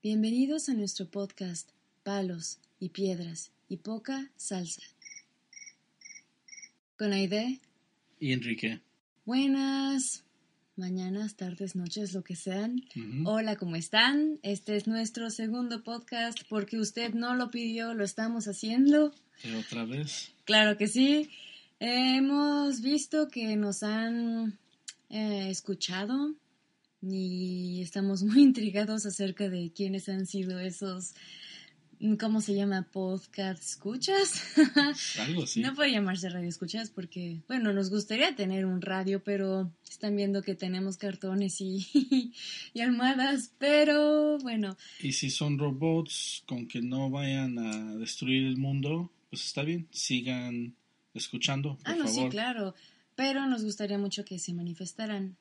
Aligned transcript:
Bienvenidos 0.00 0.68
a 0.68 0.74
nuestro 0.74 1.10
podcast 1.10 1.70
Palos 2.04 2.60
y 2.78 2.90
Piedras 2.90 3.50
y 3.68 3.78
Poca 3.78 4.30
Salsa. 4.36 4.82
Con 6.96 7.12
Aide. 7.12 7.58
Y 8.20 8.32
Enrique. 8.32 8.80
Buenas, 9.24 10.22
mañanas, 10.76 11.34
tardes, 11.34 11.74
noches, 11.74 12.12
lo 12.12 12.22
que 12.22 12.36
sean. 12.36 12.84
Hola, 13.24 13.56
¿cómo 13.56 13.74
están? 13.74 14.38
Este 14.44 14.76
es 14.76 14.86
nuestro 14.86 15.30
segundo 15.30 15.82
podcast 15.82 16.42
porque 16.48 16.78
usted 16.78 17.12
no 17.14 17.34
lo 17.34 17.50
pidió, 17.50 17.92
lo 17.92 18.04
estamos 18.04 18.46
haciendo. 18.46 19.12
¿Y 19.42 19.52
otra 19.56 19.84
vez? 19.84 20.30
Claro 20.44 20.78
que 20.78 20.86
sí. 20.86 21.28
hemos 21.80 22.82
visto 22.82 23.26
que 23.26 23.56
nos 23.56 23.82
han 23.82 24.56
eh, 25.10 25.48
escuchado 25.50 26.36
y 27.02 27.80
estamos 27.82 28.22
muy 28.24 28.42
intrigados 28.42 29.06
acerca 29.06 29.48
de 29.48 29.72
quiénes 29.74 30.08
han 30.08 30.26
sido 30.26 30.58
esos, 30.58 31.14
¿cómo 32.18 32.40
se 32.40 32.54
llama? 32.54 32.88
Podcast 32.90 33.62
escuchas. 33.62 34.56
Algo 35.20 35.44
así. 35.44 35.60
No 35.60 35.74
puede 35.74 35.92
llamarse 35.92 36.28
radio 36.28 36.48
escuchas 36.48 36.90
porque, 36.90 37.42
bueno, 37.48 37.72
nos 37.72 37.90
gustaría 37.90 38.34
tener 38.34 38.66
un 38.66 38.80
radio, 38.80 39.22
pero 39.22 39.72
están 39.88 40.16
viendo 40.16 40.42
que 40.42 40.54
tenemos 40.54 40.96
cartones 40.96 41.60
y, 41.60 41.86
y 42.74 42.80
almohadas, 42.80 43.52
pero 43.58 44.38
bueno. 44.38 44.76
Y 45.00 45.12
si 45.12 45.30
son 45.30 45.58
robots 45.58 46.42
con 46.46 46.66
que 46.66 46.82
no 46.82 47.10
vayan 47.10 47.58
a 47.58 47.96
destruir 47.96 48.46
el 48.46 48.56
mundo, 48.56 49.10
pues 49.30 49.44
está 49.44 49.62
bien, 49.62 49.88
sigan 49.90 50.74
escuchando. 51.14 51.76
Por 51.78 51.88
ah, 51.88 51.96
no, 51.96 52.06
favor. 52.06 52.24
sí, 52.24 52.28
claro. 52.30 52.74
Pero 53.14 53.46
nos 53.46 53.64
gustaría 53.64 53.98
mucho 53.98 54.24
que 54.24 54.38
se 54.38 54.54
manifestaran 54.54 55.36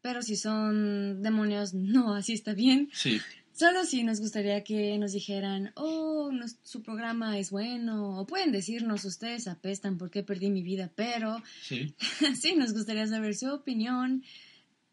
pero 0.00 0.22
si 0.22 0.36
son 0.36 1.22
demonios, 1.22 1.74
no, 1.74 2.14
así 2.14 2.32
está 2.32 2.54
bien. 2.54 2.90
Sí. 2.92 3.20
Solo 3.52 3.84
si 3.84 4.04
nos 4.04 4.20
gustaría 4.20 4.62
que 4.62 4.96
nos 4.98 5.12
dijeran, 5.12 5.72
oh, 5.74 6.30
su 6.62 6.80
programa 6.82 7.38
es 7.38 7.50
bueno, 7.50 8.20
o 8.20 8.24
pueden 8.24 8.52
decirnos, 8.52 9.04
ustedes 9.04 9.48
apestan 9.48 9.98
porque 9.98 10.22
perdí 10.22 10.48
mi 10.48 10.62
vida, 10.62 10.92
pero 10.94 11.42
sí, 11.62 11.92
sí 12.40 12.54
nos 12.54 12.72
gustaría 12.72 13.06
saber 13.08 13.34
su 13.34 13.52
opinión. 13.52 14.22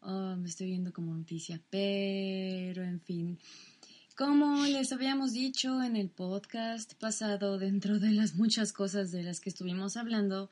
Oh, 0.00 0.34
me 0.36 0.48
estoy 0.48 0.66
viendo 0.66 0.92
como 0.92 1.14
noticia, 1.14 1.60
pero 1.70 2.82
en 2.82 3.00
fin. 3.00 3.38
Como 4.16 4.64
les 4.66 4.92
habíamos 4.92 5.32
dicho 5.32 5.82
en 5.82 5.94
el 5.94 6.08
podcast 6.08 6.94
pasado, 6.94 7.58
dentro 7.58 7.98
de 7.98 8.12
las 8.12 8.34
muchas 8.34 8.72
cosas 8.72 9.12
de 9.12 9.22
las 9.22 9.40
que 9.40 9.50
estuvimos 9.50 9.96
hablando, 9.96 10.50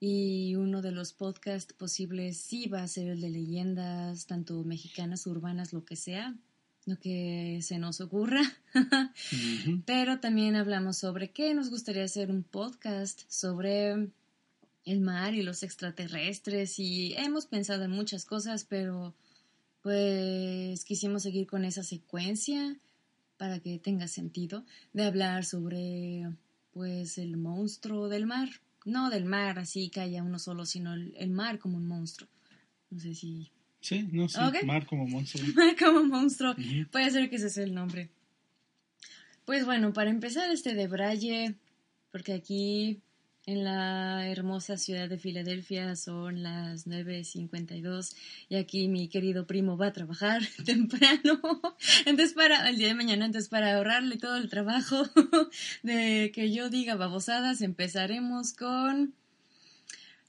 y 0.00 0.54
uno 0.56 0.80
de 0.80 0.92
los 0.92 1.12
podcasts 1.12 1.74
posibles 1.74 2.38
sí 2.38 2.68
va 2.68 2.82
a 2.82 2.88
ser 2.88 3.08
el 3.08 3.20
de 3.20 3.28
leyendas, 3.28 4.26
tanto 4.26 4.64
mexicanas, 4.64 5.26
urbanas, 5.26 5.74
lo 5.74 5.84
que 5.84 5.94
sea, 5.94 6.34
lo 6.86 6.98
que 6.98 7.60
se 7.60 7.78
nos 7.78 8.00
ocurra. 8.00 8.40
Pero 9.84 10.18
también 10.18 10.56
hablamos 10.56 10.96
sobre 10.96 11.30
que 11.30 11.54
nos 11.54 11.68
gustaría 11.68 12.04
hacer 12.04 12.30
un 12.30 12.42
podcast 12.42 13.30
sobre 13.30 14.08
el 14.86 15.00
mar 15.00 15.34
y 15.34 15.42
los 15.42 15.62
extraterrestres 15.62 16.78
y 16.78 17.12
hemos 17.18 17.44
pensado 17.44 17.84
en 17.84 17.90
muchas 17.90 18.24
cosas, 18.24 18.64
pero 18.64 19.14
pues 19.82 20.82
quisimos 20.86 21.22
seguir 21.22 21.46
con 21.46 21.66
esa 21.66 21.82
secuencia 21.82 22.78
para 23.36 23.60
que 23.60 23.78
tenga 23.78 24.08
sentido 24.08 24.64
de 24.94 25.04
hablar 25.04 25.44
sobre 25.44 26.26
pues 26.72 27.18
el 27.18 27.36
monstruo 27.36 28.08
del 28.08 28.24
mar 28.24 28.48
no 28.84 29.10
del 29.10 29.24
mar 29.24 29.58
así 29.58 29.88
que 29.88 30.00
haya 30.00 30.22
uno 30.22 30.38
solo, 30.38 30.64
sino 30.66 30.94
el, 30.94 31.30
mar 31.30 31.58
como 31.58 31.76
un 31.76 31.86
monstruo. 31.86 32.28
No 32.90 32.98
sé 32.98 33.14
si... 33.14 33.50
Sí, 33.80 34.08
no 34.12 34.28
sé, 34.28 34.40
mar 34.64 34.86
como 34.86 35.06
monstruo. 35.06 35.42
Mar 35.54 35.74
como 35.78 36.04
monstruo. 36.04 36.54
Puede 36.90 37.10
ser 37.10 37.30
que 37.30 37.36
ese 37.36 37.48
sea 37.48 37.64
el 37.64 37.74
nombre. 37.74 38.10
Pues 39.46 39.64
bueno, 39.64 39.94
para 39.94 40.10
empezar 40.10 40.50
este 40.50 40.74
de 40.74 40.86
Braille, 40.86 41.54
porque 42.12 42.34
aquí 42.34 43.00
en 43.50 43.64
la 43.64 44.28
hermosa 44.28 44.76
ciudad 44.76 45.08
de 45.08 45.18
Filadelfia 45.18 45.96
son 45.96 46.44
las 46.44 46.86
9.52 46.86 48.14
y 48.48 48.54
aquí 48.54 48.86
mi 48.86 49.08
querido 49.08 49.44
primo 49.44 49.76
va 49.76 49.88
a 49.88 49.92
trabajar 49.92 50.42
temprano. 50.64 51.40
Entonces 52.06 52.34
para 52.34 52.68
el 52.68 52.76
día 52.76 52.88
de 52.88 52.94
mañana, 52.94 53.26
entonces 53.26 53.48
para 53.48 53.74
ahorrarle 53.74 54.18
todo 54.18 54.36
el 54.36 54.48
trabajo 54.48 55.02
de 55.82 56.30
que 56.32 56.52
yo 56.52 56.70
diga 56.70 56.94
babosadas, 56.94 57.60
empezaremos 57.60 58.52
con 58.52 59.14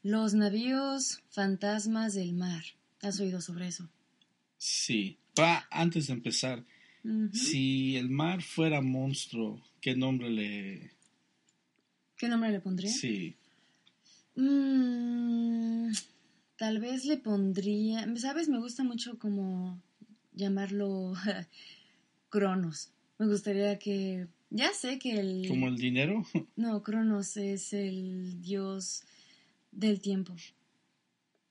los 0.01 0.33
navíos 0.33 1.21
fantasmas 1.29 2.15
del 2.15 2.33
mar. 2.33 2.63
¿Has 3.03 3.19
oído 3.19 3.39
sobre 3.39 3.67
eso? 3.67 3.87
Sí. 4.57 5.19
Pa, 5.35 5.67
antes 5.69 6.07
de 6.07 6.13
empezar, 6.13 6.65
si 7.31 7.95
el 7.97 8.09
mar 8.09 8.41
fuera 8.41 8.81
monstruo, 8.81 9.61
¿qué 9.79 9.95
nombre 9.95 10.29
le 10.29 10.91
¿Qué 12.21 12.29
nombre 12.29 12.51
le 12.51 12.59
pondría? 12.59 12.91
Sí. 12.91 13.33
Mm, 14.35 15.91
tal 16.55 16.79
vez 16.79 17.03
le 17.05 17.17
pondría, 17.17 18.07
¿sabes? 18.17 18.47
Me 18.47 18.59
gusta 18.59 18.83
mucho 18.83 19.17
como 19.17 19.81
llamarlo 20.31 21.13
Cronos. 22.29 22.91
Me 23.17 23.25
gustaría 23.25 23.79
que, 23.79 24.27
ya 24.51 24.71
sé 24.71 24.99
que 24.99 25.19
el... 25.19 25.47
¿Como 25.47 25.67
el 25.67 25.77
dinero? 25.77 26.23
No, 26.55 26.83
Cronos 26.83 27.37
es 27.37 27.73
el 27.73 28.39
dios 28.39 29.01
del 29.71 29.99
tiempo. 29.99 30.35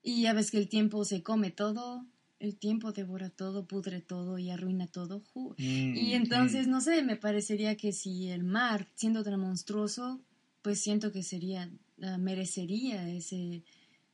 Y 0.05 0.23
ya 0.23 0.35
ves 0.35 0.53
que 0.53 0.59
el 0.59 0.69
tiempo 0.69 1.05
se 1.05 1.25
come 1.25 1.51
todo, 1.51 2.07
el 2.39 2.55
tiempo 2.55 2.93
devora 2.93 3.29
todo, 3.29 3.67
pudre 3.67 4.03
todo 4.03 4.39
y 4.39 4.51
arruina 4.51 4.87
todo. 4.87 5.25
Mm, 5.35 5.97
y 5.97 6.15
entonces, 6.15 6.69
no 6.69 6.81
sé, 6.81 7.03
me 7.03 7.17
parecería 7.17 7.77
que 7.77 7.91
si 7.91 8.29
el 8.29 8.45
mar, 8.45 8.87
siendo 8.95 9.25
tan 9.25 9.41
monstruoso, 9.41 10.21
pues 10.63 10.81
siento 10.81 11.13
que 11.13 11.23
sería, 11.23 11.71
ah, 12.03 12.19
merecería 12.19 13.09
ese 13.09 13.63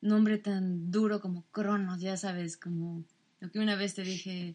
nombre 0.01 0.39
tan 0.39 0.91
duro 0.91 1.21
como 1.21 1.45
Cronos, 1.51 2.01
ya 2.01 2.17
sabes, 2.17 2.57
como 2.57 3.05
lo 3.41 3.51
que 3.51 3.59
una 3.59 3.77
vez 3.77 3.95
te 3.95 4.03
dije, 4.03 4.55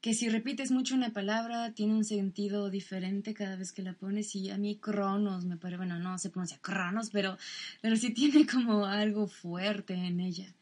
que 0.00 0.14
si 0.14 0.28
repites 0.28 0.70
mucho 0.70 0.94
una 0.94 1.12
palabra 1.12 1.72
tiene 1.74 1.94
un 1.94 2.04
sentido 2.04 2.70
diferente 2.70 3.34
cada 3.34 3.56
vez 3.56 3.72
que 3.72 3.82
la 3.82 3.94
pones 3.94 4.34
y 4.34 4.50
a 4.50 4.58
mí 4.58 4.76
Cronos 4.76 5.44
me 5.44 5.56
parece, 5.56 5.78
bueno, 5.78 5.98
no 5.98 6.18
se 6.18 6.30
pronuncia 6.30 6.58
Cronos, 6.58 7.10
pero, 7.10 7.36
pero 7.80 7.96
sí 7.96 8.10
tiene 8.10 8.46
como 8.46 8.84
algo 8.86 9.26
fuerte 9.26 9.94
en 9.94 10.20
ella, 10.20 10.54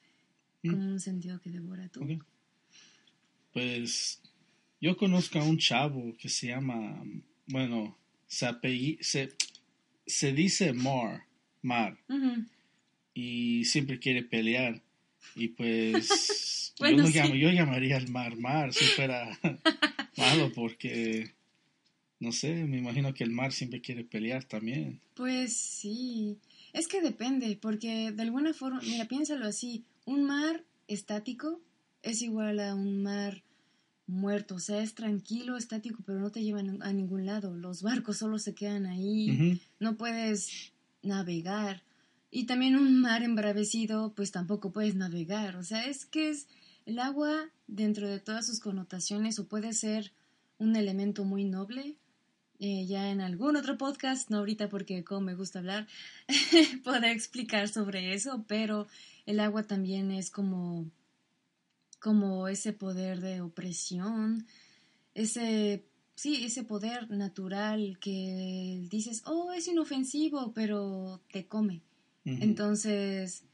mm. 0.62 0.70
como 0.70 0.86
un 0.86 1.00
sentido 1.00 1.40
que 1.40 1.50
devora 1.50 1.88
tú. 1.88 2.00
Pues 3.52 4.20
yo 4.80 4.96
conozco 4.96 5.38
a 5.38 5.44
un 5.44 5.58
chavo 5.58 6.16
que 6.18 6.28
se 6.28 6.48
llama, 6.48 7.02
bueno, 7.46 7.96
se, 8.26 8.48
se 9.00 9.36
se 10.06 10.32
dice 10.32 10.72
mar, 10.72 11.24
mar, 11.62 11.98
y 13.14 13.64
siempre 13.64 13.98
quiere 13.98 14.22
pelear. 14.22 14.82
Y 15.36 15.48
pues 15.48 16.74
yo, 16.78 17.34
yo 17.34 17.50
llamaría 17.50 17.96
al 17.96 18.08
mar 18.08 18.36
mar 18.36 18.72
si 18.72 18.84
fuera 18.84 19.38
malo 20.16 20.52
porque, 20.54 21.32
no 22.20 22.32
sé, 22.32 22.64
me 22.64 22.78
imagino 22.78 23.14
que 23.14 23.24
el 23.24 23.30
mar 23.30 23.52
siempre 23.52 23.80
quiere 23.80 24.04
pelear 24.04 24.44
también. 24.44 25.00
Pues 25.14 25.56
sí, 25.56 26.38
es 26.72 26.88
que 26.88 27.00
depende, 27.00 27.56
porque 27.60 28.12
de 28.12 28.22
alguna 28.22 28.52
forma, 28.52 28.80
mira, 28.82 29.06
piénsalo 29.06 29.46
así, 29.46 29.84
un 30.04 30.24
mar 30.24 30.64
estático 30.88 31.60
es 32.02 32.20
igual 32.20 32.60
a 32.60 32.74
un 32.74 33.02
mar 33.02 33.43
muerto, 34.06 34.56
o 34.56 34.58
sea, 34.58 34.82
es 34.82 34.94
tranquilo, 34.94 35.56
estático, 35.56 36.02
pero 36.04 36.20
no 36.20 36.30
te 36.30 36.42
llevan 36.42 36.82
a 36.82 36.92
ningún 36.92 37.26
lado. 37.26 37.54
Los 37.54 37.82
barcos 37.82 38.18
solo 38.18 38.38
se 38.38 38.54
quedan 38.54 38.86
ahí, 38.86 39.60
no 39.80 39.96
puedes 39.96 40.72
navegar. 41.02 41.82
Y 42.30 42.46
también 42.46 42.76
un 42.76 43.00
mar 43.00 43.22
embravecido, 43.22 44.12
pues 44.14 44.32
tampoco 44.32 44.72
puedes 44.72 44.96
navegar. 44.96 45.56
O 45.56 45.62
sea, 45.62 45.86
es 45.86 46.04
que 46.04 46.30
es 46.30 46.48
el 46.84 46.98
agua 46.98 47.48
dentro 47.66 48.08
de 48.08 48.20
todas 48.20 48.46
sus 48.46 48.60
connotaciones 48.60 49.38
o 49.38 49.46
puede 49.46 49.72
ser 49.72 50.12
un 50.58 50.76
elemento 50.76 51.24
muy 51.24 51.44
noble. 51.44 51.96
Eh, 52.60 52.86
ya 52.86 53.10
en 53.10 53.20
algún 53.20 53.56
otro 53.56 53.76
podcast, 53.76 54.30
no 54.30 54.38
ahorita 54.38 54.68
porque 54.68 55.04
como 55.04 55.22
me 55.22 55.34
gusta 55.34 55.58
hablar, 55.58 55.86
podré 56.84 57.12
explicar 57.12 57.68
sobre 57.68 58.14
eso, 58.14 58.44
pero 58.46 58.86
el 59.26 59.40
agua 59.40 59.64
también 59.64 60.10
es 60.10 60.30
como 60.30 60.86
como 62.04 62.48
ese 62.48 62.74
poder 62.74 63.22
de 63.22 63.40
opresión, 63.40 64.46
ese, 65.14 65.86
sí, 66.14 66.44
ese 66.44 66.62
poder 66.62 67.10
natural 67.10 67.96
que 67.98 68.86
dices, 68.90 69.22
oh, 69.24 69.54
es 69.54 69.68
inofensivo, 69.68 70.52
pero 70.52 71.22
te 71.32 71.46
come. 71.46 71.80
Entonces, 72.26 73.44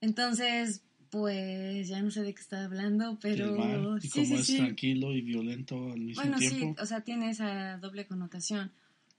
entonces, 0.00 0.82
pues 1.10 1.88
ya 1.88 2.00
no 2.02 2.12
sé 2.12 2.22
de 2.22 2.34
qué 2.34 2.40
está 2.40 2.66
hablando, 2.66 3.18
pero... 3.20 3.98
y 4.00 4.08
como 4.10 4.36
es 4.36 4.46
tranquilo 4.46 5.12
y 5.12 5.22
violento 5.22 5.90
al 5.90 6.02
mismo 6.02 6.22
bueno, 6.22 6.38
tiempo. 6.38 6.76
sí, 6.76 6.82
o 6.84 6.86
sea, 6.86 7.00
tiene 7.00 7.30
esa 7.30 7.78
doble 7.78 8.06
connotación. 8.06 8.70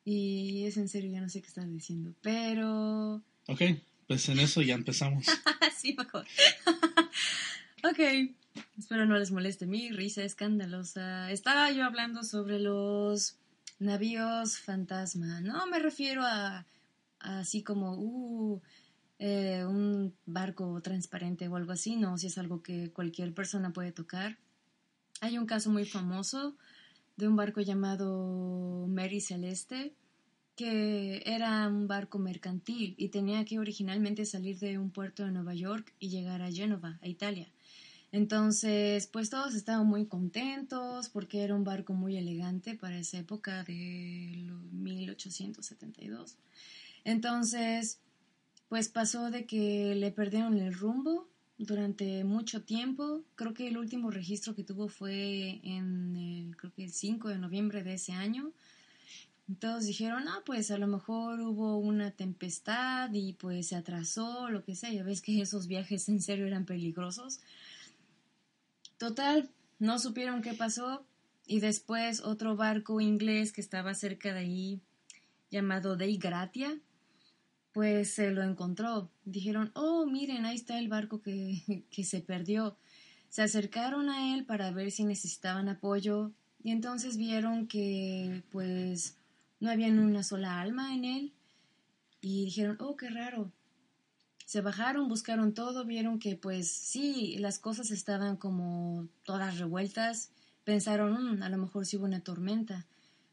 Y 0.05 0.63
es 0.63 0.77
en 0.77 0.87
serio, 0.87 1.11
ya 1.11 1.19
no 1.19 1.27
sé 1.27 1.41
qué 1.41 1.47
está 1.47 1.65
diciendo, 1.65 2.13
pero... 2.21 3.21
Ok, 3.47 3.61
pues 4.07 4.29
en 4.29 4.39
eso 4.39 4.61
ya 4.61 4.75
empezamos. 4.75 5.25
sí, 5.77 5.93
mejor. 5.97 6.25
Ok, 7.83 7.99
Espero 8.77 9.05
no 9.05 9.17
les 9.17 9.31
moleste 9.31 9.67
mi 9.67 9.91
risa 9.91 10.23
escandalosa. 10.23 11.31
Estaba 11.31 11.71
yo 11.71 11.83
hablando 11.83 12.23
sobre 12.23 12.59
los 12.59 13.37
navíos 13.79 14.59
fantasma. 14.59 15.41
No 15.41 15.67
me 15.67 15.79
refiero 15.79 16.23
a, 16.23 16.65
así 17.19 17.63
como 17.63 17.97
uh, 17.97 18.61
eh, 19.19 19.65
un 19.65 20.15
barco 20.25 20.81
transparente 20.81 21.47
o 21.47 21.55
algo 21.55 21.73
así, 21.73 21.95
no, 21.95 22.17
si 22.17 22.27
es 22.27 22.37
algo 22.37 22.61
que 22.61 22.91
cualquier 22.91 23.33
persona 23.33 23.73
puede 23.73 23.91
tocar. 23.91 24.37
Hay 25.21 25.37
un 25.37 25.45
caso 25.45 25.69
muy 25.69 25.85
famoso 25.85 26.55
de 27.17 27.27
un 27.27 27.35
barco 27.35 27.61
llamado 27.61 28.87
Mary 28.87 29.21
Celeste, 29.21 29.93
que 30.55 31.23
era 31.25 31.67
un 31.67 31.87
barco 31.87 32.19
mercantil 32.19 32.95
y 32.97 33.09
tenía 33.09 33.43
que 33.45 33.59
originalmente 33.59 34.25
salir 34.25 34.59
de 34.59 34.77
un 34.77 34.91
puerto 34.91 35.25
de 35.25 35.31
Nueva 35.31 35.53
York 35.53 35.93
y 35.99 36.09
llegar 36.09 36.41
a 36.41 36.51
Génova, 36.51 36.99
a 37.01 37.07
Italia. 37.07 37.49
Entonces, 38.15 39.07
pues 39.07 39.29
todos 39.29 39.55
estaban 39.55 39.85
muy 39.87 40.05
contentos 40.05 41.09
porque 41.09 41.43
era 41.43 41.53
un 41.53 41.65
barco 41.65 41.91
muy 41.91 42.15
elegante 42.15 42.75
para 42.75 42.97
esa 42.97 43.17
época 43.17 43.65
de 43.65 44.49
1872. 44.71 46.37
Entonces, 47.03 47.99
pues 48.69 48.87
pasó 48.87 49.31
de 49.31 49.45
que 49.45 49.95
le 49.95 50.11
perdieron 50.11 50.57
el 50.57 50.73
rumbo 50.73 51.27
durante 51.57 52.23
mucho 52.23 52.63
tiempo. 52.63 53.21
Creo 53.35 53.53
que 53.53 53.67
el 53.67 53.77
último 53.77 54.11
registro 54.11 54.55
que 54.55 54.63
tuvo 54.63 54.87
fue 54.87 55.59
en 55.63 56.15
el, 56.15 56.55
creo 56.55 56.71
que 56.71 56.85
el 56.85 56.93
5 56.93 57.27
de 57.27 57.37
noviembre 57.37 57.83
de 57.83 57.95
ese 57.95 58.13
año. 58.13 58.53
Todos 59.59 59.87
dijeron, 59.87 60.29
ah, 60.29 60.41
pues 60.45 60.71
a 60.71 60.77
lo 60.77 60.87
mejor 60.87 61.41
hubo 61.41 61.77
una 61.79 62.11
tempestad 62.11 63.13
y 63.13 63.33
pues 63.33 63.67
se 63.67 63.75
atrasó, 63.75 64.47
lo 64.49 64.63
que 64.63 64.73
sea. 64.73 64.93
Ya 64.93 65.03
ves 65.03 65.21
que 65.21 65.41
esos 65.41 65.67
viajes 65.67 66.07
en 66.07 66.21
serio 66.21 66.47
eran 66.47 66.63
peligrosos. 66.63 67.41
Total, 68.97 69.49
no 69.79 69.99
supieron 69.99 70.41
qué 70.41 70.53
pasó 70.53 71.05
y 71.45 71.59
después 71.59 72.21
otro 72.21 72.55
barco 72.55 73.01
inglés 73.01 73.51
que 73.51 73.61
estaba 73.61 73.93
cerca 73.93 74.33
de 74.33 74.39
ahí, 74.39 74.81
llamado 75.51 75.95
Dei 75.95 76.17
Gratia, 76.17 76.79
pues 77.71 78.13
se 78.13 78.31
lo 78.31 78.41
encontró. 78.41 79.11
Dijeron, 79.25 79.71
oh, 79.75 80.05
miren, 80.05 80.45
ahí 80.45 80.55
está 80.55 80.79
el 80.79 80.87
barco 80.87 81.21
que, 81.21 81.85
que 81.91 82.03
se 82.03 82.21
perdió. 82.21 82.77
Se 83.29 83.41
acercaron 83.41 84.09
a 84.09 84.33
él 84.33 84.45
para 84.45 84.71
ver 84.71 84.91
si 84.91 85.03
necesitaban 85.03 85.67
apoyo 85.67 86.31
y 86.63 86.71
entonces 86.71 87.17
vieron 87.17 87.67
que 87.67 88.43
pues 88.49 89.17
no 89.59 89.69
había 89.69 89.87
una 89.87 90.23
sola 90.23 90.61
alma 90.61 90.95
en 90.95 91.05
él 91.05 91.33
y 92.21 92.45
dijeron, 92.45 92.77
oh, 92.79 92.95
qué 92.95 93.09
raro, 93.09 93.51
se 94.45 94.61
bajaron, 94.61 95.07
buscaron 95.07 95.53
todo, 95.53 95.85
vieron 95.85 96.19
que 96.19 96.35
pues 96.35 96.71
sí, 96.71 97.35
las 97.39 97.59
cosas 97.59 97.91
estaban 97.91 98.37
como 98.37 99.07
todas 99.23 99.57
revueltas, 99.57 100.29
pensaron, 100.63 101.37
mm, 101.39 101.43
a 101.43 101.49
lo 101.49 101.57
mejor 101.57 101.85
sí 101.85 101.97
hubo 101.97 102.05
una 102.05 102.21
tormenta, 102.21 102.85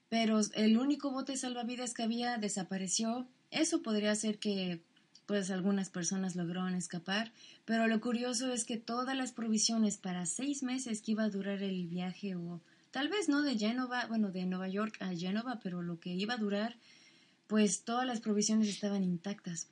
pero 0.09 0.41
el 0.55 0.79
único 0.79 1.11
bote 1.11 1.37
salvavidas 1.37 1.94
que 1.94 2.03
había 2.03 2.38
desapareció, 2.38 3.26
eso 3.50 3.82
podría 3.82 4.14
ser 4.14 4.38
que 4.38 4.82
pues 5.26 5.50
algunas 5.50 5.88
personas 5.88 6.35
lograron 6.35 6.75
escapar, 6.75 7.32
pero 7.65 7.87
lo 7.87 8.00
curioso 8.00 8.53
es 8.53 8.65
que 8.65 8.76
todas 8.76 9.17
las 9.17 9.32
provisiones 9.32 9.97
para 9.97 10.26
seis 10.26 10.62
meses 10.62 11.00
que 11.00 11.12
iba 11.12 11.25
a 11.25 11.31
durar 11.31 11.62
el 11.62 11.87
viaje 11.87 12.35
o 12.35 12.61
tal 12.91 13.08
vez 13.08 13.29
no 13.29 13.43
de 13.43 13.56
Génova, 13.56 14.06
bueno, 14.06 14.31
de 14.31 14.44
Nueva 14.47 14.69
York 14.69 15.00
a 15.00 15.15
Génova, 15.15 15.61
pero 15.62 15.81
lo 15.82 16.00
que 16.00 16.11
iba 16.11 16.35
a 16.35 16.38
durar, 16.38 16.76
pues 17.47 17.85
todas 17.85 18.06
las 18.06 18.20
provisiones 18.20 18.69
estaban 18.69 19.05
intactas. 19.05 19.69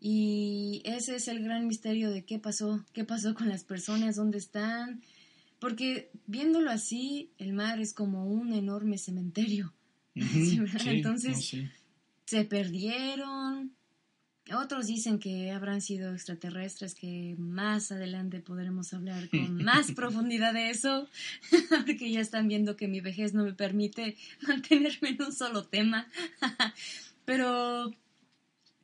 Y 0.00 0.80
ese 0.86 1.16
es 1.16 1.28
el 1.28 1.44
gran 1.44 1.66
misterio 1.66 2.10
de 2.10 2.24
qué 2.24 2.38
pasó, 2.38 2.84
qué 2.94 3.04
pasó 3.04 3.34
con 3.34 3.50
las 3.50 3.64
personas, 3.64 4.16
dónde 4.16 4.38
están. 4.38 5.02
Porque 5.58 6.10
viéndolo 6.26 6.70
así, 6.70 7.32
el 7.36 7.52
mar 7.52 7.80
es 7.80 7.92
como 7.92 8.26
un 8.26 8.54
enorme 8.54 8.96
cementerio. 8.96 9.74
Entonces, 10.14 11.54
se 12.24 12.44
perdieron. 12.44 13.72
Otros 14.56 14.86
dicen 14.86 15.18
que 15.18 15.52
habrán 15.52 15.82
sido 15.82 16.12
extraterrestres, 16.12 16.94
que 16.94 17.36
más 17.38 17.92
adelante 17.92 18.40
podremos 18.40 18.94
hablar 18.94 19.28
con 19.28 19.54
más 19.64 19.92
profundidad 19.92 20.54
de 20.54 20.70
eso, 20.70 21.08
porque 21.86 22.10
ya 22.10 22.20
están 22.20 22.48
viendo 22.48 22.76
que 22.76 22.88
mi 22.88 23.02
vejez 23.02 23.34
no 23.34 23.44
me 23.44 23.52
permite 23.52 24.16
mantenerme 24.48 25.10
en 25.10 25.22
un 25.22 25.32
solo 25.32 25.64
tema. 25.64 26.08
Pero 27.26 27.92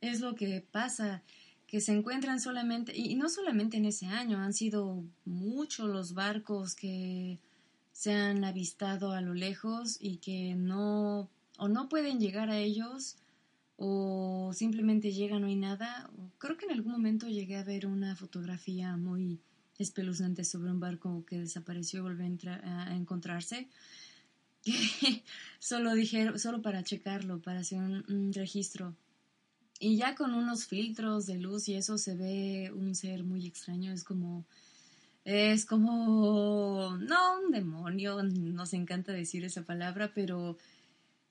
es 0.01 0.21
lo 0.21 0.35
que 0.35 0.65
pasa, 0.71 1.23
que 1.67 1.81
se 1.81 1.91
encuentran 1.91 2.39
solamente, 2.39 2.95
y 2.95 3.15
no 3.15 3.29
solamente 3.29 3.77
en 3.77 3.85
ese 3.85 4.07
año, 4.07 4.39
han 4.39 4.53
sido 4.53 5.03
muchos 5.25 5.89
los 5.89 6.13
barcos 6.13 6.75
que 6.75 7.39
se 7.91 8.13
han 8.13 8.43
avistado 8.43 9.11
a 9.11 9.21
lo 9.21 9.33
lejos 9.33 9.97
y 9.99 10.17
que 10.17 10.55
no, 10.55 11.29
o 11.57 11.67
no 11.67 11.89
pueden 11.89 12.19
llegar 12.19 12.49
a 12.49 12.57
ellos, 12.57 13.17
o 13.75 14.51
simplemente 14.53 15.11
llegan, 15.11 15.41
no 15.41 15.47
hay 15.47 15.55
nada. 15.55 16.09
Creo 16.37 16.57
que 16.57 16.65
en 16.65 16.71
algún 16.71 16.93
momento 16.93 17.27
llegué 17.27 17.57
a 17.57 17.63
ver 17.63 17.85
una 17.85 18.15
fotografía 18.15 18.97
muy 18.97 19.39
espeluznante 19.77 20.43
sobre 20.43 20.71
un 20.71 20.79
barco 20.79 21.23
que 21.25 21.39
desapareció 21.39 21.99
y 21.99 22.03
volvió 22.03 22.25
a, 22.63 22.95
encontrarse. 22.95 23.67
solo 25.59 25.93
dijeron, 25.93 26.39
solo 26.39 26.61
para 26.61 26.83
checarlo, 26.83 27.39
para 27.41 27.59
hacer 27.59 27.79
un 27.79 28.33
registro 28.33 28.95
y 29.79 29.97
ya 29.97 30.15
con 30.15 30.33
unos 30.33 30.65
filtros 30.65 31.25
de 31.25 31.37
luz 31.37 31.67
y 31.69 31.75
eso 31.75 31.97
se 31.97 32.15
ve 32.15 32.71
un 32.73 32.95
ser 32.95 33.23
muy 33.23 33.45
extraño, 33.45 33.91
es 33.91 34.03
como 34.03 34.45
es 35.23 35.65
como 35.65 36.97
no 36.99 37.41
un 37.41 37.51
demonio, 37.51 38.23
nos 38.23 38.73
encanta 38.73 39.11
decir 39.11 39.43
esa 39.43 39.63
palabra, 39.63 40.11
pero 40.15 40.57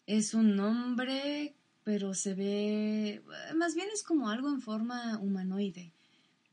es 0.06 0.34
un 0.34 0.60
hombre, 0.60 1.54
pero 1.82 2.14
se 2.14 2.34
ve 2.34 3.22
más 3.56 3.74
bien 3.74 3.88
es 3.92 4.02
como 4.02 4.28
algo 4.28 4.48
en 4.50 4.60
forma 4.60 5.18
humanoide. 5.18 5.92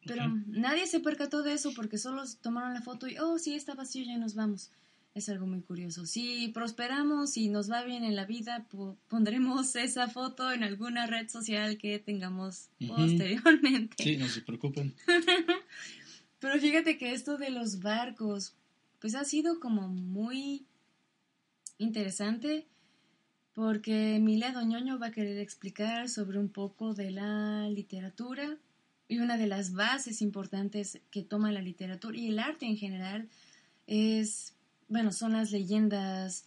Pero 0.06 0.28
nadie 0.48 0.86
se 0.86 1.00
percató 1.00 1.44
de 1.44 1.54
eso 1.54 1.72
porque 1.74 1.98
solo 1.98 2.24
tomaron 2.42 2.74
la 2.74 2.81
foto 2.81 3.07
y 3.07 3.18
oh, 3.19 3.40
sí, 3.40 3.54
está 3.56 3.74
vacío, 3.74 4.04
ya 4.04 4.18
nos 4.18 4.36
vamos 4.36 4.69
es 5.15 5.30
algo 5.30 5.45
muy 5.45 5.62
curioso. 5.62 6.06
Si 6.06 6.48
prosperamos 6.50 7.38
y 7.38 7.50
nos 7.50 7.71
va 7.71 7.83
bien 7.83 8.04
en 8.04 8.15
la 8.15 8.25
vida, 8.25 8.68
pondremos 9.07 9.75
esa 9.75 10.07
foto 10.07 10.51
en 10.51 10.63
alguna 10.63 11.06
red 11.06 11.30
social 11.30 11.77
que 11.77 12.00
tengamos 12.00 12.69
posteriormente. 12.88 14.04
Sí, 14.04 14.18
no 14.18 14.27
se 14.27 14.42
preocupen. 14.42 14.95
Pero 16.39 16.60
fíjate 16.60 16.98
que 16.98 17.13
esto 17.13 17.38
de 17.38 17.51
los 17.51 17.81
barcos, 17.81 18.54
pues 19.00 19.15
ha 19.15 19.24
sido 19.24 19.60
como 19.60 19.88
muy 19.88 20.65
interesante 21.77 22.68
porque 23.54 24.16
Emilia 24.16 24.52
Doñoño 24.52 24.97
va 24.97 25.07
a 25.07 25.11
querer 25.11 25.38
explicar 25.38 26.09
sobre 26.09 26.40
un 26.40 26.49
poco 26.49 26.95
de 26.95 27.11
la 27.11 27.69
literatura 27.69 28.57
y 29.07 29.19
una 29.19 29.38
de 29.38 29.45
las 29.45 29.73
bases 29.73 30.21
importantes 30.21 30.99
que 31.11 31.21
toma 31.21 31.52
la 31.52 31.61
literatura 31.61 32.18
y 32.18 32.30
el 32.30 32.40
arte 32.40 32.66
en 32.66 32.78
general 32.78 33.30
es 33.85 34.56
bueno, 34.87 35.11
son 35.11 35.33
las 35.33 35.52
leyendas 35.52 36.45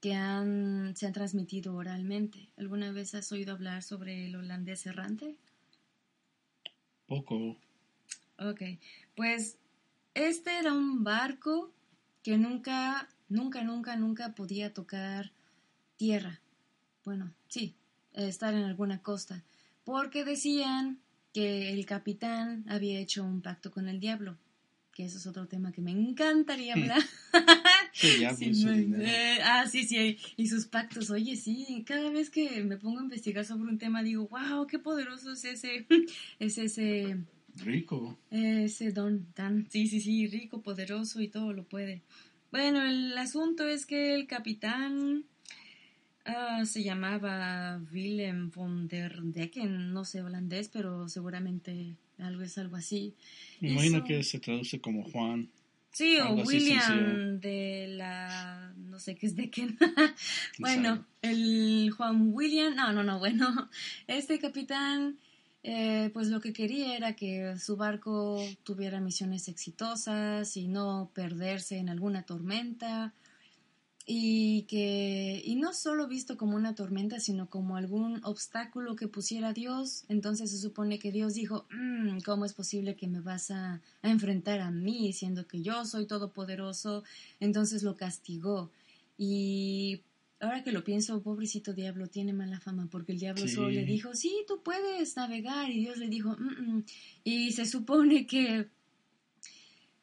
que 0.00 0.14
han, 0.14 0.96
se 0.96 1.06
han 1.06 1.12
transmitido 1.12 1.74
oralmente. 1.74 2.48
¿Alguna 2.56 2.90
vez 2.92 3.14
has 3.14 3.30
oído 3.32 3.52
hablar 3.52 3.82
sobre 3.82 4.26
el 4.26 4.34
holandés 4.34 4.86
errante? 4.86 5.36
Poco. 7.06 7.56
Ok, 8.38 8.62
pues 9.14 9.58
este 10.14 10.58
era 10.58 10.72
un 10.72 11.04
barco 11.04 11.72
que 12.22 12.36
nunca, 12.36 13.08
nunca, 13.28 13.62
nunca, 13.62 13.96
nunca 13.96 14.34
podía 14.34 14.72
tocar 14.72 15.32
tierra. 15.96 16.40
Bueno, 17.04 17.32
sí, 17.48 17.76
estar 18.12 18.54
en 18.54 18.64
alguna 18.64 19.02
costa, 19.02 19.44
porque 19.84 20.24
decían 20.24 21.00
que 21.32 21.72
el 21.72 21.86
capitán 21.86 22.64
había 22.68 22.98
hecho 22.98 23.24
un 23.24 23.40
pacto 23.40 23.70
con 23.70 23.88
el 23.88 24.00
diablo 24.00 24.36
que 24.92 25.04
eso 25.04 25.18
es 25.18 25.26
otro 25.26 25.46
tema 25.46 25.72
que 25.72 25.80
me 25.80 25.90
encantaría 25.90 26.74
hablar. 26.74 27.02
sí, 27.92 28.24
ah, 29.44 29.66
sí, 29.66 29.84
sí, 29.84 30.18
y 30.36 30.48
sus 30.48 30.66
pactos. 30.66 31.10
Oye, 31.10 31.36
sí, 31.36 31.82
cada 31.86 32.10
vez 32.10 32.30
que 32.30 32.62
me 32.62 32.76
pongo 32.76 33.00
a 33.00 33.02
investigar 33.02 33.44
sobre 33.44 33.70
un 33.70 33.78
tema 33.78 34.02
digo, 34.02 34.28
wow, 34.28 34.66
qué 34.66 34.78
poderoso 34.78 35.32
es 35.32 35.44
ese, 35.44 35.86
es 36.38 36.58
ese... 36.58 37.18
Rico. 37.56 38.18
Ese 38.30 38.92
don 38.92 39.26
tan, 39.34 39.68
sí, 39.70 39.86
sí, 39.86 40.00
sí, 40.00 40.26
rico, 40.26 40.62
poderoso 40.62 41.20
y 41.20 41.28
todo 41.28 41.52
lo 41.52 41.64
puede. 41.64 42.02
Bueno, 42.50 42.82
el 42.82 43.16
asunto 43.18 43.66
es 43.66 43.84
que 43.84 44.14
el 44.14 44.26
capitán 44.26 45.24
ah, 46.24 46.64
se 46.64 46.82
llamaba 46.82 47.78
Willem 47.92 48.50
von 48.50 48.88
der 48.88 49.20
Decken, 49.22 49.92
no 49.92 50.06
sé 50.06 50.22
holandés, 50.22 50.68
pero 50.68 51.10
seguramente 51.10 51.96
algo 52.18 52.42
es 52.42 52.58
algo 52.58 52.76
así. 52.76 53.14
Me 53.60 53.72
imagino 53.72 54.04
que 54.04 54.22
se 54.22 54.38
traduce 54.38 54.80
como 54.80 55.04
Juan. 55.04 55.50
Sí, 55.92 56.18
o 56.20 56.32
William 56.34 57.38
de 57.38 57.86
la, 57.96 58.72
no 58.76 58.98
sé 58.98 59.14
qué 59.14 59.26
es 59.26 59.36
de 59.36 59.50
qué. 59.50 59.68
bueno, 60.58 61.04
el 61.20 61.92
Juan 61.94 62.30
William, 62.32 62.74
no, 62.74 62.92
no, 62.92 63.02
no, 63.02 63.18
bueno, 63.18 63.70
este 64.06 64.38
capitán 64.38 65.18
eh, 65.64 66.10
pues 66.12 66.26
lo 66.28 66.40
que 66.40 66.52
quería 66.52 66.96
era 66.96 67.14
que 67.14 67.56
su 67.58 67.76
barco 67.76 68.42
tuviera 68.64 69.00
misiones 69.00 69.46
exitosas 69.46 70.56
y 70.56 70.66
no 70.66 71.10
perderse 71.14 71.76
en 71.76 71.88
alguna 71.88 72.24
tormenta 72.24 73.14
y 74.06 74.62
que 74.62 75.40
y 75.44 75.56
no 75.56 75.72
solo 75.72 76.08
visto 76.08 76.36
como 76.36 76.56
una 76.56 76.74
tormenta 76.74 77.20
sino 77.20 77.48
como 77.48 77.76
algún 77.76 78.20
obstáculo 78.24 78.96
que 78.96 79.08
pusiera 79.08 79.52
Dios. 79.52 80.04
Entonces 80.08 80.50
se 80.50 80.58
supone 80.58 80.98
que 80.98 81.12
Dios 81.12 81.34
dijo 81.34 81.66
mm, 81.70 82.18
cómo 82.24 82.44
es 82.44 82.52
posible 82.52 82.96
que 82.96 83.08
me 83.08 83.20
vas 83.20 83.50
a, 83.50 83.80
a, 84.02 84.10
enfrentar 84.10 84.60
a 84.60 84.70
mí 84.70 85.12
siendo 85.12 85.46
que 85.46 85.62
yo 85.62 85.84
soy 85.84 86.06
todopoderoso 86.06 87.04
entonces 87.40 87.82
lo 87.82 87.96
castigó. 87.96 88.70
Y 89.18 90.02
ahora 90.40 90.64
que 90.64 90.72
lo 90.72 90.84
pienso, 90.84 91.22
pobrecito 91.22 91.72
diablo, 91.72 92.08
tiene 92.08 92.32
mala 92.32 92.60
fama, 92.60 92.88
porque 92.90 93.12
el 93.12 93.18
diablo 93.18 93.46
solo 93.46 93.70
le 93.70 93.84
dijo, 93.84 94.14
sí, 94.14 94.44
tú 94.48 94.60
puedes 94.62 95.16
navegar, 95.16 95.70
y 95.70 95.80
Dios 95.80 95.98
le 95.98 96.08
dijo, 96.08 96.36
mm, 96.36 96.76
mm". 96.76 96.84
y 97.24 97.52
se 97.52 97.66
supone 97.66 98.26
que, 98.26 98.68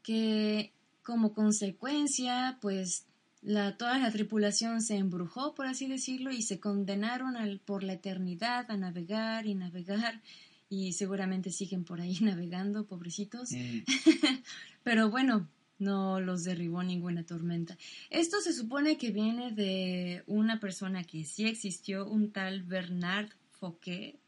que 0.02 0.72
como 1.04 1.34
consecuencia, 1.34 2.58
pues 2.62 3.06
la, 3.42 3.78
toda 3.78 3.98
la 3.98 4.12
tripulación 4.12 4.82
se 4.82 4.98
embrujó, 4.98 5.56
por 5.56 5.68
así 5.68 5.88
decirlo, 5.88 6.32
y 6.32 6.42
se 6.42 6.60
condenaron 6.60 7.38
al, 7.38 7.60
por 7.60 7.84
la 7.84 7.94
eternidad 7.94 8.70
a 8.70 8.78
navegar 8.78 9.46
y 9.46 9.56
navegar, 9.56 10.22
y 10.70 10.94
seguramente 10.94 11.52
siguen 11.52 11.84
por 11.84 12.02
ahí 12.02 12.18
navegando, 12.22 12.86
pobrecitos. 12.86 13.52
Mm. 13.52 13.80
Pero 14.84 15.10
bueno, 15.10 15.48
no 15.80 16.20
los 16.20 16.44
derribó 16.44 16.84
ninguna 16.84 17.26
tormenta. 17.26 17.78
Esto 18.10 18.42
se 18.42 18.54
supone 18.54 18.98
que 18.98 19.12
viene 19.12 19.52
de 19.52 20.24
una 20.28 20.60
persona 20.60 21.04
que 21.04 21.24
sí 21.24 21.48
existió, 21.48 22.06
un 22.06 22.32
tal 22.32 22.64
Bernard 22.64 23.30
Fouquet, 23.52 24.20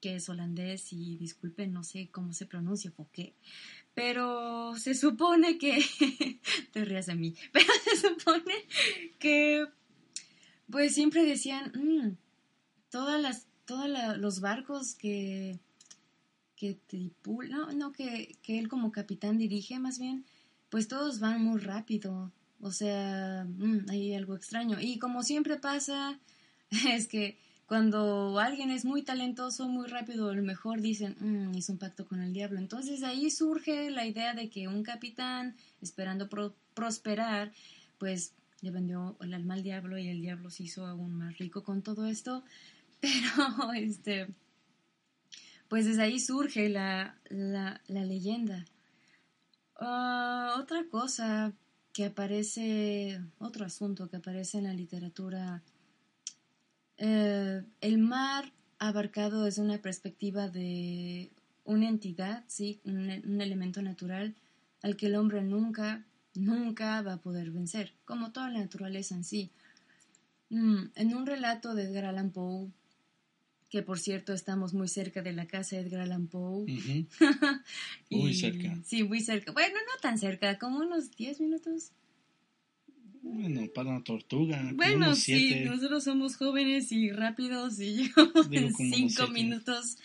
que 0.00 0.16
es 0.16 0.28
holandés 0.28 0.92
y 0.92 1.16
disculpen, 1.16 1.72
no 1.72 1.84
sé 1.84 2.08
cómo 2.10 2.32
se 2.32 2.46
pronuncia 2.46 2.90
Fouquet, 2.90 3.34
pero 4.00 4.74
se 4.78 4.94
supone 4.94 5.58
que, 5.58 5.84
te 6.72 6.86
rías 6.86 7.04
de 7.04 7.16
mí, 7.16 7.34
pero 7.52 7.66
se 7.84 8.08
supone 8.08 8.54
que, 9.18 9.66
pues 10.70 10.94
siempre 10.94 11.22
decían, 11.26 11.70
mm, 11.74 12.16
todas 12.88 13.20
las, 13.20 13.46
todos 13.66 13.90
los 14.16 14.40
barcos 14.40 14.94
que, 14.94 15.60
que 16.56 16.78
tripulan, 16.86 17.50
no, 17.50 17.72
no, 17.72 17.92
que, 17.92 18.38
que 18.42 18.58
él 18.58 18.68
como 18.68 18.90
capitán 18.90 19.36
dirige 19.36 19.78
más 19.78 19.98
bien, 19.98 20.24
pues 20.70 20.88
todos 20.88 21.20
van 21.20 21.44
muy 21.44 21.60
rápido. 21.60 22.32
O 22.62 22.72
sea, 22.72 23.46
mm, 23.46 23.90
hay 23.90 24.14
algo 24.14 24.34
extraño. 24.34 24.80
Y 24.80 24.98
como 24.98 25.22
siempre 25.22 25.58
pasa, 25.58 26.18
es 26.88 27.06
que 27.06 27.36
cuando 27.70 28.40
alguien 28.40 28.72
es 28.72 28.84
muy 28.84 29.02
talentoso, 29.02 29.68
muy 29.68 29.86
rápido, 29.86 30.28
a 30.28 30.34
lo 30.34 30.42
mejor 30.42 30.80
dicen, 30.80 31.14
mm, 31.20 31.54
hizo 31.54 31.72
un 31.72 31.78
pacto 31.78 32.04
con 32.04 32.20
el 32.20 32.32
diablo. 32.32 32.58
Entonces 32.58 33.04
ahí 33.04 33.30
surge 33.30 33.92
la 33.92 34.04
idea 34.06 34.34
de 34.34 34.50
que 34.50 34.66
un 34.66 34.82
capitán, 34.82 35.54
esperando 35.80 36.28
prosperar, 36.74 37.52
pues 37.96 38.32
le 38.60 38.72
vendió 38.72 39.16
el 39.20 39.34
alma 39.34 39.54
al 39.54 39.62
diablo 39.62 39.98
y 39.98 40.08
el 40.08 40.20
diablo 40.20 40.50
se 40.50 40.64
hizo 40.64 40.84
aún 40.84 41.14
más 41.14 41.38
rico 41.38 41.62
con 41.62 41.82
todo 41.82 42.06
esto. 42.06 42.42
Pero, 43.00 43.72
este, 43.76 44.26
pues 45.68 45.86
desde 45.86 46.02
ahí 46.02 46.18
surge 46.18 46.68
la, 46.70 47.20
la, 47.28 47.80
la 47.86 48.04
leyenda. 48.04 48.64
Ah, 49.76 50.56
otra 50.58 50.86
cosa 50.90 51.52
que 51.92 52.06
aparece, 52.06 53.20
otro 53.38 53.64
asunto 53.64 54.08
que 54.08 54.16
aparece 54.16 54.58
en 54.58 54.64
la 54.64 54.74
literatura, 54.74 55.62
eh, 57.00 57.62
el 57.80 57.98
mar 57.98 58.52
abarcado 58.78 59.44
desde 59.44 59.62
una 59.62 59.78
perspectiva 59.78 60.48
de 60.48 61.30
una 61.64 61.88
entidad, 61.88 62.44
sí, 62.46 62.78
un, 62.84 63.40
elemento 63.40 63.80
natural 63.80 64.34
al 64.82 64.96
que 64.96 65.06
el 65.06 65.16
hombre 65.16 65.42
nunca, 65.42 66.04
nunca 66.34 67.00
va 67.00 67.14
a 67.14 67.22
poder 67.22 67.50
vencer, 67.50 67.94
como 68.04 68.32
toda 68.32 68.50
la 68.50 68.60
naturaleza 68.60 69.14
en 69.14 69.24
sí. 69.24 69.50
Mm, 70.50 70.84
en 70.94 71.14
un 71.14 71.26
relato 71.26 71.74
de 71.74 71.84
Edgar 71.84 72.04
Allan 72.04 72.32
Poe, 72.32 72.68
que 73.70 73.82
por 73.82 73.98
cierto 73.98 74.34
estamos 74.34 74.74
muy 74.74 74.88
cerca 74.88 75.22
de 75.22 75.32
la 75.32 75.46
casa 75.46 75.76
de 75.76 75.82
Edgar 75.82 76.02
Allan 76.02 76.26
Poe. 76.26 76.66
muy 78.10 78.34
cerca. 78.34 78.76
Sí, 78.84 79.04
muy 79.04 79.20
cerca. 79.20 79.52
Bueno, 79.52 79.74
no 79.74 80.00
tan 80.02 80.18
cerca, 80.18 80.58
como 80.58 80.80
unos 80.80 81.10
10 81.16 81.40
minutos. 81.40 81.92
Bueno, 83.22 83.66
para 83.74 83.90
una 83.90 84.02
tortuga. 84.02 84.70
Bueno, 84.74 85.14
sí, 85.14 85.62
nosotros 85.64 86.04
somos 86.04 86.36
jóvenes 86.36 86.90
y 86.92 87.10
rápidos 87.10 87.80
y 87.80 88.08
yo 88.08 88.32
en 88.50 88.74
5 88.74 89.28
minutos. 89.28 89.98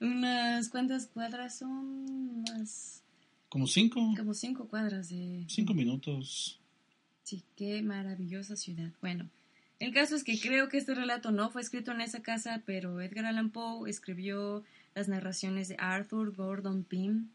Unas 0.00 0.68
cuantas 0.68 1.06
cuadras 1.06 1.58
son 1.58 2.42
más. 2.42 3.02
Como 3.48 3.66
cinco. 3.66 4.00
Como 4.16 4.34
cinco 4.34 4.66
cuadras 4.66 5.10
de. 5.10 5.44
Cinco 5.48 5.74
minutos. 5.74 6.58
Sí, 7.22 7.42
qué 7.56 7.80
maravillosa 7.82 8.56
ciudad. 8.56 8.90
Bueno, 9.00 9.28
el 9.78 9.92
caso 9.92 10.16
es 10.16 10.24
que 10.24 10.38
creo 10.38 10.68
que 10.68 10.78
este 10.78 10.94
relato 10.94 11.30
no 11.30 11.50
fue 11.50 11.62
escrito 11.62 11.92
en 11.92 12.00
esa 12.00 12.20
casa, 12.20 12.62
pero 12.66 13.00
Edgar 13.00 13.26
Allan 13.26 13.50
Poe 13.50 13.88
escribió 13.88 14.64
las 14.94 15.08
narraciones 15.08 15.68
de 15.68 15.76
Arthur 15.78 16.34
Gordon 16.34 16.84
Pym. 16.84 17.28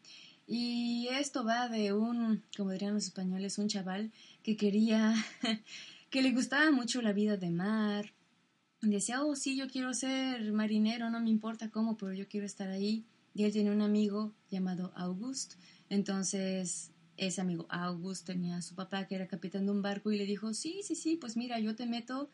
Y 0.51 1.07
esto 1.11 1.45
va 1.45 1.69
de 1.69 1.93
un, 1.93 2.41
como 2.57 2.71
dirían 2.71 2.95
los 2.95 3.05
españoles, 3.05 3.59
un 3.59 3.67
chaval 3.67 4.11
que 4.41 4.57
quería, 4.57 5.13
que 6.09 6.23
le 6.23 6.31
gustaba 6.31 6.71
mucho 6.71 7.03
la 7.03 7.13
vida 7.13 7.37
de 7.37 7.51
mar. 7.51 8.13
Decía, 8.81 9.23
oh, 9.23 9.35
sí, 9.35 9.55
yo 9.55 9.67
quiero 9.67 9.93
ser 9.93 10.51
marinero, 10.51 11.11
no 11.11 11.21
me 11.21 11.29
importa 11.29 11.69
cómo, 11.69 11.97
pero 11.97 12.13
yo 12.13 12.27
quiero 12.27 12.47
estar 12.47 12.67
ahí. 12.69 13.05
Y 13.35 13.43
él 13.43 13.51
tiene 13.51 13.69
un 13.69 13.83
amigo 13.83 14.33
llamado 14.49 14.91
August. 14.95 15.53
Entonces 15.87 16.89
ese 17.15 17.41
amigo 17.41 17.67
August 17.69 18.25
tenía 18.25 18.57
a 18.57 18.63
su 18.63 18.73
papá 18.73 19.05
que 19.05 19.13
era 19.13 19.27
capitán 19.27 19.67
de 19.67 19.71
un 19.71 19.83
barco 19.83 20.11
y 20.11 20.17
le 20.17 20.25
dijo, 20.25 20.55
sí, 20.55 20.81
sí, 20.83 20.95
sí, 20.95 21.15
pues 21.15 21.37
mira, 21.37 21.59
yo 21.59 21.75
te 21.75 21.85
meto, 21.85 22.31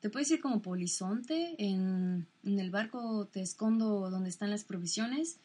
te 0.00 0.10
puedes 0.10 0.32
ir 0.32 0.40
como 0.40 0.62
polizonte, 0.62 1.54
en, 1.58 2.26
en 2.42 2.58
el 2.58 2.72
barco 2.72 3.28
te 3.28 3.40
escondo 3.40 4.10
donde 4.10 4.30
están 4.30 4.50
las 4.50 4.64
provisiones, 4.64 5.38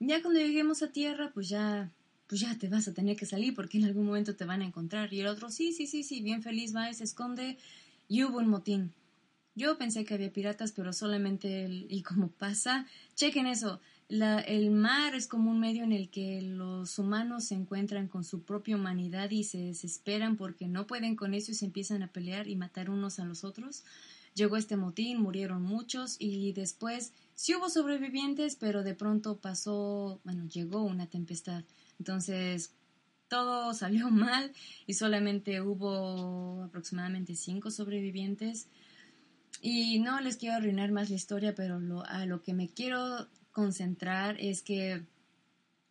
ya 0.00 0.22
cuando 0.22 0.40
lleguemos 0.40 0.82
a 0.82 0.92
tierra, 0.92 1.30
pues 1.32 1.48
ya, 1.48 1.90
pues 2.26 2.40
ya 2.40 2.56
te 2.58 2.68
vas 2.68 2.88
a 2.88 2.94
tener 2.94 3.16
que 3.16 3.26
salir 3.26 3.54
porque 3.54 3.78
en 3.78 3.84
algún 3.84 4.06
momento 4.06 4.36
te 4.36 4.44
van 4.44 4.62
a 4.62 4.66
encontrar. 4.66 5.12
Y 5.12 5.20
el 5.20 5.26
otro, 5.26 5.50
sí, 5.50 5.72
sí, 5.72 5.86
sí, 5.86 6.02
sí, 6.02 6.22
bien 6.22 6.42
feliz 6.42 6.74
va, 6.74 6.92
se 6.92 7.04
esconde 7.04 7.58
y 8.08 8.24
hubo 8.24 8.38
un 8.38 8.48
motín. 8.48 8.92
Yo 9.54 9.76
pensé 9.76 10.04
que 10.04 10.14
había 10.14 10.32
piratas, 10.32 10.70
pero 10.72 10.92
solamente 10.92 11.64
el, 11.64 11.86
y 11.90 12.02
como 12.02 12.28
pasa, 12.28 12.86
chequen 13.16 13.46
eso, 13.46 13.80
el 14.08 14.70
mar 14.70 15.14
es 15.14 15.26
como 15.26 15.50
un 15.50 15.60
medio 15.60 15.84
en 15.84 15.92
el 15.92 16.08
que 16.08 16.40
los 16.40 16.98
humanos 16.98 17.44
se 17.44 17.54
encuentran 17.54 18.08
con 18.08 18.24
su 18.24 18.42
propia 18.42 18.76
humanidad 18.76 19.30
y 19.30 19.44
se 19.44 19.58
desesperan 19.58 20.36
porque 20.36 20.66
no 20.66 20.86
pueden 20.86 21.16
con 21.16 21.34
eso 21.34 21.50
y 21.50 21.54
se 21.54 21.66
empiezan 21.66 22.02
a 22.02 22.12
pelear 22.12 22.48
y 22.48 22.56
matar 22.56 22.88
unos 22.88 23.18
a 23.18 23.24
los 23.24 23.44
otros. 23.44 23.84
Llegó 24.34 24.56
este 24.56 24.76
motín, 24.76 25.20
murieron 25.20 25.62
muchos 25.62 26.16
y 26.18 26.52
después 26.52 27.12
sí 27.38 27.54
hubo 27.54 27.70
sobrevivientes, 27.70 28.56
pero 28.56 28.82
de 28.82 28.96
pronto 28.96 29.36
pasó, 29.36 30.20
bueno, 30.24 30.48
llegó 30.48 30.82
una 30.82 31.06
tempestad. 31.06 31.62
Entonces 32.00 32.74
todo 33.28 33.74
salió 33.74 34.10
mal 34.10 34.52
y 34.88 34.94
solamente 34.94 35.60
hubo 35.60 36.64
aproximadamente 36.64 37.36
cinco 37.36 37.70
sobrevivientes. 37.70 38.66
Y 39.62 40.00
no 40.00 40.20
les 40.20 40.36
quiero 40.36 40.56
arruinar 40.56 40.90
más 40.90 41.10
la 41.10 41.16
historia, 41.16 41.54
pero 41.54 41.78
lo, 41.78 42.04
a 42.06 42.26
lo 42.26 42.42
que 42.42 42.54
me 42.54 42.68
quiero 42.68 43.28
concentrar 43.52 44.36
es 44.40 44.62
que 44.62 45.04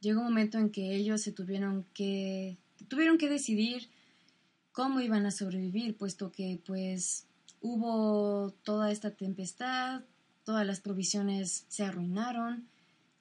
llegó 0.01 0.19
un 0.19 0.27
momento 0.27 0.57
en 0.57 0.69
que 0.69 0.95
ellos 0.95 1.21
se 1.21 1.31
tuvieron 1.31 1.85
que 1.93 2.57
tuvieron 2.89 3.17
que 3.17 3.29
decidir 3.29 3.89
cómo 4.73 4.99
iban 4.99 5.25
a 5.25 5.31
sobrevivir, 5.31 5.95
puesto 5.95 6.29
que 6.29 6.59
pues 6.65 7.25
hubo 7.61 8.51
toda 8.63 8.91
esta 8.91 9.11
tempestad, 9.11 10.03
todas 10.47 10.65
las 10.65 10.79
provisiones 10.79 11.65
se 11.67 11.83
arruinaron, 11.83 12.69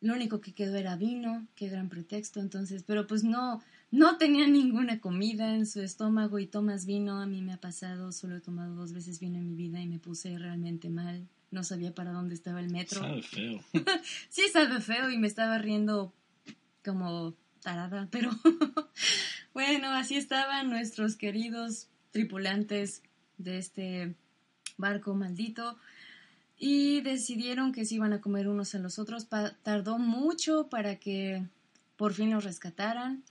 lo 0.00 0.14
único 0.14 0.40
que 0.40 0.54
quedó 0.54 0.76
era 0.76 0.94
vino, 0.94 1.44
qué 1.56 1.68
gran 1.68 1.88
pretexto 1.88 2.38
entonces, 2.38 2.84
pero 2.86 3.08
pues 3.08 3.24
no, 3.24 3.60
no 3.90 4.16
tenía 4.16 4.46
ninguna 4.46 5.00
comida 5.00 5.56
en 5.56 5.66
su 5.66 5.82
estómago 5.82 6.38
y 6.38 6.46
tomas 6.46 6.86
vino, 6.86 7.20
a 7.20 7.26
mí 7.26 7.42
me 7.42 7.52
ha 7.52 7.60
pasado, 7.60 8.12
solo 8.12 8.36
he 8.36 8.40
tomado 8.40 8.76
dos 8.76 8.92
veces 8.92 9.18
vino 9.18 9.38
en 9.38 9.48
mi 9.48 9.56
vida 9.56 9.80
y 9.80 9.88
me 9.88 9.98
puse 9.98 10.38
realmente 10.38 10.88
mal 10.88 11.26
no 11.50 11.64
sabía 11.64 11.92
para 11.92 12.12
dónde 12.12 12.34
estaba 12.34 12.60
el 12.60 12.70
metro. 12.70 13.00
Sabe 13.00 13.22
feo. 13.22 13.60
sí, 14.28 14.42
sabe 14.52 14.80
feo 14.80 15.10
y 15.10 15.18
me 15.18 15.26
estaba 15.26 15.58
riendo 15.58 16.12
como 16.84 17.34
tarada, 17.60 18.06
pero 18.12 18.30
bueno, 19.54 19.88
así 19.90 20.16
estaban 20.16 20.70
nuestros 20.70 21.16
queridos 21.16 21.88
tripulantes 22.12 23.02
de 23.38 23.58
este 23.58 24.14
barco 24.76 25.14
maldito 25.14 25.76
y 26.58 27.00
decidieron 27.02 27.72
que 27.72 27.84
se 27.84 27.96
iban 27.96 28.12
a 28.12 28.20
comer 28.20 28.48
unos 28.48 28.74
a 28.74 28.78
los 28.78 28.98
otros. 28.98 29.28
tardó 29.62 29.98
mucho 29.98 30.68
para 30.68 30.96
que 30.96 31.44
por 31.96 32.14
fin 32.14 32.30
los 32.30 32.44
rescataran. 32.44 33.22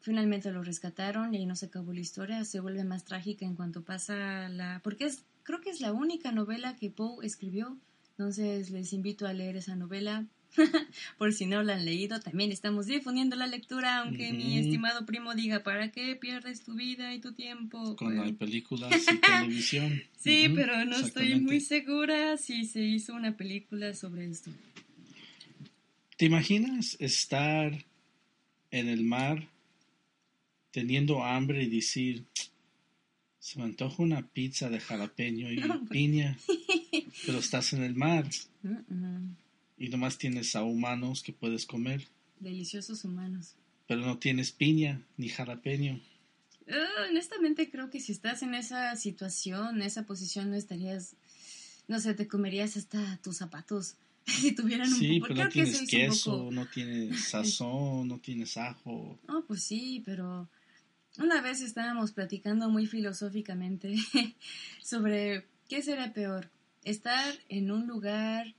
Finalmente 0.00 0.50
los 0.50 0.66
rescataron 0.66 1.34
y 1.34 1.38
ahí 1.38 1.46
no 1.46 1.56
se 1.56 1.66
acabó 1.66 1.92
la 1.92 2.00
historia. 2.00 2.44
Se 2.44 2.60
vuelve 2.60 2.84
más 2.84 3.04
trágica 3.04 3.44
en 3.44 3.54
cuanto 3.54 3.82
pasa 3.82 4.48
la... 4.48 4.80
porque 4.82 5.04
es 5.04 5.24
creo 5.50 5.60
que 5.60 5.70
es 5.70 5.80
la 5.80 5.92
única 5.92 6.30
novela 6.30 6.76
que 6.76 6.90
Poe 6.90 7.26
escribió, 7.26 7.76
entonces 8.10 8.70
les 8.70 8.92
invito 8.92 9.26
a 9.26 9.32
leer 9.32 9.56
esa 9.56 9.74
novela. 9.74 10.26
Por 11.18 11.32
si 11.32 11.46
no 11.46 11.62
lo 11.62 11.72
han 11.72 11.84
leído, 11.84 12.20
también 12.20 12.52
estamos 12.52 12.86
difundiendo 12.86 13.36
la 13.36 13.46
lectura, 13.46 13.98
aunque 13.98 14.32
mi 14.32 14.58
estimado 14.58 15.06
primo 15.06 15.34
diga, 15.34 15.62
¿para 15.62 15.90
qué 15.90 16.16
pierdes 16.16 16.62
tu 16.62 16.74
vida 16.74 17.14
y 17.14 17.20
tu 17.20 17.32
tiempo? 17.32 17.96
Cuando 17.96 18.22
hay 18.22 18.32
películas 18.32 18.92
y 18.92 19.16
televisión. 19.20 20.02
Sí, 20.18 20.48
pero 20.54 20.84
no 20.84 20.96
estoy 20.96 21.40
muy 21.40 21.60
segura 21.60 22.36
si 22.36 22.64
se 22.64 22.82
hizo 22.82 23.14
una 23.14 23.36
película 23.36 23.94
sobre 23.94 24.28
esto. 24.28 24.50
¿Te 26.16 26.26
imaginas 26.26 26.96
estar 27.00 27.72
en 28.70 28.88
el 28.88 29.04
mar 29.04 29.48
teniendo 30.70 31.24
hambre 31.24 31.64
y 31.64 31.70
decir, 31.70 32.24
se 33.38 33.58
me 33.58 33.64
antoja 33.64 34.02
una 34.02 34.26
pizza 34.26 34.68
de 34.68 34.80
jalapeño 34.80 35.50
y 35.50 35.60
piña, 35.90 36.36
pero 37.24 37.38
estás 37.38 37.72
en 37.72 37.82
el 37.82 37.94
mar 37.94 38.28
y 39.80 39.88
nomás 39.88 40.18
tienes 40.18 40.54
a 40.54 40.62
humanos 40.62 41.22
que 41.22 41.32
puedes 41.32 41.64
comer? 41.64 42.06
Deliciosos 42.38 43.02
humanos. 43.02 43.56
Pero 43.88 44.02
no 44.02 44.18
tienes 44.18 44.52
piña 44.52 45.02
ni 45.16 45.30
jalapeño. 45.30 45.98
Ah, 46.68 47.06
honestamente 47.10 47.70
creo 47.70 47.88
que 47.88 47.98
si 47.98 48.12
estás 48.12 48.42
en 48.42 48.54
esa 48.54 48.94
situación, 48.96 49.76
en 49.76 49.82
esa 49.82 50.04
posición, 50.04 50.50
no 50.50 50.56
estarías, 50.56 51.16
no 51.88 51.98
sé, 51.98 52.12
te 52.12 52.28
comerías 52.28 52.76
hasta 52.76 53.16
tus 53.22 53.38
zapatos 53.38 53.96
si 54.26 54.52
tuvieran 54.54 54.92
un 54.92 54.98
sí, 54.98 55.18
pero 55.18 55.34
no 55.34 55.48
tienes 55.48 55.88
queso, 55.88 56.50
no 56.52 56.66
tienes 56.66 57.30
sazón, 57.30 58.06
no 58.06 58.18
tienes 58.18 58.58
ajo. 58.58 59.18
Oh, 59.28 59.44
pues 59.48 59.62
sí, 59.62 60.02
pero 60.04 60.46
una 61.18 61.40
vez 61.40 61.62
estábamos 61.62 62.12
platicando 62.12 62.68
muy 62.68 62.86
filosóficamente 62.86 63.94
sobre 64.82 65.46
qué 65.70 65.80
será 65.80 66.12
peor, 66.12 66.50
estar 66.84 67.34
en 67.48 67.70
un 67.70 67.86
lugar, 67.86 68.54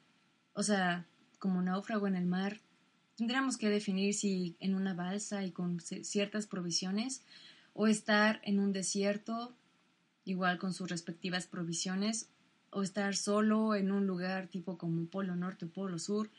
o 0.53 0.63
sea, 0.63 1.07
como 1.41 1.63
náufrago 1.63 2.07
en 2.07 2.15
el 2.15 2.27
mar. 2.27 2.61
Tendríamos 3.17 3.57
que 3.57 3.67
definir 3.67 4.13
si 4.13 4.55
en 4.59 4.75
una 4.75 4.93
balsa 4.93 5.43
y 5.43 5.51
con 5.51 5.81
ciertas 5.81 6.45
provisiones, 6.45 7.23
o 7.73 7.87
estar 7.87 8.39
en 8.43 8.59
un 8.59 8.71
desierto, 8.71 9.55
igual 10.23 10.59
con 10.59 10.71
sus 10.73 10.87
respectivas 10.89 11.47
provisiones, 11.47 12.29
o 12.69 12.83
estar 12.83 13.15
solo 13.15 13.73
en 13.73 13.91
un 13.91 14.05
lugar 14.05 14.47
tipo 14.47 14.77
como 14.77 15.07
Polo 15.07 15.35
Norte 15.35 15.65
o 15.65 15.69
Polo 15.69 15.97
Sur. 15.97 16.29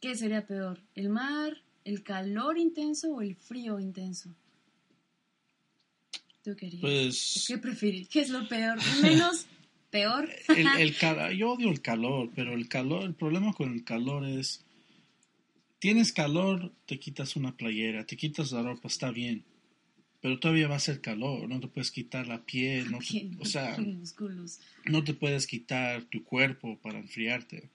¿Qué 0.00 0.16
sería 0.16 0.44
peor? 0.44 0.80
¿El 0.96 1.08
mar, 1.08 1.62
el 1.84 2.02
calor 2.02 2.58
intenso 2.58 3.14
o 3.14 3.22
el 3.22 3.36
frío 3.36 3.78
intenso? 3.78 4.34
¿Tú 6.42 6.56
querías? 6.56 6.80
Pues, 6.80 7.44
¿Qué 7.46 7.58
preferir? 7.58 8.08
¿Qué 8.08 8.22
es 8.22 8.30
lo 8.30 8.48
peor? 8.48 8.78
¿Menos 9.02 9.46
peor? 9.90 10.28
el, 10.48 10.66
el, 10.78 11.36
yo 11.36 11.52
odio 11.52 11.70
el 11.70 11.82
calor, 11.82 12.30
pero 12.34 12.54
el 12.54 12.68
calor, 12.68 13.04
el 13.04 13.14
problema 13.14 13.52
con 13.52 13.72
el 13.72 13.84
calor 13.84 14.26
es, 14.26 14.64
tienes 15.78 16.12
calor, 16.12 16.72
te 16.86 16.98
quitas 16.98 17.36
una 17.36 17.56
playera, 17.56 18.06
te 18.06 18.16
quitas 18.16 18.52
la 18.52 18.62
ropa, 18.62 18.88
está 18.88 19.10
bien 19.10 19.44
pero 20.20 20.38
todavía 20.38 20.68
va 20.68 20.76
a 20.76 20.80
ser 20.80 21.00
calor, 21.00 21.48
no 21.48 21.60
te 21.60 21.68
puedes 21.68 21.90
quitar 21.90 22.26
la 22.26 22.44
piel, 22.44 22.90
no 22.90 22.98
o 23.38 23.44
sea, 23.44 23.76
no 24.84 25.04
te 25.04 25.14
puedes 25.14 25.46
quitar 25.46 26.04
tu 26.04 26.24
cuerpo 26.24 26.78
para 26.78 26.98
enfriarte. 26.98 27.70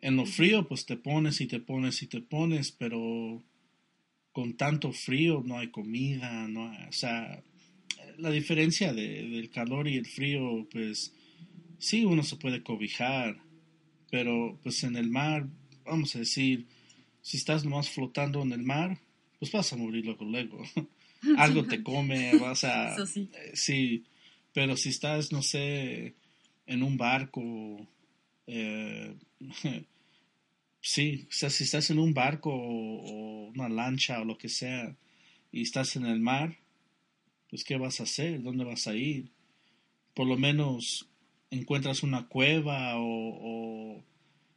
En 0.00 0.16
lo 0.16 0.26
frío, 0.26 0.68
pues 0.68 0.86
te 0.86 0.96
pones 0.96 1.40
y 1.40 1.46
te 1.46 1.58
pones 1.58 2.02
y 2.02 2.06
te 2.06 2.20
pones, 2.20 2.70
pero 2.70 3.42
con 4.32 4.56
tanto 4.56 4.92
frío 4.92 5.42
no 5.44 5.58
hay 5.58 5.68
comida, 5.68 6.46
no 6.48 6.70
o 6.88 6.92
sea, 6.92 7.42
la 8.18 8.30
diferencia 8.30 8.92
del 8.92 9.50
calor 9.50 9.88
y 9.88 9.96
el 9.96 10.06
frío, 10.06 10.66
pues 10.70 11.14
sí, 11.78 12.04
uno 12.04 12.22
se 12.22 12.36
puede 12.36 12.62
cobijar, 12.62 13.40
pero 14.10 14.58
pues 14.62 14.84
en 14.84 14.96
el 14.96 15.08
mar, 15.08 15.48
vamos 15.84 16.14
a 16.16 16.20
decir, 16.20 16.66
si 17.22 17.36
estás 17.36 17.64
nomás 17.64 17.88
flotando 17.88 18.42
en 18.42 18.52
el 18.52 18.62
mar, 18.62 18.98
pues 19.38 19.50
vas 19.52 19.72
a 19.72 19.76
morir 19.76 20.04
luego, 20.04 20.24
luego. 20.24 20.62
algo 21.38 21.64
te 21.64 21.82
come, 21.82 22.36
vas 22.38 22.64
a... 22.64 23.06
sí. 23.06 23.28
Eh, 23.32 23.50
sí, 23.54 24.04
pero 24.52 24.76
si 24.76 24.90
estás, 24.90 25.32
no 25.32 25.42
sé, 25.42 26.14
en 26.66 26.82
un 26.82 26.96
barco, 26.96 27.86
eh, 28.46 29.14
sí, 30.80 31.26
o 31.28 31.32
sea, 31.32 31.50
si 31.50 31.64
estás 31.64 31.90
en 31.90 31.98
un 31.98 32.14
barco 32.14 32.50
o, 32.52 33.48
una 33.48 33.68
lancha 33.68 34.20
o 34.20 34.24
lo 34.24 34.38
que 34.38 34.48
sea 34.48 34.94
y 35.50 35.62
estás 35.62 35.96
en 35.96 36.06
el 36.06 36.20
mar, 36.20 36.56
pues 37.48 37.64
¿qué 37.64 37.76
vas 37.76 38.00
a 38.00 38.04
hacer? 38.04 38.42
¿Dónde 38.42 38.64
vas 38.64 38.86
a 38.86 38.94
ir? 38.94 39.30
Por 40.14 40.26
lo 40.26 40.36
menos 40.36 41.08
encuentras 41.50 42.02
una 42.02 42.26
cueva 42.28 42.94
o 42.96 44.02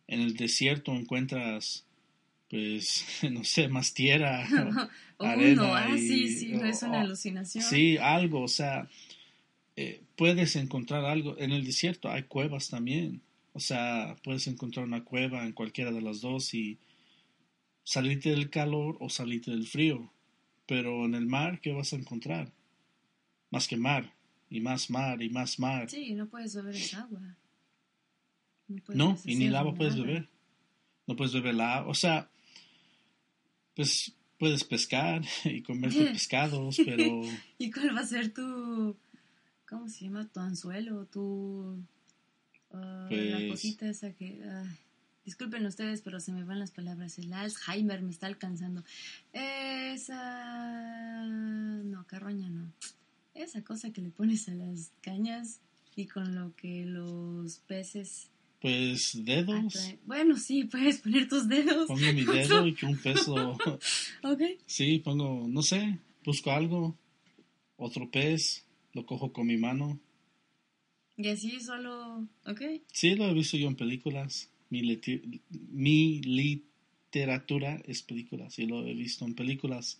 en 0.07 0.19
el 0.19 0.35
desierto 0.35 0.93
encuentras 0.93 1.85
pues, 2.51 3.05
no 3.31 3.43
sé, 3.43 3.69
más 3.69 3.93
tierra. 3.93 4.45
o 5.17 5.23
arena 5.23 5.73
ah, 5.73 5.97
sí, 5.97 6.27
sí, 6.27 6.51
no 6.51 6.65
es 6.65 6.83
una 6.83 7.01
alucinación. 7.01 7.63
Sí, 7.63 7.97
algo, 7.97 8.41
o 8.41 8.47
sea, 8.49 8.89
eh, 9.77 10.01
puedes 10.17 10.57
encontrar 10.57 11.05
algo. 11.05 11.37
En 11.39 11.51
el 11.53 11.65
desierto 11.65 12.09
hay 12.09 12.23
cuevas 12.23 12.69
también. 12.69 13.21
O 13.53 13.59
sea, 13.59 14.17
puedes 14.23 14.47
encontrar 14.47 14.85
una 14.85 15.03
cueva 15.03 15.45
en 15.45 15.53
cualquiera 15.53 15.91
de 15.91 16.01
las 16.01 16.21
dos 16.21 16.53
y 16.53 16.77
salirte 17.83 18.29
del 18.29 18.49
calor 18.49 18.97
o 18.99 19.09
salirte 19.09 19.51
del 19.51 19.65
frío. 19.65 20.11
Pero 20.65 21.05
en 21.05 21.15
el 21.15 21.25
mar, 21.25 21.61
¿qué 21.61 21.71
vas 21.71 21.93
a 21.93 21.97
encontrar? 21.97 22.51
Más 23.51 23.67
que 23.67 23.77
mar, 23.77 24.11
y 24.49 24.59
más 24.59 24.89
mar, 24.89 25.21
y 25.21 25.29
más 25.29 25.59
mar. 25.59 25.89
Sí, 25.89 26.13
no 26.13 26.27
puedes 26.27 26.55
beber 26.55 26.75
esa 26.75 27.01
agua. 27.01 27.37
No, 28.89 29.17
y 29.25 29.35
ni 29.35 29.45
el 29.45 29.55
agua 29.55 29.75
puedes 29.75 29.95
beber. 29.95 30.27
No 31.05 31.15
puedes 31.15 31.33
beber 31.33 31.53
la 31.55 31.77
agua. 31.77 31.91
O 31.91 31.93
sea, 31.93 32.29
pues 33.75 34.13
puedes 34.37 34.63
pescar 34.63 35.21
y 35.45 35.61
comer 35.61 35.93
pescados, 36.13 36.77
pero... 36.83 37.21
¿Y 37.57 37.69
cuál 37.71 37.95
va 37.95 38.01
a 38.01 38.05
ser 38.05 38.33
tu, 38.33 38.97
cómo 39.67 39.87
se 39.87 40.05
llama, 40.05 40.27
tu 40.27 40.39
anzuelo, 40.39 41.05
tu... 41.05 41.77
Ah, 42.73 43.07
la 43.09 43.37
pues 43.37 43.51
cosita 43.51 43.89
esa 43.89 44.13
que... 44.13 44.41
disculpen 45.25 45.65
ustedes, 45.65 46.01
pero 46.01 46.19
se 46.19 46.31
me 46.31 46.43
van 46.43 46.59
las 46.59 46.71
palabras. 46.71 47.19
El 47.19 47.33
Alzheimer 47.33 48.01
me 48.01 48.11
está 48.11 48.27
alcanzando. 48.27 48.83
Esa... 49.33 51.25
No, 51.25 52.07
carroña 52.07 52.49
no. 52.49 52.71
Esa 53.41 53.63
cosa 53.63 53.91
que 53.91 54.01
le 54.01 54.11
pones 54.11 54.47
a 54.49 54.53
las 54.53 54.91
cañas 55.01 55.61
y 55.95 56.05
con 56.05 56.35
lo 56.35 56.55
que 56.55 56.85
los 56.85 57.57
peces 57.59 58.29
pues 58.61 59.19
dedos. 59.25 59.73
Bueno, 60.05 60.37
sí, 60.37 60.65
puedes 60.65 60.99
poner 60.99 61.27
tus 61.27 61.47
dedos. 61.47 61.87
Pongo 61.87 62.13
mi 62.13 62.23
dedo 62.25 62.67
y 62.67 62.77
un 62.83 62.97
peso. 62.99 63.57
ok. 64.21 64.41
Sí, 64.67 64.99
pongo, 64.99 65.47
no 65.47 65.63
sé, 65.63 65.97
busco 66.23 66.51
algo, 66.51 66.95
otro 67.77 68.11
pez, 68.11 68.63
lo 68.93 69.03
cojo 69.07 69.33
con 69.33 69.47
mi 69.47 69.57
mano. 69.57 69.99
Y 71.17 71.27
así 71.27 71.59
solo, 71.59 72.27
ok. 72.45 72.61
Sí, 72.91 73.15
lo 73.15 73.27
he 73.27 73.33
visto 73.33 73.57
yo 73.57 73.67
en 73.67 73.75
películas. 73.75 74.51
Mi, 74.69 74.83
mi 75.71 76.21
literatura 76.21 77.81
es 77.85 78.03
películas, 78.03 78.53
sí 78.53 78.67
lo 78.67 78.85
he 78.85 78.93
visto 78.93 79.25
en 79.25 79.33
películas. 79.33 79.99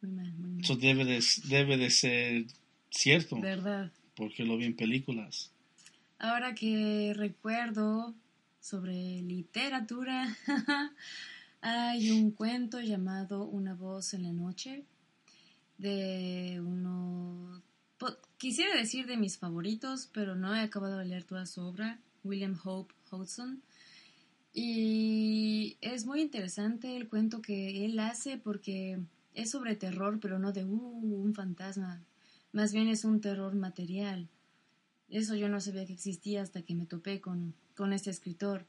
Muy 0.00 0.12
mal, 0.12 0.32
muy 0.34 0.50
mal. 0.50 0.60
Eso 0.64 0.76
debe 0.76 1.04
de, 1.04 1.24
debe 1.44 1.76
de 1.76 1.90
ser 1.90 2.46
cierto. 2.90 3.40
¿Verdad? 3.40 3.92
Porque 4.14 4.44
lo 4.44 4.56
vi 4.56 4.64
en 4.64 4.76
películas. 4.76 5.50
Ahora 6.18 6.54
que 6.54 7.12
recuerdo 7.14 8.14
sobre 8.60 9.22
literatura, 9.22 10.36
hay 11.60 12.10
un 12.10 12.32
cuento 12.32 12.80
llamado 12.80 13.44
Una 13.44 13.74
voz 13.74 14.14
en 14.14 14.24
la 14.24 14.32
noche 14.32 14.84
de 15.78 16.60
uno, 16.60 17.62
quisiera 18.36 18.76
decir 18.76 19.06
de 19.06 19.16
mis 19.16 19.38
favoritos, 19.38 20.10
pero 20.12 20.34
no 20.34 20.54
he 20.54 20.60
acabado 20.60 20.98
de 20.98 21.04
leer 21.04 21.24
toda 21.24 21.46
su 21.46 21.62
obra, 21.62 22.00
William 22.24 22.58
Hope 22.62 22.92
Hodgson. 23.10 23.62
Y 24.52 25.76
es 25.80 26.04
muy 26.04 26.20
interesante 26.20 26.96
el 26.96 27.08
cuento 27.08 27.40
que 27.40 27.84
él 27.84 27.98
hace 28.00 28.38
porque 28.38 28.98
es 29.38 29.50
sobre 29.50 29.76
terror, 29.76 30.18
pero 30.20 30.38
no 30.38 30.52
de 30.52 30.64
uh, 30.64 31.22
un 31.22 31.32
fantasma. 31.32 32.02
Más 32.52 32.72
bien 32.72 32.88
es 32.88 33.04
un 33.04 33.20
terror 33.20 33.54
material. 33.54 34.28
Eso 35.08 35.36
yo 35.36 35.48
no 35.48 35.60
sabía 35.60 35.86
que 35.86 35.92
existía 35.92 36.42
hasta 36.42 36.62
que 36.62 36.74
me 36.74 36.86
topé 36.86 37.20
con, 37.20 37.54
con 37.76 37.92
este 37.92 38.10
escritor. 38.10 38.66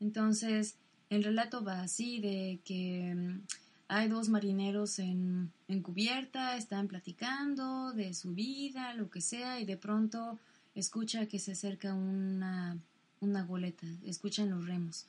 Entonces, 0.00 0.76
el 1.10 1.24
relato 1.24 1.64
va 1.64 1.82
así 1.82 2.20
de 2.20 2.60
que 2.64 3.14
mm, 3.14 3.40
hay 3.88 4.08
dos 4.08 4.28
marineros 4.28 5.00
en, 5.00 5.52
cubierta, 5.82 6.56
están 6.56 6.86
platicando 6.86 7.92
de 7.92 8.14
su 8.14 8.32
vida, 8.32 8.94
lo 8.94 9.10
que 9.10 9.20
sea, 9.20 9.60
y 9.60 9.64
de 9.64 9.76
pronto 9.76 10.38
escucha 10.74 11.26
que 11.26 11.38
se 11.40 11.52
acerca 11.52 11.94
una, 11.94 12.78
una 13.20 13.42
goleta, 13.44 13.86
escuchan 14.04 14.50
los 14.50 14.66
remos 14.66 15.06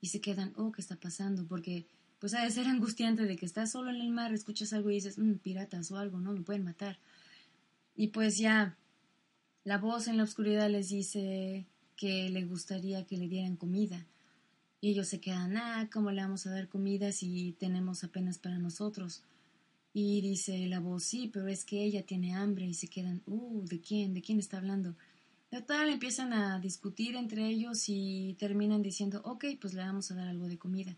y 0.00 0.08
se 0.08 0.20
quedan, 0.20 0.52
oh, 0.56 0.72
¿qué 0.72 0.80
está 0.80 0.96
pasando? 0.96 1.44
Porque 1.46 1.86
pues 2.20 2.34
ha 2.34 2.44
de 2.44 2.50
ser 2.50 2.66
angustiante 2.66 3.24
de 3.24 3.36
que 3.36 3.46
estás 3.46 3.72
solo 3.72 3.90
en 3.90 3.96
el 3.96 4.10
mar, 4.10 4.32
escuchas 4.32 4.72
algo 4.74 4.90
y 4.90 4.96
dices, 4.96 5.18
mm, 5.18 5.36
piratas 5.36 5.90
o 5.90 5.96
algo, 5.96 6.20
¿no? 6.20 6.32
Me 6.32 6.42
pueden 6.42 6.64
matar. 6.64 6.98
Y 7.96 8.08
pues 8.08 8.38
ya 8.38 8.76
la 9.64 9.78
voz 9.78 10.06
en 10.06 10.18
la 10.18 10.24
oscuridad 10.24 10.70
les 10.70 10.90
dice 10.90 11.66
que 11.96 12.28
le 12.28 12.44
gustaría 12.44 13.06
que 13.06 13.16
le 13.16 13.26
dieran 13.26 13.56
comida. 13.56 14.06
Y 14.82 14.90
ellos 14.90 15.08
se 15.08 15.20
quedan, 15.20 15.56
ah, 15.56 15.88
¿cómo 15.92 16.10
le 16.10 16.22
vamos 16.22 16.46
a 16.46 16.50
dar 16.50 16.68
comida 16.68 17.10
si 17.12 17.56
tenemos 17.58 18.04
apenas 18.04 18.38
para 18.38 18.58
nosotros? 18.58 19.22
Y 19.92 20.20
dice 20.20 20.66
la 20.66 20.80
voz, 20.80 21.04
sí, 21.04 21.30
pero 21.32 21.48
es 21.48 21.64
que 21.64 21.82
ella 21.82 22.04
tiene 22.04 22.34
hambre 22.34 22.66
y 22.66 22.74
se 22.74 22.88
quedan, 22.88 23.22
uh, 23.26 23.66
¿de 23.66 23.80
quién? 23.80 24.14
¿De 24.14 24.22
quién 24.22 24.38
está 24.38 24.58
hablando? 24.58 24.94
Total, 25.50 25.88
empiezan 25.88 26.32
a 26.32 26.60
discutir 26.60 27.16
entre 27.16 27.46
ellos 27.48 27.84
y 27.88 28.36
terminan 28.38 28.82
diciendo, 28.82 29.20
ok, 29.24 29.46
pues 29.60 29.74
le 29.74 29.82
vamos 29.82 30.10
a 30.10 30.14
dar 30.14 30.28
algo 30.28 30.46
de 30.48 30.58
comida. 30.58 30.96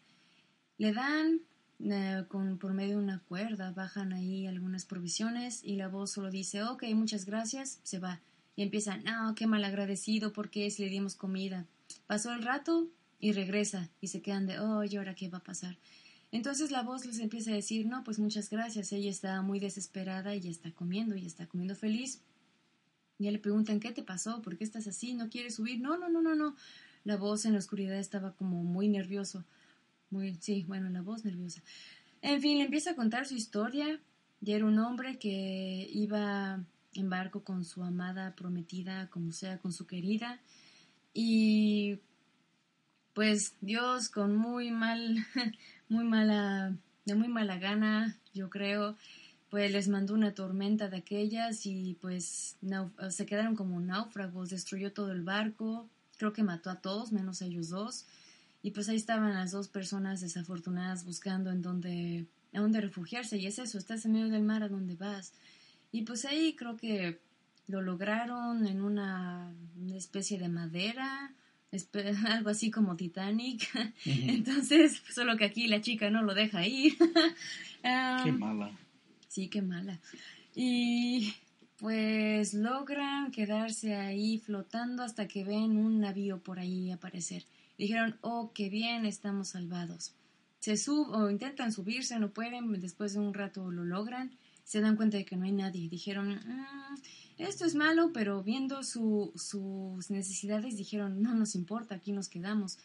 Le 0.83 0.93
dan 0.93 1.43
eh, 1.79 2.25
con, 2.27 2.59
por 2.59 2.75
medio 2.75 2.97
de 2.97 3.05
una 3.05 3.21
cuerda, 3.21 3.71
bajan 3.71 4.13
ahí 4.13 4.49
algunas 4.49 4.85
provisiones 4.85 5.63
y 5.63 5.77
la 5.77 5.87
voz 5.87 6.11
solo 6.11 6.29
dice, 6.29 6.65
ok, 6.65 6.83
muchas 6.95 7.25
gracias, 7.25 7.79
se 7.85 8.01
va. 8.01 8.21
Y 8.57 8.65
empiezan, 8.65 9.05
no, 9.05 9.37
qué 9.37 9.47
mal 9.47 9.63
agradecido, 9.63 10.33
porque 10.33 10.69
si 10.73 10.83
le 10.83 10.91
dimos 10.91 11.15
comida? 11.15 11.67
Pasó 12.09 12.33
el 12.33 12.43
rato 12.43 12.89
y 13.21 13.31
regresa 13.31 13.91
y 14.01 14.09
se 14.09 14.23
quedan 14.23 14.49
de, 14.49 14.59
oh, 14.59 14.83
¿y 14.83 14.97
ahora 14.97 15.15
qué 15.15 15.29
va 15.29 15.39
a 15.39 15.45
pasar? 15.45 15.79
Entonces 16.33 16.73
la 16.73 16.83
voz 16.83 17.07
les 17.07 17.21
empieza 17.21 17.53
a 17.53 17.55
decir, 17.55 17.87
no, 17.87 18.03
pues 18.03 18.19
muchas 18.19 18.51
gracias, 18.51 18.91
ella 18.91 19.09
está 19.09 19.41
muy 19.41 19.61
desesperada 19.61 20.35
y 20.35 20.41
ya 20.41 20.51
está 20.51 20.73
comiendo 20.73 21.15
y 21.15 21.27
está 21.27 21.47
comiendo 21.47 21.77
feliz. 21.77 22.23
Y 23.21 23.31
le 23.31 23.39
preguntan, 23.39 23.79
¿qué 23.79 23.93
te 23.93 24.03
pasó? 24.03 24.43
¿Por 24.43 24.59
qué 24.59 24.65
estás 24.65 24.89
así? 24.89 25.15
¿No 25.15 25.31
quieres 25.31 25.55
subir? 25.55 25.81
No, 25.81 25.97
no, 25.97 26.09
no, 26.09 26.23
no, 26.23 26.35
no. 26.35 26.57
La 27.05 27.17
voz 27.17 27.45
en 27.45 27.53
la 27.53 27.61
oscuridad 27.61 27.99
estaba 28.01 28.33
como 28.33 28.65
muy 28.65 28.89
nervioso. 28.89 29.45
Sí, 30.41 30.65
bueno, 30.67 30.91
la 30.91 31.03
voz 31.03 31.25
nerviosa. 31.25 31.63
En 32.21 32.41
fin, 32.41 32.59
le 32.59 32.65
empieza 32.65 32.91
a 32.91 32.97
contar 32.97 33.27
su 33.27 33.35
historia. 33.35 34.01
Y 34.45 34.53
era 34.53 34.67
un 34.67 34.79
hombre 34.79 35.19
que 35.19 35.89
iba 35.93 36.65
en 36.95 37.11
barco 37.11 37.45
con 37.45 37.65
su 37.65 37.83
amada 37.83 38.35
prometida, 38.35 39.09
como 39.09 39.33
sea, 39.33 39.59
con 39.59 39.73
su 39.73 39.87
querida. 39.87 40.41
Y 41.15 42.01
pues 43.15 43.55
Dios 43.61 44.09
con 44.09 44.37
muy 44.37 44.71
mal, 44.71 45.17
muy 45.89 46.05
mala, 46.05 46.75
de 47.05 47.15
muy 47.15 47.29
mala 47.29 47.59
gana, 47.59 48.19
yo 48.33 48.49
creo, 48.49 48.97
pues 49.51 49.71
les 49.71 49.89
mandó 49.89 50.15
una 50.15 50.35
tormenta 50.35 50.89
de 50.89 50.97
aquellas 50.97 51.67
y 51.67 51.99
pues 52.01 52.57
se 53.11 53.27
quedaron 53.27 53.55
como 53.55 53.81
náufragos, 53.81 54.51
destruyó 54.51 54.93
todo 54.93 55.13
el 55.13 55.23
barco, 55.23 55.89
creo 56.17 56.33
que 56.33 56.43
mató 56.43 56.71
a 56.71 56.81
todos 56.81 57.13
menos 57.13 57.43
a 57.43 57.47
ellos 57.47 57.69
dos. 57.69 58.07
Y 58.63 58.71
pues 58.71 58.89
ahí 58.89 58.97
estaban 58.97 59.35
las 59.35 59.51
dos 59.51 59.69
personas 59.69 60.21
desafortunadas 60.21 61.05
buscando 61.05 61.51
en 61.51 61.63
dónde, 61.63 62.27
a 62.53 62.61
dónde 62.61 62.81
refugiarse. 62.81 63.39
Y 63.39 63.47
es 63.47 63.59
eso, 63.59 63.79
estás 63.79 64.05
en 64.05 64.13
medio 64.13 64.29
del 64.29 64.43
mar, 64.43 64.63
¿a 64.63 64.69
dónde 64.69 64.95
vas? 64.95 65.33
Y 65.91 66.03
pues 66.03 66.25
ahí 66.25 66.55
creo 66.55 66.77
que 66.77 67.21
lo 67.67 67.83
lograron 67.83 68.67
en 68.67 68.83
una 68.83 69.53
especie 69.95 70.39
de 70.39 70.49
madera, 70.49 71.33
algo 72.29 72.51
así 72.51 72.71
como 72.71 72.97
Titanic. 72.97 73.69
Entonces, 74.05 75.03
solo 75.13 75.37
que 75.37 75.45
aquí 75.45 75.67
la 75.69 75.81
chica 75.81 76.11
no 76.11 76.23
lo 76.23 76.35
deja 76.35 76.67
ir. 76.67 76.95
qué 77.83 78.33
mala. 78.33 78.71
Sí, 79.29 79.49
qué 79.49 79.63
mala. 79.63 79.99
Y 80.55 81.35
pues 81.79 82.55
logran 82.55 83.33
quedarse 83.33 83.97
ahí 83.97 84.39
flotando 84.39 85.03
hasta 85.03 85.27
que 85.27 85.45
ven 85.45 85.77
un 85.77 86.01
navío 86.01 86.39
por 86.39 86.59
ahí 86.59 86.91
aparecer. 86.91 87.45
Dijeron, 87.79 88.19
oh, 88.21 88.53
qué 88.55 88.69
bien, 88.69 89.07
estamos 89.07 89.49
salvados. 89.49 90.15
Se 90.61 90.77
sub 90.77 91.11
o 91.11 91.31
intentan 91.31 91.73
subirse, 91.73 92.19
no 92.19 92.33
pueden, 92.33 92.81
después 92.81 93.15
de 93.15 93.21
un 93.21 93.35
rato 93.35 93.71
lo 93.71 93.85
logran, 93.85 94.37
se 94.65 94.81
dan 94.81 94.97
cuenta 94.97 95.17
de 95.17 95.25
que 95.25 95.37
no 95.37 95.45
hay 95.45 95.53
nadie. 95.53 95.89
Dijeron, 95.89 96.35
mm, 96.35 96.97
esto 97.39 97.65
es 97.65 97.75
malo, 97.75 98.13
pero 98.13 98.43
viendo 98.43 98.83
sus 98.85 100.11
necesidades 100.11 100.77
dijeron, 100.77 101.21
no 101.21 101.35
nos 101.35 101.55
importa, 101.55 101.97
aquí 101.97 102.13
nos 102.13 102.29
quedamos. 102.29 102.79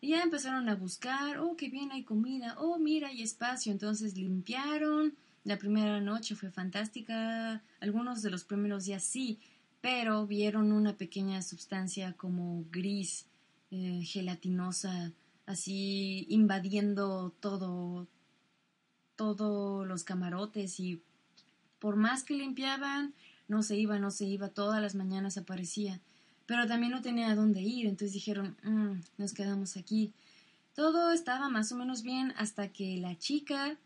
Y 0.00 0.10
ya 0.10 0.22
empezaron 0.22 0.68
a 0.68 0.74
buscar, 0.74 1.38
oh, 1.38 1.56
qué 1.56 1.68
bien 1.68 1.92
hay 1.92 2.04
comida, 2.04 2.56
oh, 2.58 2.78
mira, 2.78 3.08
hay 3.08 3.22
espacio. 3.22 3.70
Entonces 3.70 4.16
limpiaron. 4.16 5.14
La 5.44 5.58
primera 5.58 6.00
noche 6.00 6.34
fue 6.34 6.50
fantástica, 6.50 7.62
algunos 7.80 8.20
de 8.20 8.30
los 8.30 8.44
primeros 8.44 8.84
días 8.84 9.02
sí, 9.02 9.40
pero 9.80 10.26
vieron 10.26 10.70
una 10.70 10.96
pequeña 10.98 11.40
sustancia 11.40 12.12
como 12.12 12.66
gris, 12.70 13.26
eh, 13.70 14.02
gelatinosa, 14.04 15.12
así 15.46 16.26
invadiendo 16.28 17.32
todo, 17.40 18.06
todos 19.16 19.86
los 19.86 20.04
camarotes 20.04 20.80
y 20.80 21.02
por 21.78 21.96
más 21.96 22.24
que 22.24 22.34
limpiaban, 22.34 23.14
no 23.48 23.62
se 23.62 23.76
iba, 23.76 23.98
no 23.98 24.10
se 24.10 24.26
iba, 24.26 24.48
todas 24.48 24.80
las 24.80 24.94
mañanas 24.94 25.38
aparecía, 25.38 26.00
pero 26.46 26.66
también 26.66 26.92
no 26.92 27.02
tenía 27.02 27.34
dónde 27.34 27.62
ir, 27.62 27.86
entonces 27.86 28.12
dijeron, 28.12 28.56
mm, 28.62 29.00
nos 29.18 29.32
quedamos 29.32 29.76
aquí. 29.76 30.12
Todo 30.74 31.12
estaba 31.12 31.48
más 31.48 31.72
o 31.72 31.76
menos 31.76 32.02
bien 32.02 32.32
hasta 32.36 32.68
que 32.68 32.96
la 32.96 33.18
chica 33.18 33.76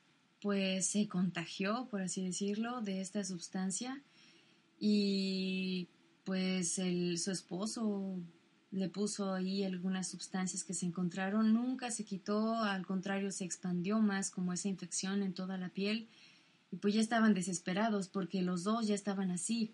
pues 0.41 0.87
se 0.87 1.09
contagió, 1.09 1.89
por 1.91 2.03
así 2.03 2.23
decirlo, 2.23 2.83
de 2.83 3.01
esta 3.01 3.25
sustancia 3.25 4.03
y 4.79 5.89
pues 6.25 6.79
el, 6.79 7.19
su 7.19 7.31
esposo 7.31 8.19
le 8.75 8.89
puso 8.89 9.33
ahí 9.33 9.63
algunas 9.63 10.09
sustancias 10.09 10.65
que 10.65 10.75
se 10.75 10.85
encontraron, 10.85 11.55
nunca 11.55 11.91
se 11.91 12.05
quitó, 12.05 12.57
al 12.57 12.85
contrario 12.85 13.31
se 13.31 13.45
expandió 13.45 14.01
más 14.01 14.31
como 14.31 14.53
esa 14.53 14.69
infección 14.69 15.23
en 15.23 15.33
toda 15.33 15.57
la 15.59 15.69
piel 15.69 16.09
y 16.73 16.77
pues 16.77 16.93
ya 16.93 17.01
estaban 17.01 17.35
desesperados 17.35 18.09
porque 18.09 18.43
los 18.43 18.65
dos 18.65 18.89
ya 18.89 18.97
estaban 18.97 19.31
así. 19.31 19.73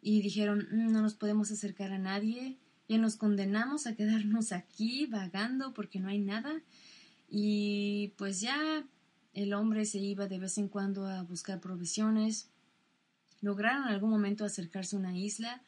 Y 0.00 0.22
dijeron, 0.22 0.66
mm, 0.72 0.90
no 0.90 1.00
nos 1.00 1.14
podemos 1.14 1.52
acercar 1.52 1.92
a 1.92 1.98
nadie, 1.98 2.58
ya 2.88 2.98
nos 2.98 3.14
condenamos 3.14 3.86
a 3.86 3.94
quedarnos 3.94 4.50
aquí 4.50 5.06
vagando 5.06 5.72
porque 5.72 6.00
no 6.00 6.08
hay 6.08 6.18
nada. 6.18 6.60
Y 7.30 8.12
pues 8.18 8.40
ya 8.40 8.84
el 9.34 9.54
hombre 9.54 9.86
se 9.86 9.98
iba 9.98 10.26
de 10.26 10.40
vez 10.40 10.58
en 10.58 10.66
cuando 10.66 11.06
a 11.06 11.22
buscar 11.22 11.60
provisiones. 11.60 12.50
Lograron 13.40 13.84
en 13.84 13.94
algún 13.94 14.10
momento 14.10 14.44
acercarse 14.44 14.96
a 14.96 14.98
una 14.98 15.16
isla, 15.16 15.62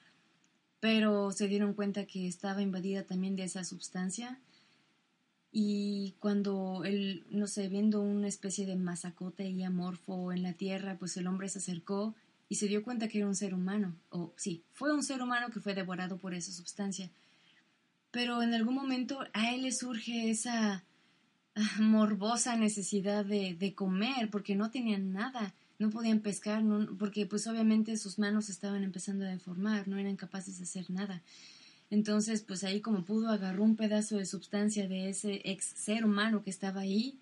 pero 0.84 1.32
se 1.32 1.48
dieron 1.48 1.72
cuenta 1.72 2.04
que 2.04 2.28
estaba 2.28 2.60
invadida 2.60 3.04
también 3.04 3.36
de 3.36 3.44
esa 3.44 3.64
sustancia 3.64 4.38
y 5.50 6.14
cuando 6.20 6.82
él, 6.84 7.24
no 7.30 7.46
sé, 7.46 7.68
viendo 7.68 8.02
una 8.02 8.28
especie 8.28 8.66
de 8.66 8.76
masacote 8.76 9.48
y 9.48 9.62
amorfo 9.62 10.30
en 10.30 10.42
la 10.42 10.52
tierra, 10.52 10.98
pues 10.98 11.16
el 11.16 11.26
hombre 11.26 11.48
se 11.48 11.60
acercó 11.60 12.14
y 12.50 12.56
se 12.56 12.68
dio 12.68 12.82
cuenta 12.82 13.08
que 13.08 13.16
era 13.16 13.26
un 13.26 13.34
ser 13.34 13.54
humano, 13.54 13.96
o 14.10 14.34
sí, 14.36 14.62
fue 14.74 14.92
un 14.92 15.02
ser 15.02 15.22
humano 15.22 15.50
que 15.50 15.60
fue 15.60 15.72
devorado 15.72 16.18
por 16.18 16.34
esa 16.34 16.52
sustancia. 16.52 17.08
Pero 18.10 18.42
en 18.42 18.52
algún 18.52 18.74
momento 18.74 19.20
a 19.32 19.54
él 19.54 19.62
le 19.62 19.72
surge 19.72 20.28
esa 20.28 20.84
morbosa 21.80 22.56
necesidad 22.56 23.24
de, 23.24 23.54
de 23.54 23.74
comer, 23.74 24.28
porque 24.28 24.54
no 24.54 24.70
tenían 24.70 25.14
nada, 25.14 25.54
no 25.78 25.90
podían 25.90 26.20
pescar, 26.20 26.62
porque 26.98 27.26
pues 27.26 27.46
obviamente 27.46 27.96
sus 27.96 28.18
manos 28.18 28.48
estaban 28.48 28.84
empezando 28.84 29.24
a 29.24 29.28
deformar, 29.28 29.88
no 29.88 29.98
eran 29.98 30.16
capaces 30.16 30.58
de 30.58 30.64
hacer 30.64 30.90
nada. 30.90 31.22
Entonces, 31.90 32.42
pues 32.42 32.64
ahí 32.64 32.80
como 32.80 33.04
pudo, 33.04 33.28
agarró 33.28 33.62
un 33.62 33.76
pedazo 33.76 34.16
de 34.16 34.26
sustancia 34.26 34.88
de 34.88 35.08
ese 35.08 35.42
ex 35.44 35.64
ser 35.64 36.04
humano 36.04 36.42
que 36.42 36.50
estaba 36.50 36.80
ahí 36.80 37.18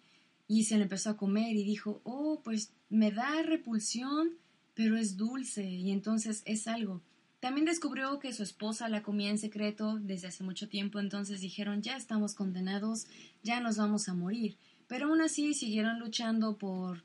y 0.49 0.65
se 0.65 0.77
le 0.77 0.85
empezó 0.85 1.11
a 1.11 1.17
comer 1.17 1.57
y 1.57 1.65
dijo, 1.65 2.01
oh, 2.05 2.41
pues 2.45 2.73
me 2.89 3.11
da 3.11 3.43
repulsión, 3.43 4.33
pero 4.75 4.97
es 4.97 5.17
dulce 5.17 5.65
y 5.65 5.91
entonces 5.91 6.43
es 6.47 6.69
algo. 6.69 7.03
También 7.41 7.67
descubrió 7.67 8.21
que 8.21 8.33
su 8.33 8.45
esposa 8.45 8.89
la 8.89 9.03
comía 9.03 9.31
en 9.31 9.39
secreto 9.39 9.99
desde 9.99 10.29
hace 10.29 10.45
mucho 10.45 10.69
tiempo, 10.69 11.01
entonces 11.01 11.41
dijeron, 11.41 11.83
ya 11.83 11.97
estamos 11.97 12.35
condenados, 12.35 13.07
ya 13.43 13.61
nos 13.61 13.79
vamos 13.79 14.09
a 14.09 14.15
morir. 14.15 14.57
Pero 14.87 15.09
aún 15.09 15.21
así 15.21 15.53
siguieron 15.53 15.99
luchando 15.99 16.57
por, 16.57 17.03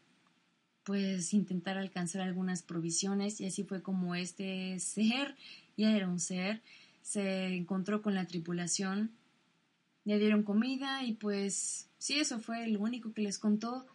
pues, 0.87 1.33
intentar 1.33 1.77
alcanzar 1.77 2.21
algunas 2.21 2.63
provisiones 2.63 3.41
y 3.41 3.45
así 3.45 3.65
fue 3.65 3.81
como 3.81 4.15
este 4.15 4.79
ser, 4.79 5.35
ya 5.75 5.91
era 5.91 6.07
un 6.07 6.21
ser, 6.21 6.61
se 7.01 7.47
encontró 7.57 8.01
con 8.01 8.15
la 8.15 8.25
tripulación, 8.25 9.11
le 10.05 10.17
dieron 10.17 10.43
comida 10.43 11.03
y 11.03 11.11
pues 11.11 11.89
sí, 11.97 12.19
eso 12.19 12.39
fue 12.39 12.65
lo 12.69 12.79
único 12.79 13.11
que 13.11 13.21
les 13.21 13.37
contó 13.37 13.85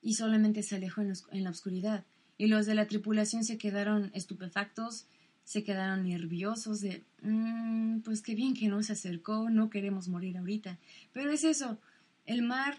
y 0.00 0.14
solamente 0.14 0.62
se 0.62 0.76
alejó 0.76 1.02
en, 1.02 1.44
la 1.44 1.50
oscuridad. 1.50 2.06
Y 2.38 2.46
los 2.46 2.64
de 2.64 2.74
la 2.74 2.86
tripulación 2.86 3.44
se 3.44 3.58
quedaron 3.58 4.10
estupefactos, 4.14 5.04
se 5.44 5.62
quedaron 5.62 6.08
nerviosos 6.08 6.80
de, 6.80 7.04
mm, 7.20 8.00
pues 8.00 8.22
qué 8.22 8.34
bien 8.34 8.54
que 8.54 8.68
no 8.68 8.82
se 8.82 8.94
acercó, 8.94 9.50
no 9.50 9.68
queremos 9.68 10.08
morir 10.08 10.38
ahorita. 10.38 10.78
Pero 11.12 11.32
es 11.32 11.44
eso, 11.44 11.76
el 12.24 12.40
mar, 12.40 12.78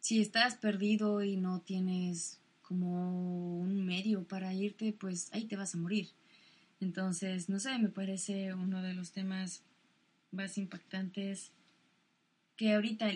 si 0.00 0.22
estás 0.22 0.54
perdido 0.54 1.22
y 1.22 1.36
no 1.36 1.60
tienes 1.60 2.38
como 2.72 3.58
un 3.58 3.84
medio 3.84 4.24
para 4.24 4.54
irte, 4.54 4.94
pues 4.98 5.28
ahí 5.34 5.44
te 5.44 5.56
vas 5.56 5.74
a 5.74 5.78
morir. 5.78 6.08
Entonces, 6.80 7.50
no 7.50 7.60
sé, 7.60 7.78
me 7.78 7.90
parece 7.90 8.54
uno 8.54 8.80
de 8.80 8.94
los 8.94 9.12
temas 9.12 9.62
más 10.30 10.56
impactantes 10.56 11.52
que 12.56 12.72
ahorita 12.72 13.10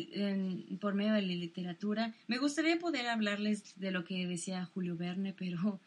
por 0.78 0.92
medio 0.92 1.14
de 1.14 1.22
la 1.22 1.28
literatura 1.28 2.14
me 2.26 2.36
gustaría 2.36 2.78
poder 2.78 3.06
hablarles 3.06 3.78
de 3.78 3.92
lo 3.92 4.04
que 4.04 4.26
decía 4.26 4.66
Julio 4.66 4.94
Verne, 4.94 5.32
pero 5.32 5.80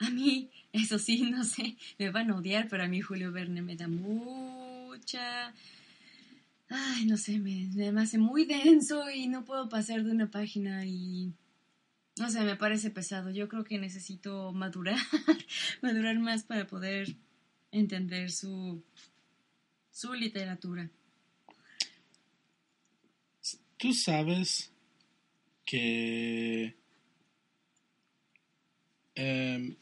a 0.00 0.10
mí, 0.10 0.50
eso 0.72 0.98
sí, 0.98 1.30
no 1.30 1.44
sé, 1.44 1.76
me 2.00 2.10
van 2.10 2.32
a 2.32 2.36
odiar, 2.36 2.66
pero 2.68 2.82
a 2.82 2.88
mí 2.88 3.00
Julio 3.00 3.30
Verne 3.30 3.62
me 3.62 3.76
da 3.76 3.86
mucha 3.86 5.54
ay, 6.68 7.04
no 7.04 7.16
sé, 7.16 7.38
me, 7.38 7.68
me 7.92 8.00
hace 8.00 8.18
muy 8.18 8.46
denso 8.46 9.08
y 9.10 9.28
no 9.28 9.44
puedo 9.44 9.68
pasar 9.68 10.02
de 10.02 10.10
una 10.10 10.28
página 10.28 10.84
y 10.86 11.32
no 12.18 12.30
sé, 12.30 12.40
me 12.42 12.56
parece 12.56 12.90
pesado. 12.90 13.30
Yo 13.30 13.48
creo 13.48 13.64
que 13.64 13.78
necesito 13.78 14.52
madurar, 14.52 14.96
madurar 15.82 16.18
más 16.18 16.44
para 16.44 16.66
poder 16.66 17.16
entender 17.70 18.30
su, 18.30 18.82
su 19.90 20.12
literatura. 20.14 20.90
Tú 23.76 23.92
sabes 23.92 24.70
que... 25.64 26.76
Em, 29.14 29.76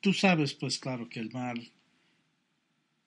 tú 0.00 0.12
sabes, 0.12 0.54
pues 0.54 0.78
claro, 0.78 1.08
que 1.08 1.20
el 1.20 1.30
mar 1.30 1.56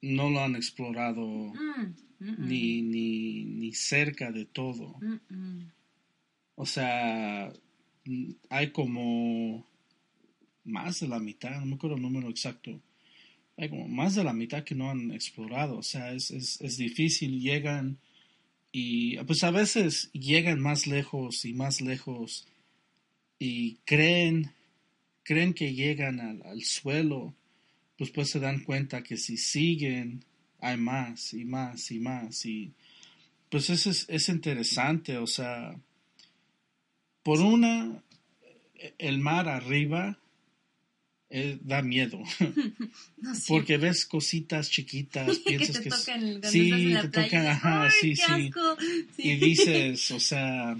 no 0.01 0.29
lo 0.29 0.41
han 0.41 0.55
explorado 0.55 1.25
mm, 1.25 1.95
Ni, 2.19 2.81
ni, 2.81 3.45
ni, 3.45 3.73
cerca 3.73 4.31
de 4.31 4.45
todo. 4.45 4.99
o 6.55 6.65
sea, 6.65 7.51
hay 8.49 8.71
como 8.71 9.65
más 10.63 10.99
de 10.99 11.07
la 11.07 11.19
mitad, 11.19 11.59
no 11.59 11.65
me 11.65 11.75
acuerdo 11.75 11.95
el 11.95 12.01
número 12.01 12.29
exacto, 12.29 12.81
hay 13.57 13.69
como 13.69 13.87
más 13.87 14.15
de 14.15 14.23
la 14.23 14.33
mitad 14.33 14.63
que 14.63 14.75
no 14.75 14.89
han 14.89 15.11
explorado, 15.11 15.77
o 15.77 15.83
sea, 15.83 16.13
es, 16.13 16.31
es, 16.31 16.61
es 16.61 16.77
difícil, 16.77 17.39
llegan 17.41 17.97
y 18.71 19.17
pues 19.23 19.43
a 19.43 19.51
veces 19.51 20.11
llegan 20.13 20.59
más 20.59 20.87
lejos 20.87 21.45
y 21.45 21.53
más 21.53 21.81
lejos 21.81 22.45
y 23.39 23.77
creen, 23.85 24.51
creen 25.23 25.53
que 25.53 25.73
llegan 25.73 26.19
al, 26.19 26.41
al 26.43 26.61
suelo, 26.63 27.33
pues 27.97 28.11
pues 28.11 28.29
se 28.29 28.39
dan 28.39 28.63
cuenta 28.63 29.03
que 29.03 29.17
si 29.17 29.37
siguen 29.37 30.23
hay 30.59 30.77
más 30.77 31.33
y 31.33 31.45
más 31.45 31.91
y 31.91 31.99
más 31.99 32.45
y 32.45 32.73
pues 33.49 33.69
eso 33.69 33.89
es, 33.89 34.05
es 34.09 34.29
interesante, 34.29 35.17
o 35.17 35.27
sea, 35.27 35.79
por 37.27 37.41
una, 37.41 38.01
el 38.97 39.19
mar 39.19 39.49
arriba 39.49 40.17
eh, 41.29 41.57
da 41.59 41.81
miedo. 41.81 42.23
Porque 43.49 43.75
ves 43.77 44.05
cositas 44.05 44.69
chiquitas, 44.69 45.39
piensas 45.45 45.79
que, 45.81 45.89
te 45.89 46.49
sí, 46.49 46.93
te 47.01 47.09
tocan, 47.09 47.47
ajá, 47.47 47.89
sí, 47.91 48.15
sí. 48.15 48.49
Y 49.17 49.35
dices, 49.35 50.09
o 50.11 50.21
sea, 50.21 50.77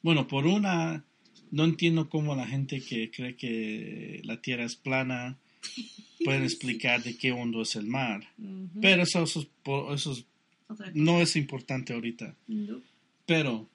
bueno, 0.00 0.28
por 0.28 0.46
una, 0.46 1.02
no 1.50 1.64
entiendo 1.64 2.08
cómo 2.08 2.36
la 2.36 2.46
gente 2.46 2.80
que 2.80 3.10
cree 3.10 3.34
que 3.34 4.20
la 4.22 4.40
Tierra 4.40 4.64
es 4.64 4.76
plana 4.76 5.38
pueden 6.24 6.44
explicar 6.44 7.02
de 7.02 7.16
qué 7.16 7.32
hondo 7.32 7.62
es 7.62 7.74
el 7.74 7.88
mar. 7.88 8.28
Pero 8.80 9.02
eso, 9.02 9.24
eso, 9.24 10.24
no 10.94 11.20
es 11.20 11.34
importante 11.34 11.94
ahorita. 11.94 12.36
Pero 13.26 13.68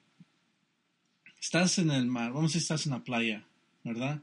estás 1.40 1.78
en 1.78 1.90
el 1.90 2.06
mar, 2.06 2.32
vamos 2.32 2.52
a 2.52 2.54
decir, 2.54 2.62
estás 2.62 2.86
en 2.86 2.92
la 2.92 3.02
playa, 3.02 3.46
¿verdad? 3.82 4.22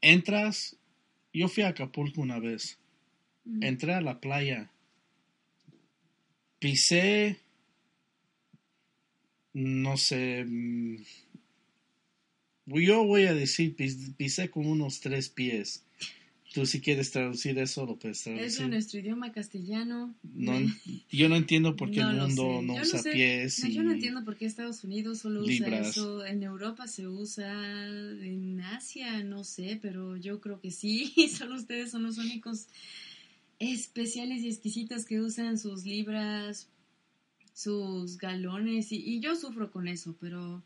Entras, 0.00 0.76
yo 1.32 1.48
fui 1.48 1.62
a 1.62 1.68
Acapulco 1.68 2.20
una 2.20 2.38
vez, 2.38 2.78
entré 3.60 3.94
a 3.94 4.00
la 4.00 4.20
playa, 4.20 4.70
pisé, 6.58 7.40
no 9.54 9.96
sé, 9.96 10.44
mm, 10.46 10.98
yo 12.66 13.04
voy 13.04 13.24
a 13.24 13.34
decir, 13.34 13.74
pisé 14.16 14.50
con 14.50 14.66
unos 14.66 15.00
tres 15.00 15.28
pies. 15.30 15.84
Tú 16.52 16.64
si 16.64 16.80
quieres 16.80 17.10
traducir 17.10 17.58
eso, 17.58 17.84
lo 17.84 17.98
puedes 17.98 18.22
traducir. 18.22 18.46
Es 18.46 18.58
en 18.58 18.70
nuestro 18.70 19.00
idioma 19.00 19.32
castellano. 19.32 20.14
No, 20.22 20.52
yo 21.10 21.28
no 21.28 21.36
entiendo 21.36 21.76
por 21.76 21.90
qué 21.90 22.00
el 22.00 22.16
mundo 22.16 22.62
no 22.62 22.74
usa 22.74 23.02
pies. 23.02 23.62
yo 23.68 23.82
no 23.82 23.92
entiendo 23.92 24.24
por 24.24 24.36
qué 24.36 24.46
Estados 24.46 24.82
Unidos 24.82 25.18
solo 25.18 25.42
usa 25.42 25.68
eso. 25.80 26.24
En 26.24 26.42
Europa 26.42 26.86
se 26.86 27.06
usa, 27.06 27.86
en 27.86 28.60
Asia 28.62 29.22
no 29.22 29.44
sé, 29.44 29.78
pero 29.80 30.16
yo 30.16 30.40
creo 30.40 30.60
que 30.60 30.70
sí. 30.70 31.12
Solo 31.36 31.56
ustedes 31.56 31.90
son 31.90 32.04
los 32.04 32.16
únicos 32.16 32.68
especiales 33.58 34.42
y 34.42 34.48
exquisitos 34.48 35.04
que 35.04 35.20
usan 35.20 35.58
sus 35.58 35.84
libras, 35.84 36.68
sus 37.52 38.16
galones. 38.16 38.90
y 38.92 39.20
yo 39.20 39.36
sufro 39.36 39.70
con 39.70 39.86
eso, 39.86 40.16
pero 40.18 40.62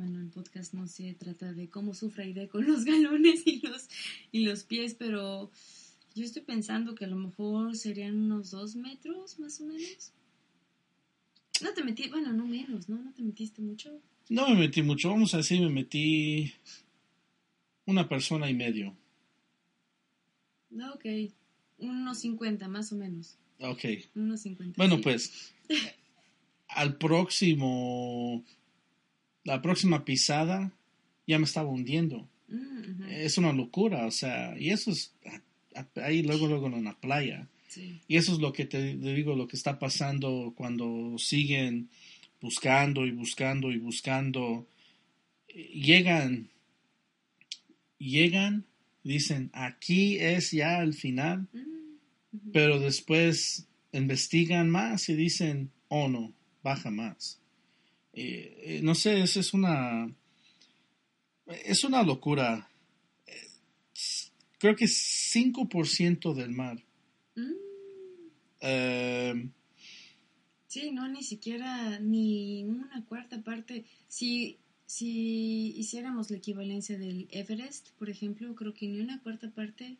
bueno, 0.00 0.18
el 0.18 0.30
podcast 0.30 0.72
no 0.72 0.86
se 0.86 1.12
trata 1.12 1.52
de 1.52 1.68
cómo 1.68 1.92
sufre 1.92 2.24
Aide 2.24 2.48
con 2.48 2.66
los 2.66 2.84
galones 2.86 3.46
y 3.46 3.60
los, 3.60 3.89
y 4.32 4.44
los 4.44 4.64
pies, 4.64 4.94
pero 4.94 5.50
yo 6.14 6.24
estoy 6.24 6.42
pensando 6.42 6.94
que 6.94 7.04
a 7.04 7.08
lo 7.08 7.16
mejor 7.16 7.76
serían 7.76 8.16
unos 8.16 8.50
dos 8.50 8.76
metros 8.76 9.38
más 9.38 9.60
o 9.60 9.64
menos. 9.64 10.12
No 11.62 11.74
te 11.74 11.84
metí, 11.84 12.08
bueno, 12.08 12.32
no 12.32 12.46
menos, 12.46 12.88
¿no? 12.88 12.96
No 13.02 13.12
te 13.12 13.22
metiste 13.22 13.60
mucho. 13.60 14.00
No 14.28 14.48
me 14.48 14.56
metí 14.56 14.82
mucho, 14.82 15.10
vamos 15.10 15.34
a 15.34 15.38
decir, 15.38 15.60
me 15.60 15.68
metí 15.68 16.52
una 17.84 18.08
persona 18.08 18.48
y 18.48 18.54
medio. 18.54 18.96
Ok, 20.94 21.04
unos 21.78 22.18
cincuenta 22.18 22.68
más 22.68 22.92
o 22.92 22.96
menos. 22.96 23.36
Ok. 23.58 23.84
Unos 24.14 24.40
cincuenta. 24.40 24.74
Bueno, 24.78 25.00
pues, 25.02 25.52
al 26.68 26.96
próximo 26.96 28.44
la 29.44 29.62
próxima 29.62 30.04
pisada 30.04 30.72
ya 31.26 31.38
me 31.38 31.44
estaba 31.44 31.68
hundiendo. 31.68 32.28
Mm, 32.50 33.04
es 33.08 33.38
una 33.38 33.52
locura, 33.52 34.06
o 34.06 34.10
sea, 34.10 34.58
y 34.58 34.70
eso 34.70 34.90
es 34.90 35.14
ahí 36.02 36.22
luego, 36.22 36.48
luego 36.48 36.66
en 36.66 36.84
la 36.84 36.98
playa. 36.98 37.48
Y 38.08 38.16
eso 38.16 38.32
es 38.32 38.40
lo 38.40 38.52
que 38.52 38.66
te, 38.66 38.96
digo, 38.96 39.36
lo 39.36 39.46
que 39.46 39.56
está 39.56 39.78
pasando 39.78 40.52
cuando 40.56 41.16
siguen 41.18 41.88
buscando 42.40 43.06
y 43.06 43.12
buscando 43.12 43.70
y 43.70 43.78
buscando. 43.78 44.66
Llegan, 45.48 46.50
llegan, 47.98 48.66
dicen, 49.04 49.50
aquí 49.52 50.18
es 50.18 50.50
ya 50.50 50.82
el 50.82 50.94
final, 50.94 51.48
mm, 51.52 52.50
pero 52.52 52.80
después 52.80 53.68
investigan 53.92 54.68
más 54.68 55.08
y 55.08 55.14
dicen, 55.14 55.70
oh 55.88 56.08
no, 56.08 56.32
baja 56.62 56.90
más. 56.90 57.40
Eh, 58.12 58.62
eh, 58.64 58.80
no 58.82 58.94
sé, 58.94 59.22
es, 59.22 59.36
es 59.36 59.54
una. 59.54 60.12
Es 61.64 61.84
una 61.84 62.02
locura. 62.02 62.70
Creo 64.58 64.76
que 64.76 64.86
5% 64.86 66.34
del 66.34 66.50
mar. 66.50 66.82
Mm. 67.34 67.52
Eh, 68.60 69.48
sí, 70.66 70.90
no, 70.90 71.08
ni 71.08 71.22
siquiera 71.22 71.98
ni 71.98 72.64
una 72.64 73.04
cuarta 73.06 73.42
parte. 73.42 73.84
Si, 74.06 74.58
si 74.86 75.74
hiciéramos 75.76 76.30
la 76.30 76.36
equivalencia 76.36 76.98
del 76.98 77.26
Everest, 77.30 77.90
por 77.92 78.10
ejemplo, 78.10 78.54
creo 78.54 78.74
que 78.74 78.86
ni 78.88 79.00
una 79.00 79.22
cuarta 79.22 79.50
parte, 79.50 79.96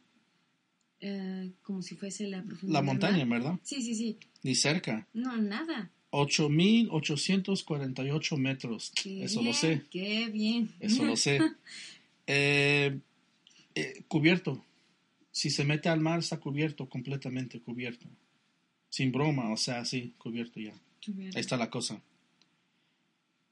como 1.62 1.80
si 1.80 1.96
fuese 1.96 2.26
la 2.28 2.42
profundidad. 2.42 2.80
La 2.80 2.82
montaña, 2.82 3.24
¿verdad? 3.24 3.58
Sí, 3.62 3.80
sí, 3.80 3.94
sí. 3.94 4.18
Ni 4.42 4.54
cerca. 4.54 5.08
No, 5.14 5.38
nada. 5.38 5.90
8.848 6.10 8.36
metros. 8.36 8.92
Eso 9.04 9.42
lo 9.42 9.52
sé. 9.52 9.82
Qué 9.90 10.28
bien. 10.28 10.70
Eso 10.80 11.04
lo 11.04 11.16
sé. 11.16 11.40
Eh, 12.32 12.96
eh, 13.74 14.04
cubierto. 14.06 14.64
Si 15.32 15.50
se 15.50 15.64
mete 15.64 15.88
al 15.88 15.98
mar, 15.98 16.20
está 16.20 16.38
cubierto, 16.38 16.88
completamente 16.88 17.60
cubierto. 17.60 18.06
Sin 18.88 19.10
broma, 19.10 19.50
o 19.50 19.56
sea, 19.56 19.84
sí, 19.84 20.14
cubierto 20.16 20.60
ya. 20.60 20.80
Ahí 21.34 21.40
está 21.40 21.56
la 21.56 21.70
cosa. 21.70 22.00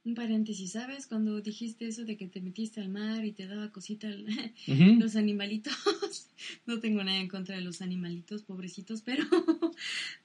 Un 0.05 0.14
paréntesis, 0.14 0.73
¿sabes? 0.73 1.07
Cuando 1.07 1.40
dijiste 1.42 1.87
eso 1.87 2.05
de 2.05 2.16
que 2.16 2.29
te 2.29 2.40
metiste 2.40 2.81
al 2.81 2.88
mar 2.88 3.25
y 3.25 3.33
te 3.33 3.47
daba 3.47 3.71
cosita 3.71 4.09
los 4.66 5.16
animalitos. 5.16 5.75
no 6.66 6.81
tengo 6.81 7.05
nada 7.05 7.18
en 7.18 7.29
contra 7.29 7.57
de 7.57 7.62
los 7.62 7.83
animalitos, 7.83 8.42
pobrecitos, 8.42 9.03
pero, 9.03 9.25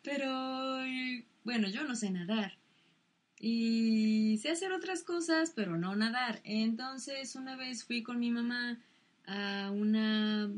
pero 0.01 0.72
bueno, 1.43 1.67
yo 1.69 1.83
no 1.83 1.95
sé 1.95 2.09
nadar. 2.09 2.57
Y 3.39 4.37
sé 4.41 4.49
hacer 4.49 4.71
otras 4.71 5.03
cosas, 5.03 5.51
pero 5.55 5.77
no 5.77 5.95
nadar. 5.95 6.39
Entonces, 6.43 7.35
una 7.35 7.55
vez 7.55 7.83
fui 7.83 8.01
con 8.01 8.19
mi 8.19 8.31
mamá 8.31 8.79
a 9.25 9.71
una, 9.71 10.49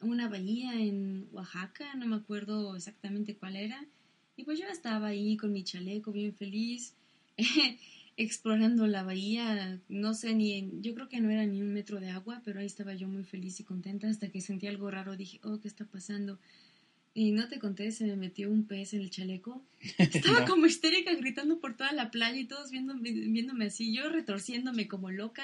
una 0.00 0.28
bahía 0.28 0.74
en 0.74 1.28
Oaxaca, 1.32 1.94
no 1.94 2.06
me 2.06 2.16
acuerdo 2.16 2.76
exactamente 2.76 3.36
cuál 3.36 3.56
era. 3.56 3.86
Y 4.36 4.44
pues 4.44 4.58
yo 4.58 4.66
estaba 4.66 5.08
ahí 5.08 5.36
con 5.38 5.52
mi 5.52 5.64
chaleco 5.64 6.12
bien 6.12 6.34
feliz, 6.34 6.94
explorando 8.18 8.86
la 8.86 9.02
bahía. 9.02 9.80
No 9.88 10.12
sé 10.12 10.34
ni, 10.34 10.70
yo 10.82 10.94
creo 10.94 11.08
que 11.08 11.20
no 11.20 11.30
era 11.30 11.46
ni 11.46 11.62
un 11.62 11.72
metro 11.72 12.00
de 12.00 12.10
agua, 12.10 12.42
pero 12.44 12.60
ahí 12.60 12.66
estaba 12.66 12.94
yo 12.94 13.08
muy 13.08 13.24
feliz 13.24 13.58
y 13.60 13.64
contenta 13.64 14.08
hasta 14.08 14.28
que 14.28 14.42
sentí 14.42 14.66
algo 14.66 14.90
raro. 14.90 15.16
Dije, 15.16 15.40
oh, 15.42 15.58
¿qué 15.60 15.68
está 15.68 15.86
pasando? 15.86 16.38
Y 17.18 17.32
no 17.32 17.48
te 17.48 17.58
conté, 17.58 17.92
se 17.92 18.04
me 18.04 18.14
metió 18.14 18.50
un 18.50 18.66
pez 18.66 18.92
en 18.92 19.00
el 19.00 19.08
chaleco. 19.08 19.64
Estaba 19.98 20.44
como 20.44 20.66
histérica 20.66 21.14
gritando 21.14 21.60
por 21.60 21.74
toda 21.74 21.90
la 21.92 22.10
playa 22.10 22.38
y 22.38 22.44
todos 22.44 22.70
viéndome, 22.70 23.10
viéndome 23.10 23.64
así, 23.64 23.90
yo 23.90 24.10
retorciéndome 24.10 24.86
como 24.86 25.10
loca, 25.10 25.42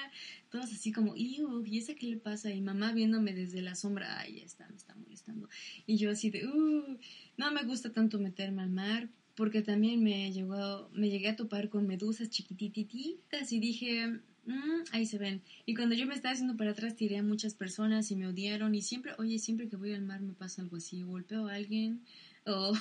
todos 0.50 0.66
así 0.66 0.92
como, 0.92 1.16
¿y 1.16 1.40
esa 1.78 1.94
qué 1.94 2.08
le 2.08 2.18
pasa? 2.18 2.50
Y 2.50 2.60
mamá 2.60 2.92
viéndome 2.92 3.32
desde 3.32 3.62
la 3.62 3.74
sombra, 3.74 4.18
ay, 4.18 4.40
ya 4.40 4.44
está, 4.44 4.68
me 4.68 4.76
está 4.76 4.94
molestando. 4.96 5.48
Y 5.86 5.96
yo 5.96 6.10
así 6.10 6.28
de, 6.28 6.46
uh, 6.46 6.98
no 7.38 7.52
me 7.52 7.62
gusta 7.62 7.90
tanto 7.90 8.18
meterme 8.18 8.60
al 8.60 8.70
mar, 8.70 9.08
porque 9.34 9.62
también 9.62 10.04
me, 10.04 10.30
llegó, 10.30 10.90
me 10.92 11.08
llegué 11.08 11.30
a 11.30 11.36
topar 11.36 11.70
con 11.70 11.86
medusas 11.86 12.28
chiquitititas 12.28 13.50
y 13.50 13.60
dije, 13.60 14.20
Mm, 14.46 14.82
ahí 14.92 15.06
se 15.06 15.18
ven. 15.18 15.42
Y 15.66 15.74
cuando 15.74 15.94
yo 15.94 16.06
me 16.06 16.14
estaba 16.14 16.32
haciendo 16.32 16.56
para 16.56 16.72
atrás, 16.72 16.96
tiré 16.96 17.18
a 17.18 17.22
muchas 17.22 17.54
personas 17.54 18.10
y 18.10 18.16
me 18.16 18.26
odiaron. 18.26 18.74
Y 18.74 18.82
siempre, 18.82 19.12
oye, 19.18 19.38
siempre 19.38 19.68
que 19.68 19.76
voy 19.76 19.92
al 19.92 20.02
mar 20.02 20.20
me 20.20 20.32
pasa 20.32 20.62
algo 20.62 20.76
así. 20.76 21.02
Golpeo 21.02 21.48
a 21.48 21.54
alguien 21.54 22.02
o, 22.46 22.72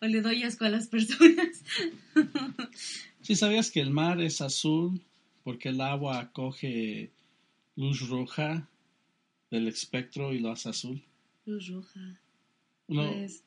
o 0.00 0.06
le 0.06 0.20
doy 0.20 0.42
asco 0.42 0.64
a 0.64 0.70
las 0.70 0.88
personas. 0.88 1.62
¿Sí 3.22 3.36
sabías 3.36 3.70
que 3.70 3.80
el 3.80 3.90
mar 3.90 4.20
es 4.20 4.40
azul 4.40 5.00
porque 5.44 5.68
el 5.68 5.80
agua 5.80 6.18
acoge 6.18 7.10
luz 7.76 8.08
roja 8.08 8.68
del 9.50 9.68
espectro 9.68 10.32
y 10.32 10.40
lo 10.40 10.50
hace 10.50 10.70
azul? 10.70 11.02
Luz 11.46 11.68
roja. 11.68 12.20
No, 12.88 13.12
pues, 13.12 13.44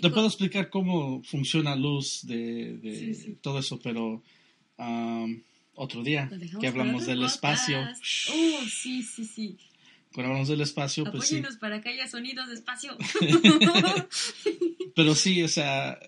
te 0.00 0.10
puedo 0.10 0.26
explicar 0.26 0.70
cómo 0.70 1.22
funciona 1.22 1.76
luz 1.76 2.26
de, 2.26 3.36
todo 3.42 3.58
eso, 3.58 3.78
pero 3.78 4.22
otro 5.80 6.02
día 6.02 6.30
que 6.60 6.68
hablamos 6.68 7.06
del 7.06 7.22
espacio. 7.24 7.80
Oh, 7.80 8.64
sí, 8.68 9.02
sí, 9.02 9.24
sí. 9.24 9.56
Cuando 10.12 10.28
hablamos 10.28 10.48
del 10.48 10.60
espacio, 10.60 11.10
pues 11.10 11.28
sí. 11.28 11.42
para 11.58 11.80
que 11.80 11.88
haya 11.88 12.06
sonidos 12.06 12.48
de 12.48 12.54
espacio. 12.54 12.96
Pero 14.94 15.14
sí, 15.14 15.42
o 15.42 15.48
sea, 15.48 15.98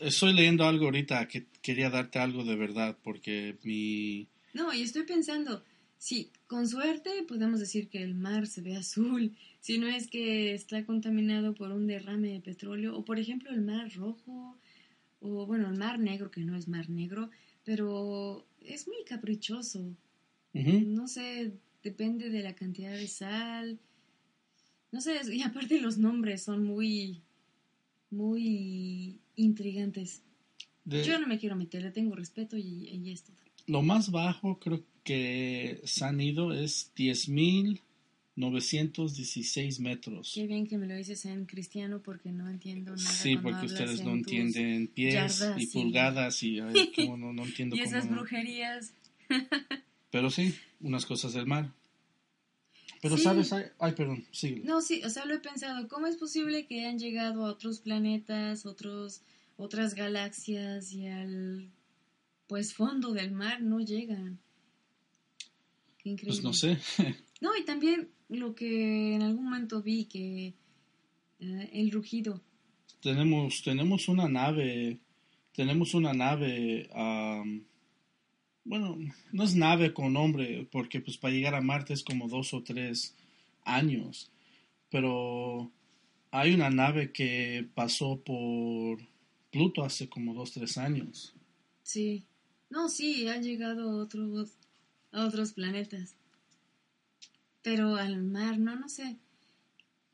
estoy 0.00 0.34
leyendo 0.34 0.66
algo 0.66 0.84
ahorita 0.84 1.26
que 1.28 1.46
quería 1.62 1.88
darte 1.88 2.18
algo 2.18 2.44
de 2.44 2.56
verdad 2.56 2.98
porque 3.02 3.56
mi... 3.62 4.28
No, 4.52 4.72
y 4.74 4.82
estoy 4.82 5.04
pensando, 5.04 5.64
sí, 5.96 6.30
con 6.46 6.68
suerte 6.68 7.24
podemos 7.26 7.58
decir 7.58 7.88
que 7.88 8.02
el 8.02 8.14
mar 8.14 8.46
se 8.46 8.60
ve 8.60 8.76
azul, 8.76 9.34
si 9.60 9.78
no 9.78 9.86
es 9.86 10.08
que 10.08 10.52
está 10.52 10.84
contaminado 10.84 11.54
por 11.54 11.72
un 11.72 11.86
derrame 11.86 12.32
de 12.32 12.40
petróleo, 12.40 12.96
o 12.96 13.04
por 13.04 13.18
ejemplo 13.18 13.50
el 13.50 13.62
mar 13.62 13.90
rojo, 13.94 14.58
o 15.20 15.46
bueno, 15.46 15.70
el 15.70 15.78
mar 15.78 15.98
negro, 15.98 16.30
que 16.30 16.42
no 16.42 16.54
es 16.54 16.68
mar 16.68 16.90
negro, 16.90 17.30
pero 17.64 18.46
es 18.60 18.86
muy 18.86 19.04
caprichoso. 19.04 19.96
No 20.52 21.08
sé, 21.08 21.52
depende 21.82 22.30
de 22.30 22.42
la 22.42 22.54
cantidad 22.54 22.92
de 22.92 23.08
sal. 23.08 23.80
No 24.92 25.00
sé, 25.00 25.18
y 25.32 25.42
aparte 25.42 25.80
los 25.80 25.98
nombres 25.98 26.44
son 26.44 26.64
muy, 26.64 27.22
muy 28.10 29.20
intrigantes. 29.34 30.22
Yo 30.84 31.18
no 31.18 31.26
me 31.26 31.38
quiero 31.38 31.56
meter, 31.56 31.82
le 31.82 31.90
tengo 31.90 32.14
respeto 32.14 32.56
y, 32.56 32.88
y 32.88 33.10
esto. 33.10 33.32
Lo 33.66 33.82
más 33.82 34.10
bajo 34.10 34.60
creo 34.60 34.84
que 35.02 35.80
se 35.84 36.04
han 36.04 36.20
ido 36.20 36.52
es 36.52 36.92
10.000 36.94 37.80
916 38.36 39.80
metros. 39.80 40.32
Qué 40.34 40.46
bien 40.46 40.66
que 40.66 40.76
me 40.76 40.86
lo 40.86 40.94
dices 40.96 41.24
en 41.24 41.46
cristiano 41.46 42.02
porque 42.02 42.32
no 42.32 42.48
entiendo 42.50 42.96
nada. 42.96 43.10
Sí, 43.10 43.36
porque 43.36 43.66
ustedes 43.66 44.02
no 44.02 44.12
entienden 44.12 44.88
pies 44.88 45.44
y 45.56 45.66
pulgadas 45.68 46.42
y 46.42 46.60
no, 47.08 47.32
no, 47.32 47.44
entiendo 47.44 47.76
y 47.76 47.80
esas 47.80 48.08
brujerías. 48.08 48.92
Pero 50.10 50.30
sí, 50.30 50.54
unas 50.80 51.06
cosas 51.06 51.32
del 51.34 51.46
mar. 51.46 51.72
Pero 53.00 53.18
sabes, 53.18 53.52
ay, 53.52 53.92
perdón, 53.92 54.24
sigue. 54.30 54.62
No, 54.64 54.80
sí, 54.80 55.02
o 55.04 55.10
sea, 55.10 55.26
lo 55.26 55.34
he 55.34 55.38
pensado, 55.38 55.88
¿cómo 55.88 56.06
es 56.06 56.16
posible 56.16 56.66
que 56.66 56.80
hayan 56.80 56.98
llegado 56.98 57.44
a 57.44 57.50
otros 57.50 57.80
planetas, 57.80 58.64
otros, 58.64 59.20
otras 59.58 59.94
galaxias 59.94 60.90
y 60.90 61.06
al, 61.06 61.70
pues, 62.46 62.72
fondo 62.72 63.12
del 63.12 63.30
mar 63.30 63.60
no 63.60 63.80
llegan? 63.80 64.38
Qué 65.98 66.10
increíble. 66.10 66.40
Pues 66.40 66.42
no 66.42 66.54
sé. 66.54 66.78
no, 67.44 67.54
y 67.58 67.64
también 67.66 68.08
lo 68.30 68.54
que 68.54 69.14
en 69.14 69.22
algún 69.22 69.44
momento 69.44 69.82
vi 69.82 70.06
que 70.06 70.54
eh, 71.40 71.70
el 71.74 71.90
rugido. 71.90 72.40
Tenemos, 73.02 73.62
tenemos 73.62 74.08
una 74.08 74.30
nave, 74.30 74.98
tenemos 75.52 75.92
una 75.92 76.14
nave, 76.14 76.88
bueno, 78.64 78.96
no 79.30 79.44
es 79.44 79.54
nave 79.54 79.92
con 79.92 80.14
nombre, 80.14 80.66
porque 80.72 81.00
pues 81.00 81.18
para 81.18 81.34
llegar 81.34 81.54
a 81.54 81.60
Marte 81.60 81.92
es 81.92 82.02
como 82.02 82.28
dos 82.28 82.54
o 82.54 82.62
tres 82.62 83.14
años, 83.62 84.30
pero 84.90 85.70
hay 86.30 86.54
una 86.54 86.70
nave 86.70 87.12
que 87.12 87.68
pasó 87.74 88.22
por 88.24 89.00
Pluto 89.50 89.84
hace 89.84 90.08
como 90.08 90.32
dos, 90.32 90.52
tres 90.52 90.78
años. 90.78 91.34
Sí, 91.82 92.24
no, 92.70 92.88
sí, 92.88 93.28
han 93.28 93.42
llegado 93.42 93.98
otros, 93.98 94.56
a 95.12 95.26
otros 95.26 95.52
planetas 95.52 96.16
pero 97.64 97.96
al 97.96 98.22
mar, 98.22 98.58
no, 98.58 98.76
no 98.76 98.88
sé. 98.90 99.16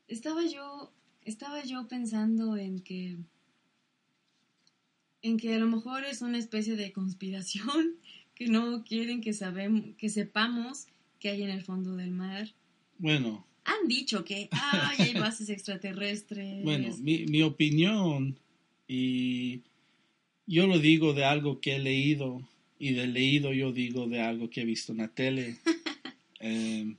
Estaba 0.07 0.43
yo, 0.47 0.91
estaba 1.25 1.63
yo 1.63 1.85
pensando 1.89 2.55
en 2.55 2.79
que, 2.79 3.17
en 5.21 5.37
que 5.37 5.53
a 5.53 5.59
lo 5.59 5.67
mejor 5.67 6.05
es 6.05 6.21
una 6.21 6.37
especie 6.37 6.77
de 6.77 6.93
conspiración 6.93 7.97
que 8.35 8.47
no 8.47 8.83
quieren 8.85 9.19
que 9.19 9.33
sabemos, 9.33 9.83
que 9.97 10.09
sepamos 10.09 10.87
que 11.19 11.29
hay 11.29 11.43
en 11.43 11.49
el 11.49 11.61
fondo 11.61 11.95
del 11.97 12.11
mar. 12.11 12.47
Bueno. 12.97 13.45
Han 13.65 13.87
dicho 13.87 14.23
que 14.23 14.49
hay 14.51 15.13
bases 15.13 15.49
extraterrestres. 15.49 16.63
Bueno, 16.63 16.95
mi, 16.97 17.25
mi 17.25 17.43
opinión, 17.43 18.39
y 18.87 19.61
yo 20.47 20.67
lo 20.67 20.79
digo 20.79 21.13
de 21.13 21.25
algo 21.25 21.59
que 21.59 21.75
he 21.75 21.79
leído, 21.79 22.41
y 22.79 22.93
de 22.93 23.07
leído 23.07 23.53
yo 23.53 23.73
digo 23.73 24.07
de 24.07 24.21
algo 24.21 24.49
que 24.49 24.61
he 24.61 24.65
visto 24.65 24.93
en 24.93 24.99
la 24.99 25.09
tele. 25.09 25.57
eh, 26.39 26.95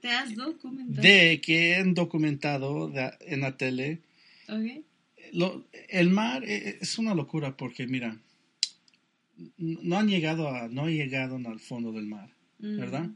¿Te 0.00 0.08
has 0.08 0.34
documentado? 0.34 1.02
De 1.02 1.40
que 1.40 1.76
han 1.76 1.94
documentado 1.94 2.92
en 3.20 3.40
la 3.40 3.56
tele. 3.56 4.00
el 5.88 6.10
mar 6.10 6.44
e, 6.44 6.56
e, 6.56 6.78
es 6.80 6.98
una 6.98 7.14
locura 7.14 7.56
porque, 7.56 7.86
mira, 7.86 8.18
no 9.56 9.98
han 9.98 10.08
llegado 10.08 10.48
a, 10.48 10.68
no 10.68 10.84
han 10.84 10.92
llegado 10.92 11.36
al 11.36 11.60
fondo 11.60 11.92
del 11.92 12.06
mar, 12.06 12.30
¿verdad? 12.58 13.10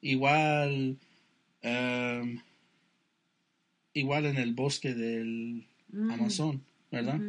Igual, 0.00 0.98
em, 1.62 2.40
igual 3.92 4.26
en 4.26 4.36
el 4.38 4.54
bosque 4.54 4.94
del 4.94 5.66
Amazon, 5.92 6.62
¿verdad? 6.90 7.20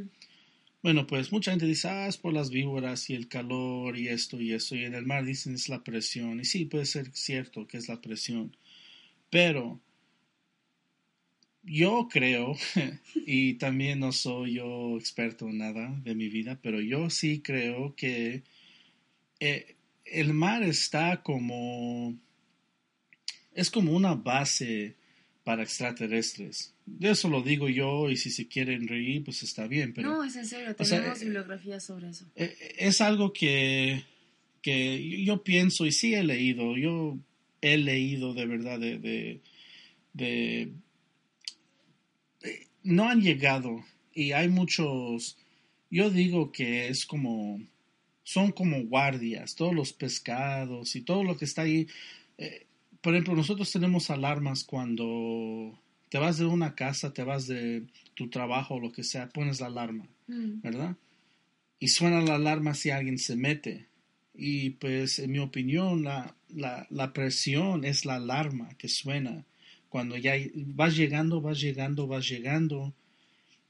Bueno, 0.82 1.06
pues 1.06 1.32
mucha 1.34 1.52
gente 1.52 1.66
dice, 1.66 1.90
ah, 1.90 2.08
es 2.08 2.18
por 2.18 2.34
las 2.34 2.52
víboras 2.52 3.10
y 3.10 3.14
el 3.14 3.28
calor 3.28 3.98
y 3.98 4.08
esto 4.08 4.40
y 4.40 4.54
eso, 4.54 4.76
y 4.76 4.86
en 4.86 4.96
el 4.96 5.06
mar 5.06 5.26
dicen 5.26 5.54
es 5.54 5.68
la 5.68 5.84
presión, 5.84 6.40
y 6.40 6.46
sí, 6.46 6.66
puede 6.66 6.86
ser 6.86 7.12
cierto 7.14 7.68
que 7.68 7.78
es 7.78 7.90
la 7.90 8.00
presión, 8.00 8.56
pero 9.30 9.80
yo 11.64 12.08
creo, 12.12 12.56
y 13.26 13.56
también 13.56 14.00
no 14.00 14.12
soy 14.12 14.56
yo 14.56 14.98
experto 14.98 15.48
en 15.48 15.60
nada 15.60 15.96
de 16.04 16.16
mi 16.16 16.30
vida, 16.30 16.60
pero 16.62 16.82
yo 16.82 17.10
sí 17.10 17.42
creo 17.42 17.96
que 17.96 18.44
eh, 19.40 19.76
el 20.06 20.34
mar 20.34 20.64
está 20.64 21.22
como, 21.22 22.18
es 23.54 23.70
como 23.70 23.94
una 23.94 24.16
base 24.16 24.96
para 25.44 25.64
extraterrestres. 25.64 26.74
De 26.86 27.12
eso 27.12 27.30
lo 27.30 27.42
digo 27.42 27.70
yo 27.70 28.10
y 28.10 28.18
si 28.18 28.32
se 28.32 28.48
quieren 28.48 28.88
reír, 28.88 29.24
pues 29.24 29.44
está 29.44 29.68
bien. 29.68 29.94
Pero, 29.94 30.10
no, 30.10 30.24
es 30.24 30.36
en 30.36 30.46
serio, 30.46 30.76
tenemos 30.76 31.20
bibliografía 31.20 31.80
sobre 31.80 32.10
eso. 32.10 32.26
Eh, 32.36 32.56
es 32.78 33.02
algo 33.02 33.32
que, 33.32 34.04
que 34.62 35.24
yo 35.24 35.44
pienso 35.44 35.86
y 35.86 35.92
sí 35.92 36.16
he 36.16 36.24
leído. 36.24 36.78
Yo 36.78 37.18
he 37.62 37.78
leído 37.78 38.34
de 38.34 38.46
verdad 38.46 38.80
de, 38.80 39.42
de, 40.14 40.74
no 42.84 43.10
han 43.10 43.22
llegado 43.22 43.84
y 44.14 44.32
hay 44.32 44.50
muchos, 44.50 45.38
yo 45.90 46.10
digo 46.10 46.52
que 46.52 46.88
es 46.88 47.06
como, 47.06 47.62
son 48.24 48.52
como 48.52 48.84
guardias, 48.84 49.56
todos 49.56 49.74
los 49.74 49.94
pescados 49.94 50.96
y 50.96 51.02
todo 51.02 51.24
lo 51.24 51.38
que 51.38 51.46
está 51.46 51.64
ahí. 51.64 51.88
Eh, 52.38 52.66
por 53.02 53.14
ejemplo, 53.14 53.36
nosotros 53.36 53.72
tenemos 53.72 54.10
alarmas 54.10 54.64
cuando 54.64 55.80
te 56.10 56.18
vas 56.18 56.38
de 56.38 56.46
una 56.46 56.76
casa, 56.76 57.14
te 57.14 57.24
vas 57.24 57.48
de 57.48 57.86
tu 58.16 58.30
trabajo 58.30 58.76
o 58.76 58.80
lo 58.80 58.92
que 58.92 59.04
sea, 59.04 59.30
pones 59.30 59.62
la 59.62 59.68
alarma, 59.68 60.08
mm. 60.28 60.62
¿verdad? 60.62 60.96
Y 61.80 61.88
suena 61.90 62.22
la 62.22 62.36
alarma 62.36 62.74
si 62.74 62.90
alguien 62.90 63.18
se 63.18 63.36
mete. 63.36 63.88
Y 64.34 64.72
pues, 64.72 65.20
en 65.20 65.32
mi 65.32 65.40
opinión, 65.40 66.04
la, 66.04 66.36
la, 66.56 66.88
la, 66.90 67.14
presión 67.14 67.86
es 67.86 68.06
la 68.06 68.16
alarma 68.16 68.70
que 68.78 68.88
suena. 68.88 69.46
Cuando 69.90 70.18
ya 70.18 70.34
vas 70.56 70.96
llegando, 70.96 71.42
vas 71.42 71.60
llegando, 71.60 72.08
vas 72.08 72.28
llegando, 72.28 72.94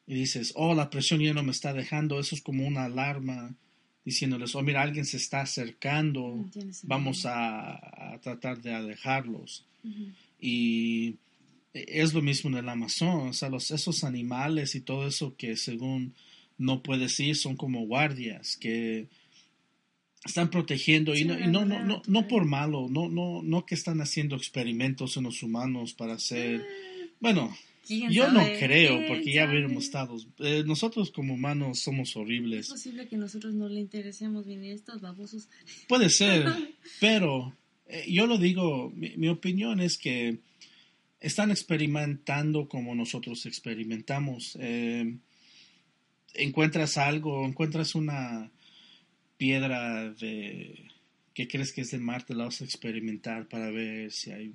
y 0.09 0.15
dices, 0.15 0.53
oh, 0.55 0.73
la 0.73 0.89
presión 0.89 1.19
ya 1.21 1.33
no 1.33 1.43
me 1.43 1.51
está 1.51 1.71
dejando, 1.71 2.19
eso 2.19 2.33
es 2.33 2.41
como 2.41 2.65
una 2.65 2.85
alarma 2.85 3.53
diciéndoles, 4.03 4.55
oh, 4.55 4.63
mira, 4.63 4.81
alguien 4.81 5.05
se 5.05 5.17
está 5.17 5.41
acercando, 5.41 6.49
vamos 6.81 7.27
a, 7.27 8.13
a, 8.13 8.19
tratar 8.19 8.59
de 8.59 8.73
alejarlos. 8.73 9.65
Y 10.41 11.15
es 11.73 12.13
lo 12.15 12.23
mismo 12.23 12.49
en 12.49 12.57
el 12.57 12.69
Amazon, 12.69 13.27
o 13.29 13.33
sea, 13.33 13.49
los, 13.49 13.69
esos 13.69 14.03
animales 14.03 14.73
y 14.73 14.81
todo 14.81 15.07
eso 15.07 15.35
que 15.37 15.55
según 15.55 16.15
no 16.57 16.81
puedes 16.81 17.19
ir 17.19 17.35
son 17.35 17.55
como 17.55 17.85
guardias 17.85 18.57
que 18.57 19.07
están 20.25 20.49
protegiendo 20.49 21.15
y, 21.15 21.23
no, 21.23 21.37
no, 21.37 21.65
no, 21.65 22.01
no, 22.05 22.27
por 22.27 22.45
malo, 22.45 22.87
no, 22.89 23.09
no, 23.09 23.41
no 23.41 23.65
que 23.65 23.75
están 23.75 24.01
haciendo 24.01 24.35
experimentos 24.35 25.15
en 25.17 25.23
los 25.23 25.43
humanos 25.43 25.93
para 25.93 26.13
hacer, 26.13 26.61
ah. 26.61 27.07
bueno, 27.19 27.55
yo 27.89 28.31
no 28.31 28.43
creo, 28.59 29.07
porque 29.07 29.33
ya 29.33 29.49
hubiéramos 29.49 29.85
estado. 29.85 30.17
Eh, 30.39 30.63
nosotros 30.65 31.11
como 31.11 31.33
humanos 31.33 31.79
somos 31.79 32.15
horribles. 32.15 32.67
Es 32.67 32.71
posible 32.71 33.07
que 33.07 33.17
nosotros 33.17 33.55
no 33.55 33.67
le 33.67 33.79
interesemos 33.79 34.45
bien 34.45 34.63
estos 34.63 35.01
babosos. 35.01 35.47
Puede 35.87 36.09
ser, 36.09 36.45
pero 36.99 37.55
eh, 37.87 38.05
yo 38.07 38.27
lo 38.27 38.37
digo, 38.37 38.91
mi, 38.95 39.27
opinión 39.27 39.79
es 39.79 39.97
que 39.97 40.39
están 41.19 41.49
experimentando 41.49 42.67
como 42.67 42.93
nosotros 42.93 43.45
experimentamos. 43.47 44.55
Eh, 44.61 45.17
encuentras 46.35 46.97
algo, 46.97 47.45
encuentras 47.45 47.95
una 47.95 48.51
piedra 49.39 50.11
de 50.11 50.91
que 51.33 51.47
crees 51.47 51.71
que 51.71 51.81
es 51.81 51.91
de 51.91 51.97
Marte, 51.97 52.35
la 52.35 52.43
vas 52.43 52.61
a 52.61 52.65
experimentar 52.65 53.47
para 53.47 53.71
ver 53.71 54.11
si 54.11 54.31
hay 54.31 54.53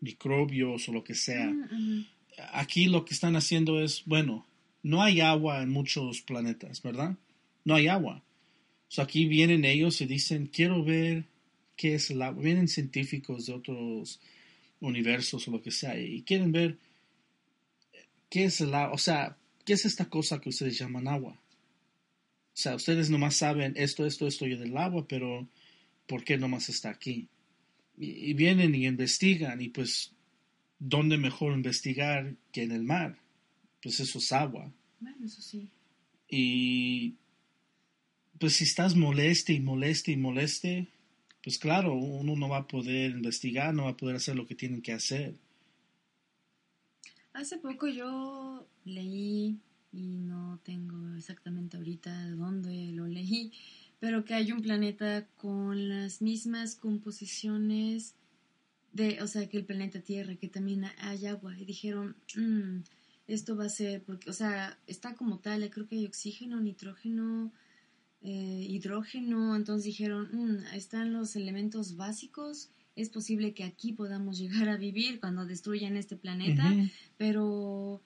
microbios 0.00 0.88
o 0.88 0.92
lo 0.92 1.04
que 1.04 1.14
sea. 1.14 1.46
Mm, 1.46 2.04
aquí 2.52 2.86
lo 2.86 3.04
que 3.04 3.14
están 3.14 3.36
haciendo 3.36 3.80
es, 3.80 4.02
bueno, 4.04 4.44
no 4.82 5.02
hay 5.02 5.20
agua 5.20 5.62
en 5.62 5.70
muchos 5.70 6.22
planetas, 6.22 6.82
¿verdad? 6.82 7.16
No 7.64 7.76
hay 7.76 7.86
agua. 7.86 8.24
So 8.88 9.02
aquí 9.02 9.26
vienen 9.26 9.64
ellos 9.64 10.00
y 10.00 10.06
dicen, 10.06 10.48
quiero 10.52 10.82
ver 10.82 11.24
qué 11.76 11.94
es 11.94 12.10
el 12.10 12.20
agua. 12.20 12.42
Vienen 12.42 12.66
científicos 12.66 13.46
de 13.46 13.52
otros 13.52 14.20
universos 14.80 15.46
o 15.46 15.52
lo 15.52 15.62
que 15.62 15.70
sea 15.70 15.96
y 15.96 16.22
quieren 16.22 16.50
ver 16.50 16.76
qué 18.28 18.44
es 18.46 18.60
el 18.60 18.74
agua. 18.74 18.94
O 18.94 18.98
sea, 18.98 19.36
¿qué 19.64 19.74
es 19.74 19.84
esta 19.84 20.06
cosa 20.06 20.40
que 20.40 20.48
ustedes 20.48 20.76
llaman 20.76 21.06
agua? 21.06 21.38
O 22.56 22.58
sea, 22.58 22.74
ustedes 22.74 23.10
nomás 23.10 23.36
saben 23.36 23.74
esto, 23.76 24.06
esto, 24.06 24.26
esto 24.26 24.46
y 24.46 24.56
del 24.56 24.76
agua, 24.76 25.06
pero 25.06 25.46
¿por 26.06 26.24
qué 26.24 26.38
nomás 26.38 26.68
está 26.68 26.90
aquí? 26.90 27.28
y 27.98 28.34
vienen 28.34 28.74
y 28.74 28.86
investigan 28.86 29.60
y 29.62 29.70
pues 29.70 30.12
¿dónde 30.78 31.16
mejor 31.16 31.54
investigar 31.54 32.36
que 32.52 32.62
en 32.62 32.72
el 32.72 32.82
mar? 32.82 33.18
Pues 33.82 34.00
eso 34.00 34.18
es 34.18 34.32
agua. 34.32 34.72
Bueno, 35.00 35.24
eso 35.24 35.40
sí. 35.40 35.70
Y 36.28 37.14
pues 38.38 38.54
si 38.54 38.64
estás 38.64 38.94
moleste 38.94 39.52
y 39.52 39.60
moleste 39.60 40.12
y 40.12 40.16
moleste, 40.16 40.88
pues 41.42 41.58
claro, 41.58 41.94
uno 41.94 42.36
no 42.36 42.48
va 42.48 42.58
a 42.58 42.68
poder 42.68 43.12
investigar, 43.12 43.72
no 43.72 43.84
va 43.84 43.90
a 43.90 43.96
poder 43.96 44.16
hacer 44.16 44.36
lo 44.36 44.46
que 44.46 44.54
tienen 44.54 44.82
que 44.82 44.92
hacer. 44.92 45.34
Hace 47.32 47.58
poco 47.58 47.86
yo 47.86 48.66
leí, 48.84 49.58
y 49.96 50.18
no 50.18 50.60
tengo 50.62 51.14
exactamente 51.16 51.76
ahorita 51.78 52.30
dónde 52.32 52.92
lo 52.92 53.06
leí, 53.06 53.52
pero 53.98 54.24
que 54.24 54.34
hay 54.34 54.52
un 54.52 54.60
planeta 54.60 55.26
con 55.36 55.88
las 55.88 56.20
mismas 56.20 56.76
composiciones 56.76 58.14
de, 58.92 59.22
o 59.22 59.26
sea, 59.26 59.48
que 59.48 59.56
el 59.56 59.64
planeta 59.64 60.00
Tierra, 60.00 60.36
que 60.36 60.48
también 60.48 60.84
hay 60.98 61.26
agua, 61.26 61.58
y 61.58 61.64
dijeron, 61.64 62.16
mm, 62.34 62.80
esto 63.26 63.56
va 63.56 63.64
a 63.64 63.70
ser, 63.70 64.02
porque, 64.02 64.28
o 64.30 64.32
sea, 64.32 64.78
está 64.86 65.14
como 65.14 65.38
tal, 65.38 65.68
creo 65.70 65.86
que 65.88 65.96
hay 65.96 66.06
oxígeno, 66.06 66.60
nitrógeno, 66.60 67.52
eh, 68.22 68.66
hidrógeno, 68.68 69.56
entonces 69.56 69.84
dijeron, 69.84 70.28
mm, 70.32 70.74
están 70.74 71.12
los 71.12 71.36
elementos 71.36 71.96
básicos, 71.96 72.70
es 72.96 73.08
posible 73.08 73.54
que 73.54 73.64
aquí 73.64 73.92
podamos 73.92 74.38
llegar 74.68 74.68
a 74.68 74.76
vivir 74.76 75.20
cuando 75.20 75.46
destruyan 75.46 75.96
este 75.96 76.16
planeta, 76.16 76.74
pero 77.16 78.02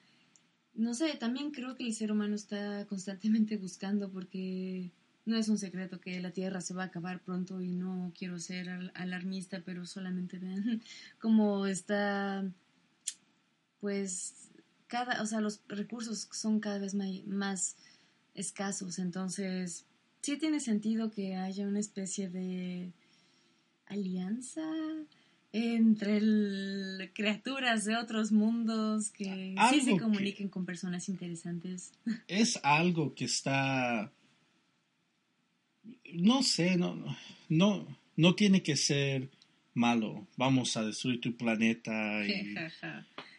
no 0.73 0.93
sé, 0.93 1.15
también 1.15 1.51
creo 1.51 1.75
que 1.75 1.85
el 1.85 1.93
ser 1.93 2.11
humano 2.11 2.35
está 2.35 2.85
constantemente 2.87 3.57
buscando 3.57 4.09
porque 4.09 4.91
no 5.25 5.37
es 5.37 5.49
un 5.49 5.57
secreto 5.57 5.99
que 5.99 6.19
la 6.21 6.31
Tierra 6.31 6.61
se 6.61 6.73
va 6.73 6.83
a 6.83 6.87
acabar 6.87 7.21
pronto 7.21 7.61
y 7.61 7.71
no 7.71 8.11
quiero 8.17 8.39
ser 8.39 8.91
alarmista, 8.95 9.61
pero 9.63 9.85
solamente 9.85 10.39
vean 10.39 10.81
cómo 11.19 11.65
está, 11.67 12.43
pues, 13.79 14.49
cada, 14.87 15.21
o 15.21 15.25
sea, 15.25 15.41
los 15.41 15.61
recursos 15.67 16.27
son 16.31 16.59
cada 16.59 16.79
vez 16.79 16.95
más, 16.95 17.77
escasos, 18.33 18.97
entonces 18.97 19.85
sí 20.21 20.37
tiene 20.37 20.59
sentido 20.61 21.11
que 21.11 21.35
haya 21.35 21.67
una 21.67 21.79
especie 21.79 22.29
de 22.29 22.93
alianza 23.87 24.63
entre 25.53 27.11
criaturas 27.13 27.85
de 27.85 27.97
otros 27.97 28.31
mundos 28.31 29.09
que 29.09 29.55
sí 29.71 29.81
se 29.81 29.97
comuniquen 29.97 30.49
con 30.49 30.65
personas 30.65 31.09
interesantes. 31.09 31.91
Es 32.27 32.59
algo 32.63 33.13
que 33.15 33.25
está 33.25 34.11
no 36.13 36.43
sé, 36.43 36.77
no, 36.77 37.17
no, 37.49 37.87
no 38.15 38.35
tiene 38.35 38.63
que 38.63 38.75
ser 38.75 39.29
malo. 39.73 40.27
Vamos 40.37 40.75
a 40.77 40.85
destruir 40.85 41.21
tu 41.21 41.35
planeta. 41.35 42.25
Y, 42.25 42.55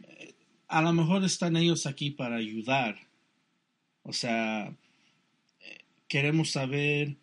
eh, 0.08 0.34
a 0.68 0.82
lo 0.82 0.92
mejor 0.92 1.24
están 1.24 1.56
ellos 1.56 1.86
aquí 1.86 2.10
para 2.10 2.36
ayudar. 2.36 2.98
O 4.02 4.12
sea, 4.12 4.74
eh, 5.60 5.78
queremos 6.08 6.50
saber 6.50 7.16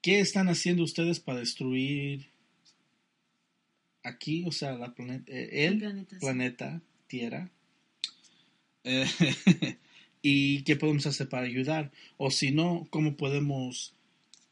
qué 0.00 0.20
están 0.20 0.48
haciendo 0.48 0.84
ustedes 0.84 1.18
para 1.18 1.40
destruir 1.40 2.28
aquí, 4.02 4.44
o 4.46 4.52
sea, 4.52 4.72
la 4.72 4.94
planeta, 4.94 5.32
eh, 5.32 5.66
el 5.66 6.06
planeta, 6.20 6.80
Tierra. 7.06 7.50
y 10.22 10.62
qué 10.62 10.76
podemos 10.76 11.06
hacer 11.06 11.28
para 11.28 11.46
ayudar. 11.46 11.92
O 12.16 12.30
si 12.30 12.50
no, 12.50 12.86
cómo 12.90 13.16
podemos 13.16 13.94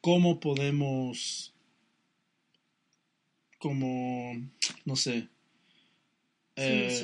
cómo 0.01 0.41
podemos, 0.41 1.53
como, 3.59 4.33
no 4.85 4.97
sé, 4.97 5.29
eh, 6.57 7.03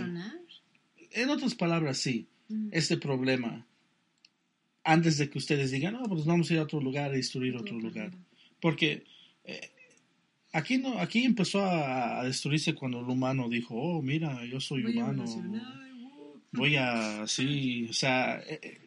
en 1.12 1.30
otras 1.30 1.54
palabras, 1.54 1.98
sí, 1.98 2.26
este 2.72 2.96
problema, 2.96 3.66
antes 4.84 5.18
de 5.18 5.30
que 5.30 5.38
ustedes 5.38 5.70
digan, 5.70 5.94
no, 5.94 6.02
pues 6.04 6.24
vamos 6.24 6.50
a 6.50 6.54
ir 6.54 6.58
a 6.60 6.64
otro 6.64 6.80
lugar 6.80 7.10
a 7.10 7.14
destruir 7.14 7.56
otro 7.56 7.78
lugar. 7.78 8.12
Porque 8.60 9.04
eh, 9.44 9.72
aquí, 10.56 10.78
no, 10.78 10.98
aquí 10.98 11.24
empezó 11.24 11.64
a, 11.64 12.24
destruirse 12.24 12.74
cuando 12.74 13.00
el 13.00 13.08
humano 13.08 13.48
dijo, 13.48 13.74
oh, 13.74 14.02
mira, 14.02 14.44
yo 14.44 14.60
soy 14.60 14.84
humano. 14.84 15.24
Voy 16.52 16.76
a, 16.76 17.26
sí, 17.26 17.86
o 17.88 17.92
sea, 17.92 18.40
eh, 18.40 18.80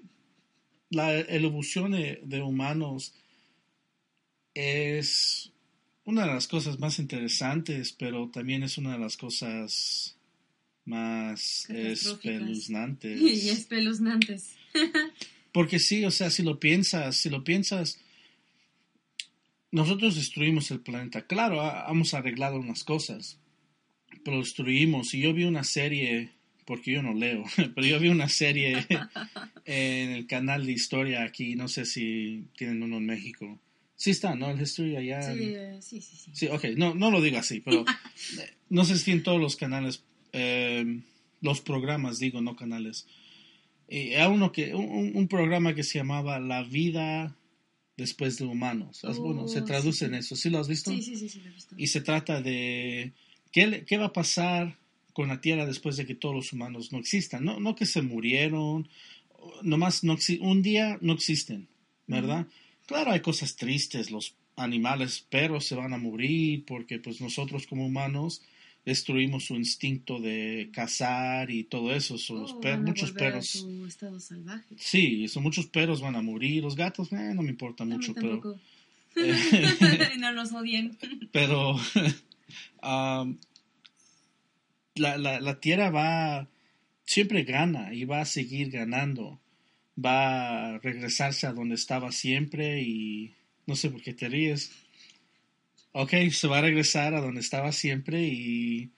la 0.90 1.20
evolución 1.20 1.92
de 1.92 2.42
humanos 2.42 3.14
es 4.54 5.52
una 6.10 6.26
de 6.26 6.34
las 6.34 6.48
cosas 6.48 6.80
más 6.80 6.98
interesantes, 6.98 7.94
pero 7.98 8.30
también 8.30 8.64
es 8.64 8.78
una 8.78 8.94
de 8.94 9.00
las 9.00 9.16
cosas 9.16 10.18
más 10.86 11.70
espeluznantes. 11.70 13.22
Y 13.22 13.50
espeluznantes. 13.50 14.56
Porque 15.54 15.80
sí, 15.80 16.04
o 16.06 16.12
sea, 16.12 16.32
si 16.32 16.42
lo 16.44 16.60
piensas, 16.60 17.18
si 17.18 17.30
lo 17.30 17.44
piensas, 17.44 18.00
nosotros 19.72 20.16
destruimos 20.16 20.72
el 20.72 20.80
planeta. 20.80 21.26
Claro, 21.26 21.62
hemos 21.88 22.14
arreglado 22.14 22.58
unas 22.60 22.84
cosas, 22.84 23.40
pero 24.24 24.40
destruimos. 24.40 25.14
Y 25.14 25.22
yo 25.22 25.34
vi 25.34 25.44
una 25.44 25.64
serie, 25.64 26.32
porque 26.66 26.92
yo 26.92 27.04
no 27.04 27.14
leo, 27.14 27.44
pero 27.76 27.88
yo 27.88 28.00
vi 28.00 28.10
una 28.10 28.30
serie 28.30 28.86
en 29.66 30.12
el 30.12 30.28
canal 30.28 30.66
de 30.66 30.72
historia 30.72 31.24
aquí, 31.24 31.56
no 31.56 31.68
sé 31.68 31.86
si 31.86 32.48
tienen 32.58 32.84
uno 32.84 32.98
en 32.98 33.06
México, 33.06 33.60
Sí 34.00 34.12
está, 34.12 34.34
¿no? 34.34 34.50
El 34.50 34.62
History 34.62 34.96
allá. 34.96 35.22
Sí, 35.22 35.56
sí, 35.82 36.02
sí, 36.02 36.16
sí. 36.16 36.32
Sí, 36.34 36.48
ok, 36.48 36.64
no, 36.78 36.96
no 36.96 37.12
lo 37.12 37.20
digo 37.20 37.38
así, 37.38 37.60
pero 37.60 37.84
no 38.70 38.86
sé 38.86 38.98
si 38.98 39.12
en 39.12 39.24
todos 39.24 39.42
los 39.42 39.58
canales, 39.58 40.06
eh, 40.32 41.02
los 41.42 41.60
programas, 41.60 42.18
digo, 42.18 42.42
no 42.42 42.56
canales. 42.56 43.08
Y 43.90 44.14
hay 44.14 44.32
uno 44.32 44.54
que, 44.54 44.74
un, 44.74 45.28
programa 45.28 45.76
que 45.76 45.84
se 45.84 45.98
llamaba 45.98 46.40
La 46.40 46.64
vida 46.64 47.36
después 48.00 48.38
de 48.38 48.46
humanos. 48.46 49.02
bueno, 49.20 49.48
se 49.48 49.60
oh, 49.60 49.66
traduce 49.66 50.06
en 50.06 50.16
eso. 50.16 50.36
¿Sí 50.36 50.50
lo 50.50 50.60
has 50.60 50.68
visto? 50.68 50.92
Sí, 50.92 51.02
sí, 51.02 51.16
sí, 51.16 51.30
sí, 51.30 51.42
lo 51.42 51.50
he 51.50 51.54
visto. 51.54 51.76
Y 51.78 51.88
se 51.88 52.02
trata 52.02 52.42
de 52.42 53.14
qué, 53.52 53.84
qué 53.86 53.98
va 53.98 54.08
a 54.08 54.14
pasar 54.14 54.78
con 55.14 55.28
la 55.28 55.42
Tierra 55.42 55.66
después 55.66 55.98
de 55.98 56.06
que 56.06 56.16
todos 56.16 56.36
los 56.36 56.54
humanos 56.54 56.92
no 56.92 57.00
existan. 57.00 57.44
No, 57.44 57.60
no 57.60 57.76
que 57.76 57.86
se 57.86 58.02
murieron, 58.02 58.88
nomás 59.62 60.04
no, 60.04 60.18
un 60.42 60.62
día 60.62 60.98
no 61.02 61.14
existen, 61.14 61.68
¿verdad? 62.08 62.48
Claro, 62.86 63.12
hay 63.12 63.20
cosas 63.20 63.56
tristes, 63.56 64.12
los 64.12 64.36
animales, 64.56 65.26
perros 65.30 65.66
se 65.66 65.76
van 65.76 65.94
a 65.94 65.98
morir 65.98 66.66
porque 66.66 67.00
pues 67.00 67.22
nosotros 67.22 67.68
como 67.68 67.86
humanos 67.86 68.42
destruimos 68.90 69.46
su 69.46 69.56
instinto 69.56 70.20
de 70.20 70.72
cazar 70.74 71.52
y 71.52 71.64
todo 71.64 71.94
eso. 71.94 72.18
Son 72.18 72.42
los 72.42 72.54
oh, 72.54 72.78
muchos 72.80 73.12
perros. 73.12 73.68
salvaje. 74.18 74.76
Sí, 74.78 75.28
son 75.28 75.44
muchos 75.44 75.68
perros 75.68 76.02
van 76.02 76.16
a 76.16 76.24
morir. 76.24 76.64
Los 76.64 76.76
gatos, 76.76 77.12
eh, 77.14 77.34
no 77.36 77.44
me 77.44 77.52
importa 77.52 77.86
mucho, 77.86 78.16
pero. 78.16 78.42
no 80.20 80.32
los 80.32 80.52
odien. 80.54 80.98
Pero. 81.32 81.80
la, 82.82 83.28
la, 84.96 85.40
la 85.40 85.60
Tierra 85.60 85.92
va, 85.92 86.48
siempre 87.06 87.44
gana 87.44 87.94
y 87.94 88.06
va 88.06 88.22
a 88.22 88.26
seguir 88.26 88.72
ganando. 88.72 89.40
Va 90.04 90.76
a 90.76 90.80
regresarse 90.80 91.46
a 91.46 91.54
donde 91.54 91.76
estaba 91.76 92.12
siempre 92.12 92.82
y 92.82 93.36
no 93.68 93.76
sé 93.76 93.92
por 93.92 94.02
qué 94.02 94.14
te 94.14 94.30
ríes. 94.30 94.72
Ok, 95.92 96.12
se 96.32 96.48
va 96.48 96.60
a 96.60 96.62
regresar 96.62 97.16
a 97.16 97.22
donde 97.22 97.42
estaba 97.42 97.72
siempre 97.72 98.28
y... 98.28 98.92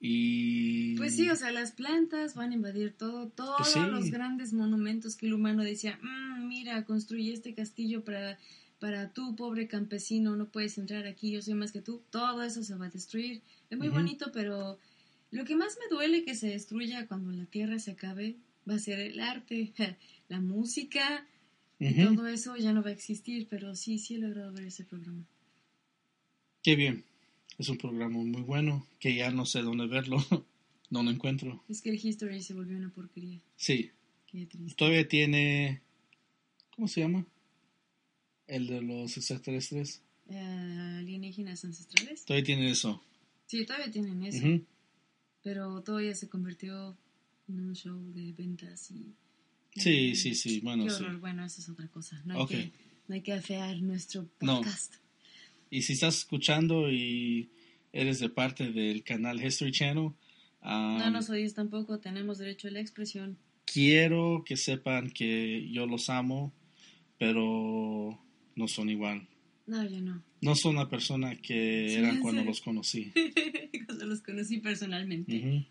y... 0.00 0.96
Pues 0.96 1.14
sí, 1.16 1.28
o 1.28 1.36
sea, 1.36 1.50
las 1.50 1.72
plantas 1.72 2.34
van 2.34 2.52
a 2.52 2.54
invadir 2.54 2.92
todo, 2.92 3.28
todos 3.28 3.56
Pues 3.58 3.72
sí. 3.72 3.80
los 3.90 4.10
grandes 4.10 4.52
monumentos 4.52 5.16
que 5.16 5.26
el 5.26 5.34
humano 5.34 5.62
decía, 5.62 5.98
"Mm, 6.02 6.46
mira, 6.48 6.84
construí 6.84 7.30
este 7.30 7.54
castillo 7.54 8.04
para, 8.04 8.38
para 8.78 9.12
tú, 9.12 9.36
pobre 9.36 9.68
campesino, 9.68 10.36
no 10.36 10.46
puedes 10.48 10.78
entrar 10.78 11.06
aquí, 11.06 11.30
yo 11.32 11.42
soy 11.42 11.54
más 11.54 11.72
que 11.72 11.80
tú. 11.82 12.02
Todo 12.10 12.42
eso 12.42 12.62
se 12.62 12.74
va 12.76 12.86
a 12.86 12.90
destruir. 12.90 13.42
Es 13.70 13.78
muy 13.78 13.88
bonito, 13.88 14.30
pero 14.32 14.78
lo 15.30 15.44
que 15.44 15.56
más 15.56 15.76
me 15.80 15.94
duele 15.94 16.24
que 16.24 16.34
se 16.34 16.48
destruya 16.48 17.06
cuando 17.06 17.30
la 17.32 17.44
tierra 17.46 17.78
se 17.78 17.92
acabe 17.92 18.36
va 18.68 18.74
a 18.76 18.78
ser 18.78 19.00
el 19.00 19.20
arte, 19.20 19.72
la 20.28 20.40
música, 20.40 21.26
y 21.78 22.04
Ujú. 22.04 22.14
todo 22.14 22.26
eso 22.28 22.56
ya 22.56 22.72
no 22.72 22.82
va 22.82 22.88
a 22.90 22.92
existir, 22.92 23.48
pero 23.50 23.74
sí, 23.74 23.98
sí 23.98 24.14
he 24.14 24.18
logrado 24.18 24.52
ver 24.52 24.64
ese 24.64 24.84
programa. 24.84 25.24
Qué 26.64 26.74
bien. 26.76 27.04
Es 27.58 27.68
un 27.68 27.76
programa 27.78 28.18
muy 28.18 28.40
bueno 28.42 28.86
que 28.98 29.14
ya 29.14 29.30
no 29.30 29.44
sé 29.46 29.60
dónde 29.62 29.86
verlo. 29.86 30.16
no 30.90 31.02
lo 31.02 31.10
encuentro. 31.10 31.62
Es 31.68 31.82
que 31.82 31.90
el 31.90 32.04
History 32.04 32.42
se 32.42 32.54
volvió 32.54 32.76
una 32.76 32.90
porquería. 32.90 33.38
Sí, 33.56 33.90
Qué 34.26 34.46
triste. 34.46 34.74
todavía 34.76 35.06
tiene... 35.06 35.82
¿Cómo 36.74 36.88
se 36.88 37.02
llama? 37.02 37.24
El 38.48 38.66
de 38.66 38.80
los 38.82 39.16
extraterrestres. 39.16 40.02
Eh, 40.28 40.38
alienígenas 40.98 41.64
ancestrales. 41.64 42.24
Todavía 42.24 42.44
tiene 42.44 42.70
eso. 42.70 43.00
Sí, 43.46 43.64
todavía 43.66 43.90
tienen 43.90 44.24
eso. 44.24 44.38
Ujú. 44.44 44.64
Pero 45.42 45.82
todo 45.82 46.00
ya 46.00 46.14
se 46.14 46.28
convirtió 46.28 46.96
en 47.46 47.60
un 47.60 47.74
show 47.74 48.02
de 48.14 48.32
ventas 48.32 48.90
y... 48.90 49.14
Sí, 49.76 50.14
sí, 50.16 50.34
sí, 50.34 50.60
bueno, 50.60 50.84
Qué 50.84 50.90
sí. 50.90 51.02
horror. 51.02 51.18
Bueno, 51.20 51.44
eso 51.44 51.60
es 51.60 51.68
otra 51.68 51.88
cosa. 51.88 52.22
No 52.24 52.34
hay, 52.34 52.40
Ok. 52.40 52.48
que, 52.48 52.72
no 53.08 53.14
hay 53.16 53.20
que 53.20 53.32
afear 53.34 53.76
nuestro 53.82 54.26
No. 54.40 54.62
Y 55.74 55.82
si 55.82 55.94
estás 55.94 56.18
escuchando 56.18 56.88
y 56.88 57.50
eres 57.92 58.20
de 58.20 58.28
parte 58.28 58.70
del 58.70 59.02
canal 59.02 59.44
History 59.44 59.72
Channel, 59.72 60.12
um, 60.62 60.98
no 60.98 61.10
nos 61.10 61.28
oyes 61.30 61.52
tampoco, 61.52 61.98
tenemos 61.98 62.38
derecho 62.38 62.68
a 62.68 62.70
la 62.70 62.78
expresión. 62.78 63.38
quiero 63.64 64.44
que 64.46 64.56
sepan 64.56 65.10
que 65.10 65.68
yo 65.72 65.88
los 65.88 66.10
amo, 66.10 66.54
pero 67.18 68.16
no 68.54 68.68
son 68.68 68.88
igual. 68.88 69.26
No, 69.66 69.84
yo 69.84 70.00
no. 70.00 70.22
No 70.40 70.54
son 70.54 70.76
la 70.76 70.88
persona 70.88 71.34
que 71.34 71.88
Sí, 71.88 71.96
eran 71.96 72.20
cuando 72.20 72.44
los 72.44 72.60
conocí. 72.60 73.12
Cuando 73.86 74.06
los 74.06 74.22
conocí 74.22 74.58
personalmente. 74.58 75.66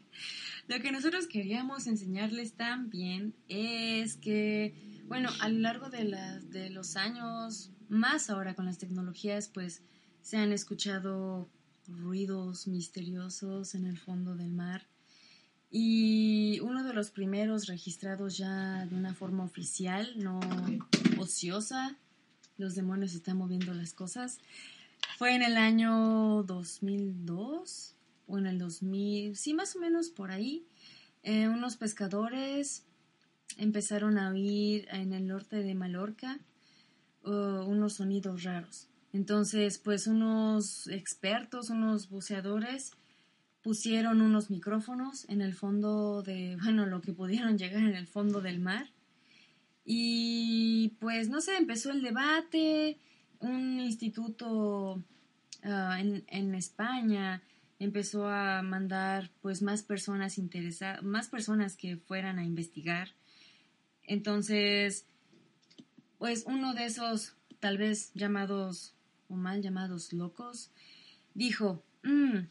Lo 0.67 0.79
que 0.81 0.91
nosotros 0.91 1.27
queríamos 1.27 1.87
enseñarles 1.87 2.53
también 2.53 3.33
es 3.47 4.17
que, 4.17 4.73
bueno, 5.07 5.29
a 5.39 5.49
lo 5.49 5.59
largo 5.59 5.89
de, 5.89 6.03
las 6.03 6.49
de 6.51 6.69
los 6.69 6.95
años, 6.95 7.72
más 7.89 8.29
ahora 8.29 8.55
con 8.55 8.65
las 8.65 8.77
tecnologías, 8.77 9.47
pues 9.47 9.81
se 10.21 10.37
han 10.37 10.51
escuchado 10.51 11.49
ruidos 11.87 12.67
misteriosos 12.67 13.75
en 13.75 13.85
el 13.85 13.97
fondo 13.97 14.35
del 14.35 14.51
mar. 14.51 14.87
Y 15.69 16.59
uno 16.61 16.83
de 16.83 16.93
los 16.93 17.09
primeros 17.09 17.65
registrados 17.65 18.37
ya 18.37 18.85
de 18.85 18.95
una 18.95 19.13
forma 19.15 19.43
oficial, 19.43 20.13
no 20.17 20.39
ociosa, 21.19 21.97
los 22.57 22.75
demonios 22.75 23.15
están 23.15 23.37
moviendo 23.37 23.73
las 23.73 23.93
cosas, 23.93 24.39
fue 25.17 25.35
en 25.35 25.41
el 25.41 25.57
año 25.57 26.43
2002 26.43 27.95
o 28.27 28.37
en 28.37 28.45
el 28.45 28.59
2000, 28.59 29.35
sí, 29.35 29.53
más 29.53 29.75
o 29.75 29.79
menos 29.79 30.09
por 30.09 30.31
ahí. 30.31 30.65
Eh, 31.23 31.47
unos 31.47 31.75
pescadores 31.77 32.83
empezaron 33.57 34.17
a 34.17 34.29
oír 34.29 34.87
en 34.91 35.13
el 35.13 35.27
norte 35.27 35.57
de 35.57 35.75
Mallorca 35.75 36.39
uh, 37.23 37.65
unos 37.65 37.93
sonidos 37.93 38.43
raros. 38.43 38.87
Entonces, 39.11 39.77
pues 39.77 40.07
unos 40.07 40.87
expertos, 40.87 41.69
unos 41.69 42.09
buceadores, 42.09 42.91
pusieron 43.61 44.21
unos 44.21 44.49
micrófonos 44.49 45.27
en 45.29 45.41
el 45.41 45.53
fondo 45.53 46.23
de, 46.23 46.57
bueno, 46.63 46.85
lo 46.85 47.01
que 47.01 47.13
pudieron 47.13 47.57
llegar 47.57 47.83
en 47.83 47.95
el 47.95 48.07
fondo 48.07 48.41
del 48.41 48.59
mar. 48.59 48.89
Y 49.85 50.95
pues, 50.99 51.29
no 51.29 51.41
sé, 51.41 51.57
empezó 51.57 51.91
el 51.91 52.01
debate, 52.01 52.97
un 53.39 53.79
instituto 53.79 55.03
ah, 55.63 55.97
en, 55.99 56.23
en 56.27 56.55
España 56.55 57.41
empezó 57.79 58.27
a 58.27 58.61
mandar 58.61 59.29
pues 59.41 59.61
más 59.61 59.83
personas 59.83 60.37
interesadas, 60.37 61.03
más 61.03 61.27
personas 61.27 61.75
que 61.75 61.97
fueran 61.97 62.39
a 62.39 62.45
investigar. 62.45 63.09
Entonces, 64.03 65.05
pues 66.23 66.45
uno 66.47 66.73
de 66.73 66.85
esos 66.85 67.33
tal 67.59 67.77
vez 67.77 68.11
llamados 68.13 68.93
o 69.27 69.35
mal 69.35 69.61
llamados 69.61 70.13
locos 70.13 70.71
dijo, 71.33 71.83
"Mm, 72.03 72.45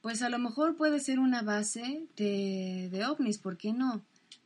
pues 0.00 0.22
a 0.22 0.30
lo 0.30 0.38
mejor 0.38 0.74
puede 0.78 1.00
ser 1.00 1.18
una 1.18 1.42
base 1.42 2.06
de, 2.16 2.88
de 2.90 3.04
ovnis, 3.04 3.36
¿por 3.36 3.58
qué 3.58 3.74
no? 3.74 4.02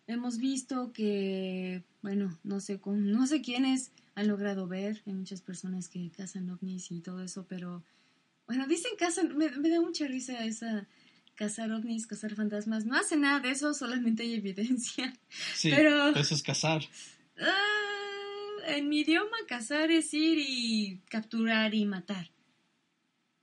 Hemos 0.09 0.39
visto 0.39 0.93
que, 0.93 1.85
bueno, 2.03 2.37
no 2.43 2.59
sé, 2.59 2.81
con, 2.81 3.13
no 3.13 3.29
sé 3.29 3.43
quiénes 3.43 3.93
han 4.17 4.27
logrado 4.27 4.67
ver, 4.67 5.03
hay 5.07 5.13
muchas 5.13 5.41
personas 5.41 5.89
que 5.89 6.11
cazan 6.11 6.51
ovnis 6.51 6.91
y 6.91 7.01
todo 7.01 7.23
eso, 7.23 7.47
pero 7.49 7.85
bueno, 8.49 8.67
dicen 8.67 8.91
cazan, 8.99 9.37
me, 9.39 9.51
me 9.53 9.69
da 9.71 9.81
mucha 9.81 10.09
risa 10.09 10.45
esa 10.45 10.89
cazar 11.37 11.71
ovnis, 11.71 12.09
cazar 12.09 12.35
fantasmas. 12.35 12.87
No 12.87 12.97
hace 12.97 13.17
nada 13.17 13.39
de 13.39 13.51
eso, 13.51 13.73
solamente 13.73 14.25
hay 14.25 14.35
evidencia. 14.35 15.17
Sí, 15.55 15.71
Pero- 15.71 16.09
eso 16.17 16.35
es 16.35 16.43
cazar. 16.43 16.83
Ah, 17.39 17.84
en 18.67 18.89
mi 18.89 19.01
idioma, 19.01 19.37
cazar 19.49 19.91
es 19.91 20.13
ir 20.15 20.39
y 20.39 21.01
capturar 21.09 21.75
y 21.75 21.85
matar. 21.87 22.31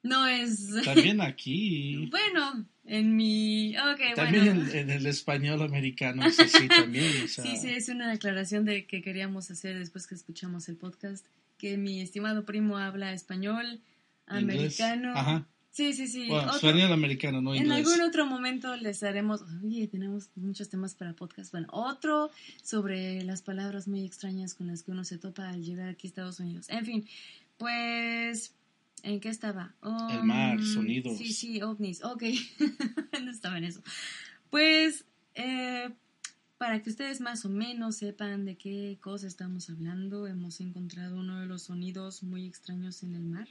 No 0.04 0.28
es... 0.28 0.70
También 0.86 1.22
aquí. 1.22 2.08
bueno, 2.08 2.66
en 2.86 3.16
mi... 3.16 3.76
Ok, 3.78 4.16
También 4.16 4.46
bueno. 4.58 4.72
en, 4.72 4.78
en 4.78 4.90
el 4.90 5.06
español 5.06 5.62
americano 5.62 6.26
es 6.26 6.40
así 6.40 6.68
también. 6.68 7.24
O 7.24 7.28
sea, 7.28 7.44
Sí, 7.46 7.58
sí, 7.58 7.70
es 7.70 7.90
una 7.90 8.10
declaración 8.10 8.66
de 8.66 8.86
que 8.86 9.02
queríamos 9.02 9.52
hacer 9.52 9.78
después 9.78 10.08
que 10.08 10.16
escuchamos 10.16 10.68
el 10.70 10.78
podcast, 10.78 11.26
que 11.58 11.78
mi 11.78 12.02
estimado 12.02 12.46
primo 12.46 12.78
habla 12.78 13.14
español, 13.14 13.82
inglés. 14.30 14.80
americano. 14.82 15.14
Ajá. 15.16 15.48
Sí, 15.72 15.94
sí, 15.94 16.08
sí. 16.08 16.28
Bueno, 16.28 16.52
Otro- 16.52 16.68
español 16.70 16.92
americano, 16.92 17.42
no 17.42 17.56
En 17.56 17.64
inglés. 17.64 17.88
algún 17.88 18.02
otro 18.02 18.26
momento 18.26 18.76
les 18.76 19.02
haremos, 19.04 19.42
oye, 19.64 19.88
tenemos 19.88 20.30
muchos 20.36 20.68
temas 20.70 20.96
para 20.96 21.14
podcast. 21.14 21.52
Bueno, 21.52 21.68
otro 21.72 22.30
sobre 22.62 23.24
las 23.24 23.42
palabras 23.42 23.88
muy 23.88 24.04
extrañas 24.06 24.54
con 24.54 24.68
las 24.68 24.84
que 24.84 24.92
uno 24.92 25.06
se 25.06 25.18
topa 25.18 25.50
al 25.50 25.64
llegar 25.64 25.88
aquí 25.88 26.08
a 26.08 26.10
Estados 26.10 26.40
Unidos. 26.42 26.68
En 26.70 26.86
fin, 26.86 27.08
pues, 27.58 28.54
¿en 29.04 29.22
qué 29.22 29.30
estaba? 29.30 29.74
El 30.12 30.24
mar, 30.26 30.58
Um, 30.60 30.66
sonidos. 30.74 31.18
Sí, 31.18 31.32
sí, 31.32 31.62
ovnis, 31.62 32.04
ok. 32.04 32.24
no 33.24 33.32
estaba 33.32 33.58
en 33.58 33.64
eso. 33.64 33.82
Pues, 34.50 35.06
eh, 35.36 35.90
para 36.58 36.82
que 36.82 36.90
ustedes 36.90 37.22
más 37.22 37.46
o 37.46 37.50
menos 37.50 37.96
sepan 37.96 38.44
de 38.44 38.58
qué 38.58 38.98
cosa 39.00 39.26
estamos 39.26 39.70
hablando, 39.70 40.28
hemos 40.28 40.60
encontrado 40.60 41.16
uno 41.18 41.40
de 41.40 41.46
los 41.46 41.64
sonidos 41.64 42.24
muy 42.24 42.46
extraños 42.46 43.04
en 43.04 43.16
el 43.16 43.24
mar. 43.24 43.48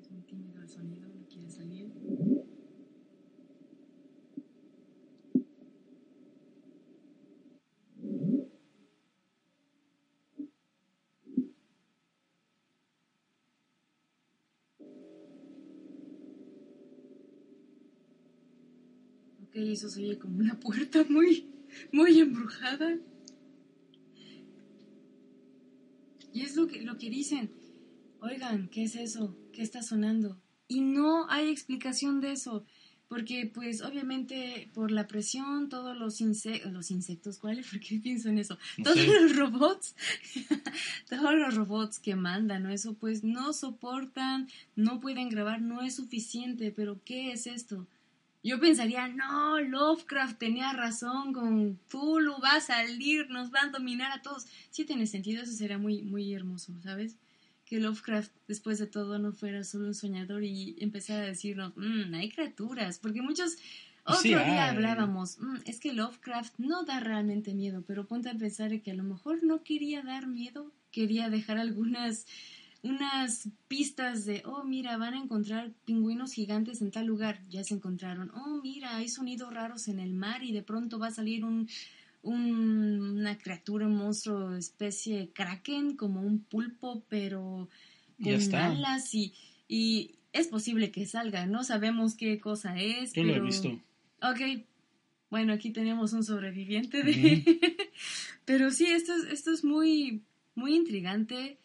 Es 0.00 0.10
muy 0.10 0.22
tímido 0.22 0.60
el 0.62 0.68
sonido, 0.68 1.08
no 1.08 1.26
quiere 1.26 1.50
salir. 1.50 1.90
Eso 19.78 19.88
se 19.88 20.02
oye 20.02 20.18
como 20.18 20.38
una 20.38 20.58
puerta 20.58 21.04
muy, 21.08 21.46
muy 21.92 22.18
embrujada. 22.18 22.98
Y 26.32 26.42
es 26.42 26.56
lo 26.56 26.66
que, 26.66 26.82
lo 26.82 26.98
que 26.98 27.10
dicen. 27.10 27.50
Oigan, 28.20 28.68
¿qué 28.70 28.82
es 28.82 28.96
eso? 28.96 29.36
¿Qué 29.52 29.62
está 29.62 29.82
sonando? 29.84 30.36
Y 30.66 30.80
no 30.80 31.30
hay 31.30 31.48
explicación 31.48 32.20
de 32.20 32.32
eso. 32.32 32.64
Porque, 33.06 33.46
pues, 33.46 33.82
obviamente, 33.82 34.68
por 34.74 34.90
la 34.90 35.06
presión, 35.06 35.68
todos 35.68 35.96
los, 35.96 36.20
inse- 36.20 36.62
los 36.72 36.90
insectos, 36.90 37.38
¿cuáles? 37.38 37.66
¿Por 37.70 37.78
qué 37.78 38.00
pienso 38.00 38.28
en 38.30 38.38
eso? 38.38 38.58
No 38.78 38.84
todos 38.84 38.98
sé. 38.98 39.06
los 39.06 39.36
robots, 39.36 39.94
todos 41.08 41.34
los 41.36 41.54
robots 41.54 42.00
que 42.00 42.16
mandan. 42.16 42.68
Eso, 42.68 42.94
pues, 42.94 43.22
no 43.22 43.52
soportan, 43.52 44.48
no 44.74 44.98
pueden 44.98 45.28
grabar, 45.28 45.62
no 45.62 45.82
es 45.82 45.94
suficiente. 45.94 46.72
Pero, 46.72 47.00
¿qué 47.04 47.30
es 47.30 47.46
esto? 47.46 47.86
Yo 48.42 48.60
pensaría, 48.60 49.08
no, 49.08 49.60
Lovecraft 49.60 50.38
tenía 50.38 50.72
razón 50.72 51.32
con 51.32 51.78
Tulu, 51.90 52.40
va 52.42 52.56
a 52.56 52.60
salir, 52.60 53.28
nos 53.30 53.52
va 53.52 53.62
a 53.62 53.68
dominar 53.68 54.12
a 54.12 54.22
todos. 54.22 54.46
Sí 54.70 54.84
tiene 54.84 55.06
sentido, 55.06 55.42
eso 55.42 55.52
sería 55.52 55.78
muy, 55.78 56.02
muy 56.02 56.32
hermoso, 56.32 56.72
¿sabes? 56.82 57.16
Que 57.64 57.80
Lovecraft, 57.80 58.32
después 58.46 58.78
de 58.78 58.86
todo, 58.86 59.18
no 59.18 59.32
fuera 59.32 59.64
solo 59.64 59.88
un 59.88 59.94
soñador 59.94 60.44
y 60.44 60.76
empezara 60.80 61.22
a 61.22 61.26
decirnos, 61.26 61.72
mmm, 61.76 62.14
hay 62.14 62.30
criaturas, 62.30 62.98
porque 62.98 63.22
muchos... 63.22 63.56
Otro 64.10 64.22
día 64.22 64.70
hablábamos, 64.70 65.38
mm, 65.38 65.56
es 65.66 65.80
que 65.80 65.92
Lovecraft 65.92 66.54
no 66.56 66.84
da 66.84 66.98
realmente 66.98 67.52
miedo, 67.52 67.84
pero 67.86 68.06
ponte 68.06 68.30
a 68.30 68.34
pensar 68.34 68.80
que 68.80 68.90
a 68.90 68.94
lo 68.94 69.02
mejor 69.02 69.44
no 69.44 69.62
quería 69.62 70.00
dar 70.02 70.26
miedo, 70.26 70.72
quería 70.90 71.28
dejar 71.28 71.58
algunas 71.58 72.24
unas 72.82 73.48
pistas 73.66 74.24
de, 74.24 74.42
oh, 74.44 74.64
mira, 74.64 74.96
van 74.96 75.14
a 75.14 75.18
encontrar 75.18 75.72
pingüinos 75.84 76.32
gigantes 76.32 76.80
en 76.80 76.90
tal 76.90 77.06
lugar, 77.06 77.40
ya 77.48 77.64
se 77.64 77.74
encontraron. 77.74 78.30
Oh, 78.34 78.60
mira, 78.62 78.96
hay 78.96 79.08
sonidos 79.08 79.52
raros 79.52 79.88
en 79.88 79.98
el 79.98 80.14
mar 80.14 80.44
y 80.44 80.52
de 80.52 80.62
pronto 80.62 80.98
va 80.98 81.08
a 81.08 81.12
salir 81.12 81.44
un, 81.44 81.68
una 82.22 83.36
criatura, 83.38 83.86
un 83.86 83.96
monstruo, 83.96 84.54
especie 84.54 85.30
kraken, 85.32 85.96
como 85.96 86.20
un 86.20 86.40
pulpo, 86.40 87.02
pero 87.08 87.68
con 88.22 88.54
alas 88.54 89.14
y, 89.14 89.34
y 89.66 90.12
es 90.32 90.46
posible 90.46 90.90
que 90.90 91.06
salga. 91.06 91.46
No 91.46 91.64
sabemos 91.64 92.14
qué 92.14 92.38
cosa 92.38 92.78
es. 92.78 93.12
Yo 93.12 93.24
lo 93.24 93.34
he 93.34 93.40
visto. 93.40 93.68
Ok, 94.22 94.64
bueno, 95.30 95.52
aquí 95.52 95.70
tenemos 95.70 96.12
un 96.12 96.22
sobreviviente 96.24 97.02
de... 97.02 97.58
pero 98.44 98.70
sí, 98.70 98.86
esto 98.86 99.14
es, 99.14 99.32
esto 99.32 99.52
es 99.52 99.64
muy, 99.64 100.22
muy 100.54 100.74
intrigante 100.74 101.58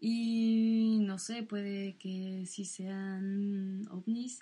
y 0.00 0.98
no 1.00 1.18
sé, 1.18 1.42
puede 1.42 1.96
que 1.96 2.44
sí 2.46 2.64
sean 2.64 3.86
ovnis. 3.90 4.40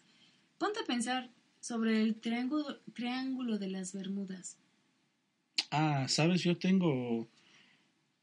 Ponte 0.59 0.81
a 0.81 0.87
pensar 0.87 1.31
sobre 1.61 2.03
el 2.03 2.17
triángulo, 2.17 2.79
triángulo 2.93 3.59
de 3.59 3.69
las 3.69 3.93
Bermudas. 3.93 4.59
Ah, 5.71 6.07
sabes, 6.09 6.43
yo 6.43 6.57
tengo 6.57 7.29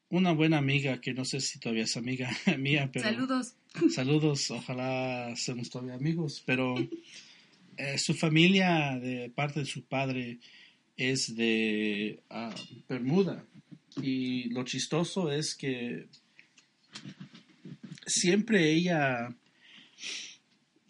una 0.09 0.33
buena 0.33 0.57
amiga 0.57 0.99
que 1.01 1.13
no 1.13 1.25
sé 1.25 1.39
si 1.39 1.59
todavía 1.59 1.85
es 1.85 1.97
amiga 1.97 2.29
mía, 2.59 2.89
pero... 2.91 3.05
Saludos. 3.05 3.55
Saludos, 3.89 4.51
ojalá 4.51 5.33
seamos 5.35 5.69
todavía 5.69 5.95
amigos, 5.95 6.43
pero 6.45 6.75
eh, 7.77 7.97
su 7.97 8.13
familia, 8.13 8.99
de 8.99 9.31
parte 9.33 9.61
de 9.61 9.65
su 9.65 9.83
padre, 9.85 10.39
es 10.97 11.35
de 11.35 12.21
ah, 12.29 12.53
Bermuda. 12.87 13.45
Y 14.01 14.49
lo 14.49 14.63
chistoso 14.63 15.31
es 15.31 15.55
que 15.55 16.07
siempre 18.05 18.71
ella, 18.71 19.35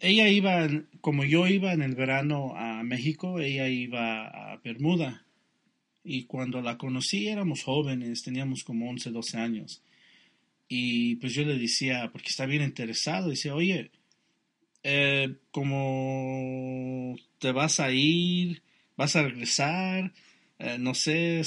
ella 0.00 0.28
iba, 0.28 0.68
como 1.00 1.24
yo 1.24 1.46
iba 1.46 1.72
en 1.72 1.82
el 1.82 1.94
verano 1.94 2.54
a 2.56 2.82
México, 2.82 3.40
ella 3.40 3.68
iba 3.68 4.26
a 4.26 4.56
Bermuda. 4.58 5.26
Y 6.04 6.24
cuando 6.24 6.60
la 6.60 6.78
conocí 6.78 7.28
éramos 7.28 7.62
jóvenes, 7.62 8.22
teníamos 8.22 8.64
como 8.64 8.90
11, 8.90 9.10
12 9.10 9.38
años. 9.38 9.82
Y 10.68 11.16
pues 11.16 11.34
yo 11.34 11.44
le 11.44 11.58
decía, 11.58 12.10
porque 12.12 12.30
está 12.30 12.46
bien 12.46 12.62
interesado, 12.62 13.28
decía, 13.30 13.54
oye, 13.54 13.90
eh, 14.82 15.36
como 15.50 17.14
te 17.38 17.52
vas 17.52 17.78
a 17.78 17.92
ir, 17.92 18.62
vas 18.96 19.14
a 19.14 19.22
regresar, 19.22 20.12
eh, 20.58 20.78
no 20.78 20.94
sé, 20.94 21.42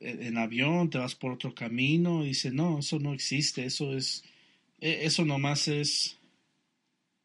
en 0.00 0.38
avión, 0.38 0.90
te 0.90 0.98
vas 0.98 1.14
por 1.14 1.32
otro 1.32 1.54
camino. 1.54 2.22
dice, 2.24 2.50
no, 2.50 2.80
eso 2.80 2.98
no 2.98 3.14
existe, 3.14 3.64
eso 3.64 3.96
es, 3.96 4.24
e, 4.80 5.04
eso 5.04 5.24
nomás 5.24 5.68
es, 5.68 6.18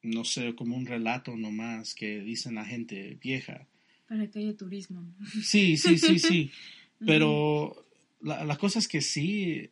no 0.04 0.24
sé, 0.24 0.56
como 0.56 0.76
un 0.76 0.86
relato 0.86 1.36
nomás 1.36 1.94
que 1.94 2.22
dicen 2.22 2.56
la 2.56 2.66
gente 2.66 3.18
vieja. 3.22 3.68
Para 4.08 4.30
que 4.30 4.40
haya 4.40 4.56
turismo. 4.56 5.06
Sí, 5.44 5.78
sí, 5.78 5.98
sí, 5.98 6.20
sí. 6.20 6.52
Pero 7.06 7.86
la, 8.22 8.58
cosa 8.58 8.80
es 8.80 8.88
que 8.88 9.02
sí, 9.02 9.70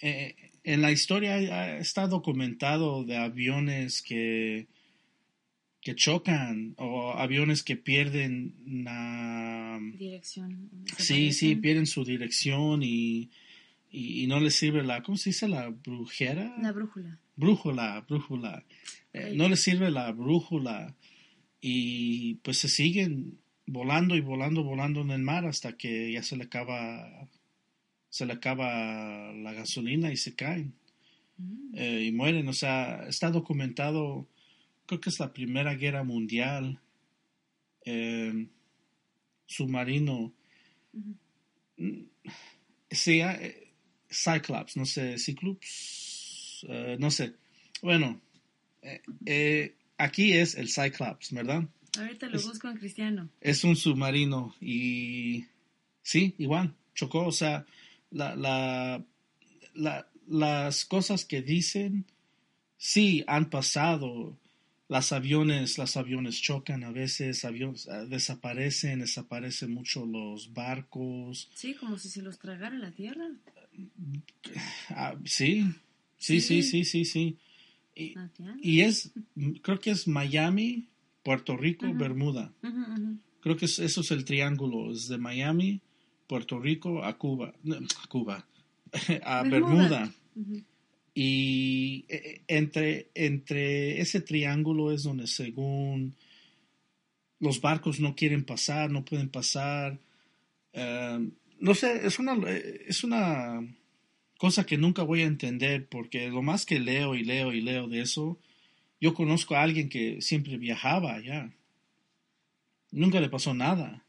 eh, 0.00 0.34
en 0.64 0.82
la 0.82 0.90
historia 0.90 1.78
está 1.78 2.06
documentado 2.06 3.04
de 3.04 3.16
aviones 3.16 4.02
que 4.02 4.66
que 5.80 5.94
chocan 5.94 6.74
o 6.76 7.12
aviones 7.12 7.62
que 7.62 7.76
pierden 7.76 8.54
la 8.84 9.29
dirección. 10.06 10.70
Sí, 10.98 11.32
sí, 11.32 11.56
pierden 11.56 11.86
su 11.86 12.04
dirección 12.04 12.82
y, 12.82 13.30
y, 13.90 14.26
no 14.26 14.40
les 14.40 14.54
sirve 14.54 14.82
la, 14.82 15.02
¿cómo 15.02 15.16
se 15.16 15.30
dice? 15.30 15.48
La 15.48 15.68
brujera. 15.68 16.56
La 16.60 16.72
brújula. 16.72 17.18
Brújula, 17.36 18.04
brújula. 18.08 18.64
Eh, 19.12 19.32
no 19.36 19.48
les 19.48 19.60
sirve 19.62 19.90
la 19.90 20.10
brújula 20.12 20.96
y 21.60 22.34
pues 22.36 22.58
se 22.58 22.68
siguen 22.68 23.38
volando 23.66 24.16
y 24.16 24.20
volando, 24.20 24.64
volando 24.64 25.02
en 25.02 25.10
el 25.10 25.22
mar 25.22 25.46
hasta 25.46 25.76
que 25.76 26.12
ya 26.12 26.22
se 26.22 26.36
le 26.36 26.44
acaba, 26.44 27.28
se 28.08 28.26
le 28.26 28.32
acaba 28.32 29.32
la 29.32 29.52
gasolina 29.52 30.12
y 30.12 30.16
se 30.16 30.34
caen 30.34 30.74
mm. 31.36 31.74
eh, 31.74 32.04
y 32.06 32.12
mueren. 32.12 32.48
O 32.48 32.52
sea, 32.52 33.06
está 33.08 33.30
documentado 33.30 34.26
creo 34.90 35.00
que 35.00 35.10
es 35.10 35.20
la 35.20 35.32
Primera 35.32 35.76
Guerra 35.76 36.02
Mundial, 36.02 36.80
eh, 37.84 38.48
submarino, 39.50 40.32
mm, 41.76 42.02
sí, 42.90 43.20
eh, 43.20 43.72
Cyclops, 44.08 44.76
no 44.76 44.86
sé, 44.86 45.18
Cyclops, 45.18 46.64
eh, 46.68 46.96
no 46.98 47.10
sé. 47.10 47.34
Bueno, 47.82 48.20
aquí 49.98 50.32
es 50.32 50.54
el 50.54 50.68
Cyclops, 50.68 51.32
¿verdad? 51.32 51.68
Ahorita 51.98 52.28
lo 52.28 52.40
busco 52.40 52.68
en 52.68 52.76
cristiano. 52.76 53.30
Es 53.40 53.64
un 53.64 53.74
submarino 53.74 54.54
y 54.60 55.46
sí, 56.02 56.34
igual, 56.38 56.74
chocó, 56.94 57.26
o 57.26 57.32
sea, 57.32 57.66
la, 58.10 58.36
la, 58.36 59.04
las 60.28 60.84
cosas 60.84 61.24
que 61.24 61.42
dicen, 61.42 62.06
sí, 62.76 63.24
han 63.26 63.50
pasado 63.50 64.38
las 64.90 65.12
aviones, 65.12 65.78
las 65.78 65.96
aviones 65.96 66.40
chocan 66.40 66.82
a 66.82 66.90
veces, 66.90 67.44
aviones 67.44 67.88
ah, 67.88 68.04
desaparecen, 68.06 68.98
desaparecen 68.98 69.72
mucho 69.72 70.04
los 70.04 70.52
barcos. 70.52 71.48
Sí, 71.54 71.74
como 71.74 71.96
si 71.96 72.08
se 72.08 72.22
los 72.22 72.40
tragara 72.40 72.76
la 72.76 72.90
tierra. 72.90 73.30
Ah, 74.88 75.14
sí, 75.24 75.64
sí, 76.18 76.40
sí, 76.40 76.64
sí, 76.64 76.84
sí, 76.84 77.04
sí. 77.04 77.38
Y, 77.94 78.80
es, 78.80 79.12
creo 79.62 79.78
que 79.78 79.92
es 79.92 80.08
Miami, 80.08 80.88
Puerto 81.22 81.56
Rico, 81.56 81.86
Bermuda. 81.94 82.52
Creo 83.42 83.56
que 83.56 83.66
eso 83.66 83.84
es 83.84 84.10
el 84.10 84.24
triángulo, 84.24 84.90
es 84.90 85.06
de 85.06 85.18
Miami, 85.18 85.80
Puerto 86.26 86.58
Rico 86.58 87.04
a 87.04 87.16
Cuba, 87.16 87.54
a 88.02 88.06
Cuba, 88.08 88.44
a 89.24 89.42
Bermuda. 89.44 90.12
Y 91.14 92.04
e, 92.08 92.16
e, 92.16 92.42
entre, 92.56 93.10
entre 93.14 94.00
ese 94.00 94.20
triángulo 94.20 94.92
es 94.92 95.02
donde 95.02 95.26
según 95.26 96.14
los 97.40 97.60
barcos 97.60 98.00
no 98.00 98.14
quieren 98.14 98.44
pasar, 98.44 98.90
no 98.90 99.04
pueden 99.04 99.28
pasar. 99.28 99.98
Em, 100.72 101.32
no 101.58 101.74
sé, 101.74 102.06
es 102.06 102.18
una, 102.18 102.36
es 102.48 103.02
una 103.02 103.60
cosa 104.38 104.64
que 104.64 104.78
nunca 104.78 105.02
voy 105.02 105.22
a 105.22 105.26
entender 105.26 105.86
porque 105.86 106.28
lo 106.30 106.42
más 106.42 106.64
que 106.64 106.78
leo 106.78 107.14
y 107.14 107.24
leo 107.24 107.52
y 107.52 107.60
leo 107.60 107.88
de 107.88 108.00
eso, 108.00 108.38
yo 109.00 109.14
conozco 109.14 109.54
a 109.56 109.62
alguien 109.62 109.88
que 109.88 110.20
siempre 110.22 110.56
viajaba 110.58 111.14
allá. 111.14 111.52
Nunca 112.92 113.20
le 113.20 113.28
pasó 113.28 113.54
nada. 113.54 114.04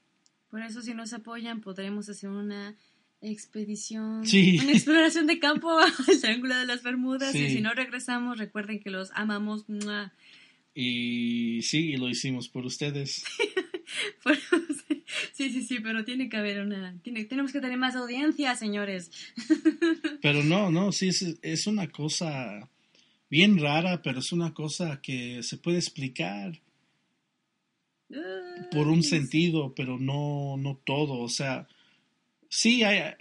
Por 0.49 0.62
eso 0.62 0.82
si 0.82 0.93
nos 0.93 1.14
apoyan 1.14 1.62
podremos 1.62 2.10
hacer 2.10 2.30
una 2.30 2.76
expedición, 3.22 4.24
una 4.24 4.72
exploración 4.72 5.28
de 5.28 5.39
campo 5.39 5.69
al 5.80 6.19
Triángulo 6.19 6.57
de 6.57 6.65
las 6.65 6.84
Bermudas 6.84 7.36
y 7.36 7.49
si 7.49 7.61
no 7.61 7.74
regresamos 7.74 8.38
recuerden 8.38 8.80
que 8.80 8.89
los 8.89 9.11
amamos. 9.13 9.65
Y 10.74 11.61
sí, 11.61 11.97
lo 11.97 12.09
hicimos 12.09 12.49
por 12.49 12.65
ustedes. 12.65 13.24
sí, 15.34 15.51
sí, 15.51 15.61
sí, 15.61 15.80
pero 15.82 16.05
tiene 16.05 16.30
que 16.30 16.38
haber 16.38 16.61
una, 16.61 16.97
tiene, 17.03 17.26
tenemos 17.26 17.51
que 17.51 17.59
tener 17.59 17.78
más 17.78 17.95
audiencia, 17.95 18.55
señores. 18.55 19.11
pero 20.22 20.43
no, 20.43 20.72
no, 20.72 20.91
sí, 20.91 21.09
es, 21.09 21.38
es 21.41 21.67
una 21.67 21.88
cosa 21.89 22.69
bien 23.30 23.59
rara, 23.59 24.01
pero 24.01 24.19
es 24.19 24.32
una 24.32 24.53
cosa 24.53 24.99
que 25.01 25.43
se 25.43 25.57
puede 25.57 25.78
explicar 25.78 26.59
por 28.72 28.88
un 28.88 29.03
sentido, 29.03 29.74
pero 29.76 29.97
no, 29.97 30.57
no 30.57 30.80
todo, 30.86 31.19
o 31.19 31.30
sea, 31.30 31.67
sí, 32.52 32.84
hay, 32.84 33.16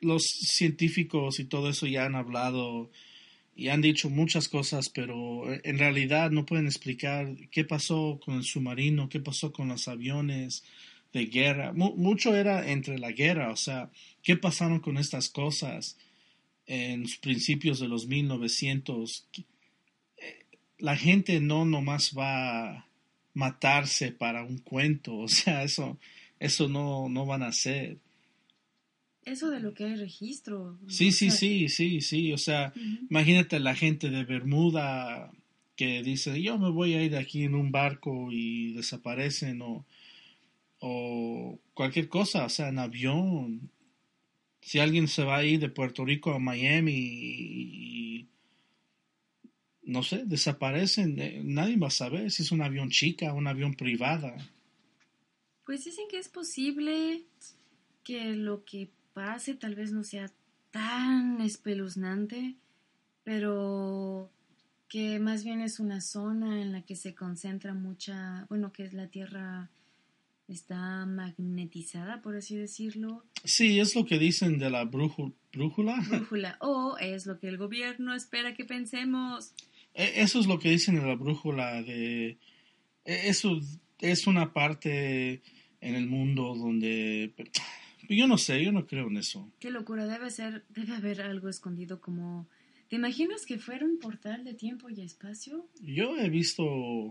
los 0.00 0.24
científicos 0.24 1.38
y 1.38 1.44
todo 1.44 1.70
eso 1.70 1.86
ya 1.86 2.04
han 2.04 2.16
hablado 2.16 2.90
y 3.54 3.68
han 3.68 3.80
dicho 3.80 4.10
muchas 4.10 4.48
cosas, 4.48 4.88
pero 4.88 5.44
en 5.62 5.78
realidad 5.78 6.30
no 6.30 6.44
pueden 6.44 6.66
explicar 6.66 7.36
qué 7.50 7.64
pasó 7.64 8.18
con 8.22 8.34
el 8.34 8.44
submarino, 8.44 9.08
qué 9.08 9.20
pasó 9.20 9.52
con 9.52 9.68
los 9.68 9.86
aviones 9.88 10.64
de 11.12 11.26
guerra. 11.26 11.72
mucho 11.72 12.34
era 12.34 12.68
entre 12.70 12.98
la 12.98 13.12
guerra, 13.12 13.50
o 13.50 13.56
sea, 13.56 13.90
qué 14.22 14.36
pasaron 14.36 14.80
con 14.80 14.96
estas 14.96 15.28
cosas 15.28 15.96
en 16.66 17.02
los 17.02 17.16
principios 17.18 17.78
de 17.78 17.88
los 17.88 18.06
1900. 18.06 19.28
La 20.78 20.96
gente 20.96 21.38
no 21.40 21.64
nomás 21.64 22.12
va 22.16 22.88
matarse 23.34 24.12
para 24.12 24.42
un 24.42 24.58
cuento, 24.58 25.16
o 25.18 25.28
sea, 25.28 25.62
eso, 25.62 25.98
eso 26.42 26.68
no, 26.68 27.08
no 27.08 27.24
van 27.24 27.42
a 27.42 27.48
hacer. 27.48 27.98
Eso 29.24 29.50
de 29.50 29.60
lo 29.60 29.72
que 29.72 29.84
hay 29.84 29.94
registro. 29.94 30.76
Sí, 30.88 31.12
sí, 31.12 31.30
sí, 31.30 31.68
sí, 31.68 32.00
sí, 32.00 32.32
o 32.32 32.38
sea, 32.38 32.72
imagínate 33.08 33.60
la 33.60 33.76
gente 33.76 34.10
de 34.10 34.24
Bermuda 34.24 35.30
que 35.76 36.02
dice, 36.02 36.42
yo 36.42 36.58
me 36.58 36.70
voy 36.70 36.94
a 36.94 37.02
ir 37.04 37.16
aquí 37.16 37.44
en 37.44 37.54
un 37.54 37.70
barco 37.70 38.32
y 38.32 38.72
desaparecen 38.72 39.62
o, 39.62 39.86
o 40.80 41.60
cualquier 41.74 42.08
cosa, 42.08 42.44
o 42.46 42.48
sea, 42.48 42.68
en 42.68 42.80
avión. 42.80 43.70
Si 44.60 44.80
alguien 44.80 45.06
se 45.06 45.22
va 45.22 45.36
a 45.36 45.44
ir 45.44 45.60
de 45.60 45.68
Puerto 45.68 46.04
Rico 46.04 46.32
a 46.32 46.40
Miami 46.40 46.92
y, 46.92 48.26
no 49.84 50.02
sé, 50.02 50.24
desaparecen, 50.24 51.20
eh, 51.20 51.40
nadie 51.44 51.76
va 51.76 51.86
a 51.86 51.90
saber 51.90 52.32
si 52.32 52.42
es 52.42 52.50
un 52.50 52.62
avión 52.62 52.90
chica, 52.90 53.32
un 53.32 53.46
avión 53.46 53.74
privada. 53.74 54.36
Pues 55.64 55.84
dicen 55.84 56.06
que 56.10 56.18
es 56.18 56.28
posible 56.28 57.22
que 58.04 58.34
lo 58.34 58.64
que 58.64 58.90
pase 59.14 59.54
tal 59.54 59.74
vez 59.74 59.92
no 59.92 60.04
sea 60.04 60.30
tan 60.70 61.40
espeluznante, 61.40 62.56
pero 63.24 64.30
que 64.88 65.18
más 65.18 65.44
bien 65.44 65.60
es 65.60 65.80
una 65.80 66.00
zona 66.00 66.60
en 66.60 66.72
la 66.72 66.82
que 66.82 66.96
se 66.96 67.14
concentra 67.14 67.74
mucha, 67.74 68.46
bueno, 68.48 68.72
que 68.72 68.82
es 68.82 68.92
la 68.92 69.06
Tierra 69.06 69.70
está 70.48 71.06
magnetizada, 71.06 72.20
por 72.20 72.36
así 72.36 72.56
decirlo. 72.56 73.24
Sí, 73.44 73.80
es 73.80 73.94
lo 73.94 74.04
que 74.04 74.18
dicen 74.18 74.58
de 74.58 74.70
la 74.70 74.84
brújula. 74.84 75.32
Brújula, 75.52 76.56
o 76.60 76.96
es 76.98 77.26
lo 77.26 77.38
que 77.38 77.48
el 77.48 77.56
gobierno 77.56 78.14
espera 78.14 78.54
que 78.54 78.64
pensemos. 78.64 79.54
E, 79.94 80.22
eso 80.22 80.40
es 80.40 80.46
lo 80.46 80.58
que 80.58 80.70
dicen 80.70 80.96
de 80.96 81.06
la 81.06 81.14
brújula, 81.14 81.82
de... 81.82 82.38
E, 83.04 83.28
eso 83.28 83.60
es 84.02 84.26
una 84.26 84.52
parte 84.52 85.42
en 85.80 85.94
el 85.94 86.06
mundo 86.06 86.54
donde... 86.54 87.32
Yo 88.08 88.26
no 88.26 88.36
sé, 88.36 88.62
yo 88.62 88.72
no 88.72 88.86
creo 88.86 89.06
en 89.06 89.16
eso. 89.16 89.50
Qué 89.58 89.70
locura, 89.70 90.06
debe 90.06 90.30
ser, 90.30 90.64
debe 90.68 90.94
haber 90.96 91.22
algo 91.22 91.48
escondido 91.48 92.00
como 92.00 92.46
¿Te 92.92 92.96
imaginas 92.96 93.46
que 93.46 93.58
fuera 93.58 93.86
un 93.86 93.98
portal 93.98 94.44
de 94.44 94.52
tiempo 94.52 94.90
y 94.90 95.00
espacio? 95.00 95.66
Yo 95.80 96.14
he 96.18 96.28
visto 96.28 97.08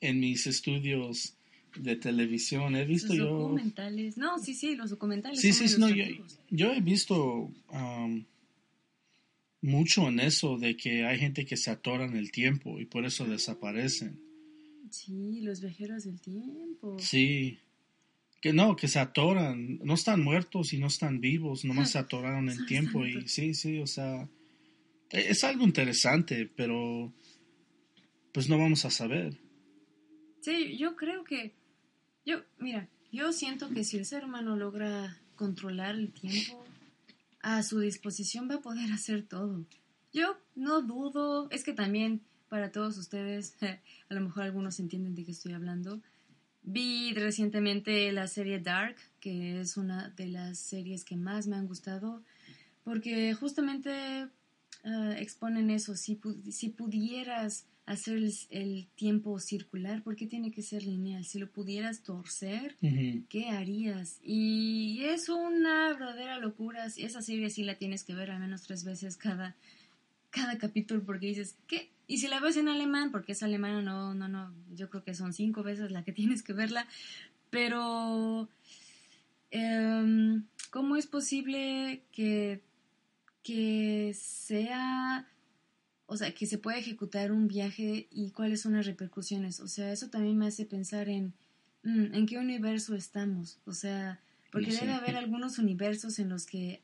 en 0.00 0.18
mis 0.18 0.48
estudios 0.48 1.36
de 1.76 1.94
televisión, 1.94 2.74
he 2.74 2.84
visto 2.84 3.14
los 3.14 3.28
documentales. 3.28 4.16
No, 4.16 4.40
sí, 4.40 4.54
sí, 4.54 4.74
los 4.74 4.90
documentales. 4.90 5.40
Sí, 5.40 5.52
sí, 5.52 5.78
no, 5.78 5.88
yo, 6.50 6.72
he 6.72 6.80
visto 6.80 7.48
mucho 9.60 10.08
en 10.08 10.18
eso 10.18 10.58
de 10.58 10.76
que 10.76 11.06
hay 11.06 11.16
gente 11.16 11.46
que 11.46 11.56
se 11.56 11.70
atora 11.70 12.04
en 12.04 12.16
el 12.16 12.32
tiempo 12.32 12.80
y 12.80 12.84
por 12.84 13.04
eso 13.04 13.24
desaparecen. 13.24 14.20
Sí, 14.90 15.40
los 15.40 15.60
viajeros 15.60 16.04
del 16.04 16.20
tiempo. 16.20 16.96
Sí. 16.98 17.58
Que 18.40 18.52
no, 18.52 18.74
que 18.74 18.88
se 18.88 18.98
atoran, 18.98 19.78
no 19.84 19.94
están 19.94 20.22
muertos 20.22 20.72
y 20.72 20.78
no 20.78 20.88
están 20.88 21.20
vivos, 21.20 21.64
nomás 21.64 21.90
se 21.92 21.98
atoraron 21.98 22.50
en 22.50 22.58
el 22.58 22.66
tiempo 22.66 23.06
y 23.06 23.28
sí, 23.28 23.54
sí, 23.54 23.78
o 23.78 23.86
sea, 23.86 24.28
es 25.10 25.44
algo 25.44 25.64
interesante, 25.64 26.50
pero 26.56 27.12
pues 28.32 28.48
no 28.48 28.58
vamos 28.58 28.84
a 28.84 28.90
saber. 28.90 29.38
Sí, 30.40 30.76
yo 30.76 30.96
creo 30.96 31.22
que, 31.22 31.54
yo, 32.26 32.42
mira, 32.58 32.88
yo 33.12 33.32
siento 33.32 33.70
que 33.70 33.84
si 33.84 33.98
el 33.98 34.06
ser 34.06 34.24
humano 34.24 34.56
logra 34.56 35.20
controlar 35.36 35.94
el 35.94 36.12
tiempo, 36.12 36.64
a 37.42 37.62
su 37.62 37.78
disposición 37.78 38.48
va 38.50 38.56
a 38.56 38.62
poder 38.62 38.90
hacer 38.90 39.22
todo. 39.22 39.64
Yo 40.12 40.36
no 40.54 40.82
dudo, 40.82 41.48
es 41.50 41.62
que 41.62 41.72
también 41.72 42.22
para 42.52 42.70
todos 42.70 42.98
ustedes, 42.98 43.56
a 44.10 44.14
lo 44.14 44.20
mejor 44.20 44.42
algunos 44.42 44.78
entienden 44.78 45.14
de 45.14 45.24
qué 45.24 45.30
estoy 45.30 45.54
hablando, 45.54 46.02
vi 46.62 47.14
recientemente 47.14 48.12
la 48.12 48.26
serie 48.26 48.60
Dark, 48.60 48.96
que 49.20 49.58
es 49.58 49.78
una 49.78 50.10
de 50.10 50.26
las 50.26 50.58
series 50.58 51.02
que 51.04 51.16
más 51.16 51.46
me 51.46 51.56
han 51.56 51.66
gustado, 51.66 52.22
porque 52.84 53.32
justamente 53.32 54.28
Ah, 54.84 55.14
exponen 55.18 55.70
eso. 55.70 55.94
Si, 55.94 56.20
si 56.50 56.68
pudieras 56.70 57.66
hacer 57.86 58.18
el, 58.50 58.88
tiempo 58.96 59.38
circular, 59.38 60.02
¿por 60.02 60.16
qué 60.16 60.26
tiene 60.26 60.50
que 60.50 60.62
ser 60.62 60.84
lineal? 60.84 61.24
Si 61.24 61.38
lo 61.38 61.50
pudieras 61.50 62.02
torcer, 62.02 62.76
¿qué 63.28 63.50
harías? 63.50 64.18
Y 64.22 65.02
es 65.04 65.28
una 65.28 65.88
verdadera 65.88 66.38
locura. 66.38 66.86
Esa 66.86 67.22
serie 67.22 67.50
sí 67.50 67.62
la 67.62 67.76
tienes 67.76 68.04
que 68.04 68.14
ver 68.14 68.30
al 68.30 68.40
menos 68.40 68.62
tres 68.62 68.84
veces 68.84 69.16
cada, 69.16 69.56
cada 70.32 70.58
capítulo 70.58 71.04
porque 71.04 71.26
dices, 71.26 71.56
¿qué? 71.68 71.92
Y 72.08 72.18
si 72.18 72.26
la 72.26 72.40
ves 72.40 72.56
en 72.56 72.68
alemán, 72.68 73.12
porque 73.12 73.32
es 73.32 73.42
alemana, 73.44 73.80
no, 73.82 74.14
no, 74.14 74.26
no, 74.26 74.52
yo 74.74 74.90
creo 74.90 75.04
que 75.04 75.14
son 75.14 75.32
cinco 75.32 75.62
veces 75.62 75.92
la 75.92 76.02
que 76.02 76.12
tienes 76.20 76.42
que 76.42 76.52
verla. 76.52 76.88
Pero, 77.50 78.48
em, 79.50 80.44
¿cómo 80.70 80.96
es 80.96 81.06
posible 81.06 82.02
que 82.10 82.62
que 83.42 84.12
sea, 84.14 85.26
o 86.06 86.16
sea, 86.16 86.32
que 86.32 86.46
se 86.46 86.58
pueda 86.58 86.78
ejecutar 86.78 87.32
un 87.32 87.48
viaje 87.48 88.06
y 88.10 88.30
cuáles 88.30 88.60
son 88.60 88.74
las 88.74 88.86
repercusiones. 88.86 89.60
O 89.60 89.68
sea, 89.68 89.92
eso 89.92 90.08
también 90.08 90.38
me 90.38 90.46
hace 90.46 90.64
pensar 90.64 91.08
en, 91.08 91.34
mm, 91.82 92.14
en 92.14 92.26
qué 92.26 92.38
universo 92.38 92.94
estamos. 92.94 93.58
O 93.64 93.72
sea, 93.72 94.20
porque 94.50 94.72
debe 94.72 94.92
haber 94.92 95.16
algunos 95.16 95.58
universos 95.58 96.18
en 96.18 96.28
los 96.28 96.46
que 96.46 96.82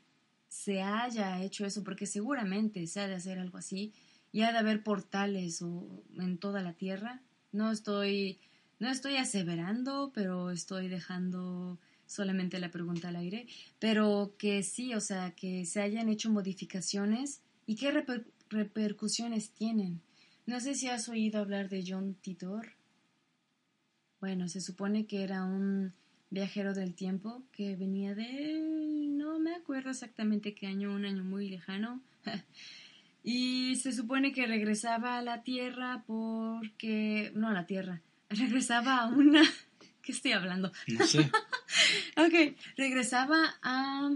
se 0.48 0.82
haya 0.82 1.42
hecho 1.42 1.66
eso, 1.66 1.84
porque 1.84 2.06
seguramente 2.06 2.86
se 2.86 3.00
ha 3.00 3.08
de 3.08 3.14
hacer 3.14 3.38
algo 3.38 3.58
así, 3.58 3.92
y 4.32 4.42
ha 4.42 4.52
de 4.52 4.58
haber 4.58 4.82
portales 4.82 5.62
o 5.62 6.02
en 6.18 6.38
toda 6.38 6.62
la 6.62 6.74
Tierra. 6.74 7.22
No 7.52 7.70
estoy, 7.70 8.38
no 8.78 8.90
estoy 8.90 9.16
aseverando, 9.16 10.12
pero 10.14 10.50
estoy 10.50 10.88
dejando 10.88 11.78
solamente 12.06 12.58
la 12.58 12.70
pregunta 12.70 13.08
al 13.08 13.16
aire, 13.16 13.46
pero 13.78 14.34
que 14.38 14.62
sí, 14.62 14.94
o 14.94 15.00
sea, 15.00 15.32
que 15.32 15.66
se 15.66 15.80
hayan 15.80 16.08
hecho 16.08 16.30
modificaciones 16.30 17.42
y 17.66 17.76
qué 17.76 18.04
repercusiones 18.48 19.50
tienen. 19.50 20.00
No 20.46 20.60
sé 20.60 20.74
si 20.74 20.88
has 20.88 21.08
oído 21.08 21.40
hablar 21.40 21.68
de 21.68 21.84
John 21.86 22.14
Titor. 22.14 22.72
Bueno, 24.20 24.48
se 24.48 24.62
supone 24.62 25.06
que 25.06 25.22
era 25.22 25.44
un 25.44 25.92
viajero 26.30 26.74
del 26.74 26.94
tiempo 26.94 27.42
que 27.52 27.76
venía 27.76 28.14
de... 28.14 28.60
no 29.10 29.38
me 29.38 29.54
acuerdo 29.54 29.90
exactamente 29.90 30.54
qué 30.54 30.66
año, 30.66 30.92
un 30.94 31.04
año 31.04 31.24
muy 31.24 31.48
lejano. 31.48 32.00
y 33.24 33.76
se 33.76 33.92
supone 33.92 34.32
que 34.32 34.46
regresaba 34.46 35.18
a 35.18 35.22
la 35.22 35.42
Tierra 35.42 36.04
porque... 36.06 37.32
no 37.34 37.48
a 37.48 37.52
la 37.52 37.66
Tierra, 37.66 38.02
regresaba 38.28 38.98
a 38.98 39.06
una 39.06 39.42
qué 40.02 40.12
estoy 40.12 40.32
hablando? 40.32 40.72
No 40.86 41.06
sé. 41.06 41.30
ok, 42.16 42.56
regresaba 42.76 43.58
a 43.62 44.10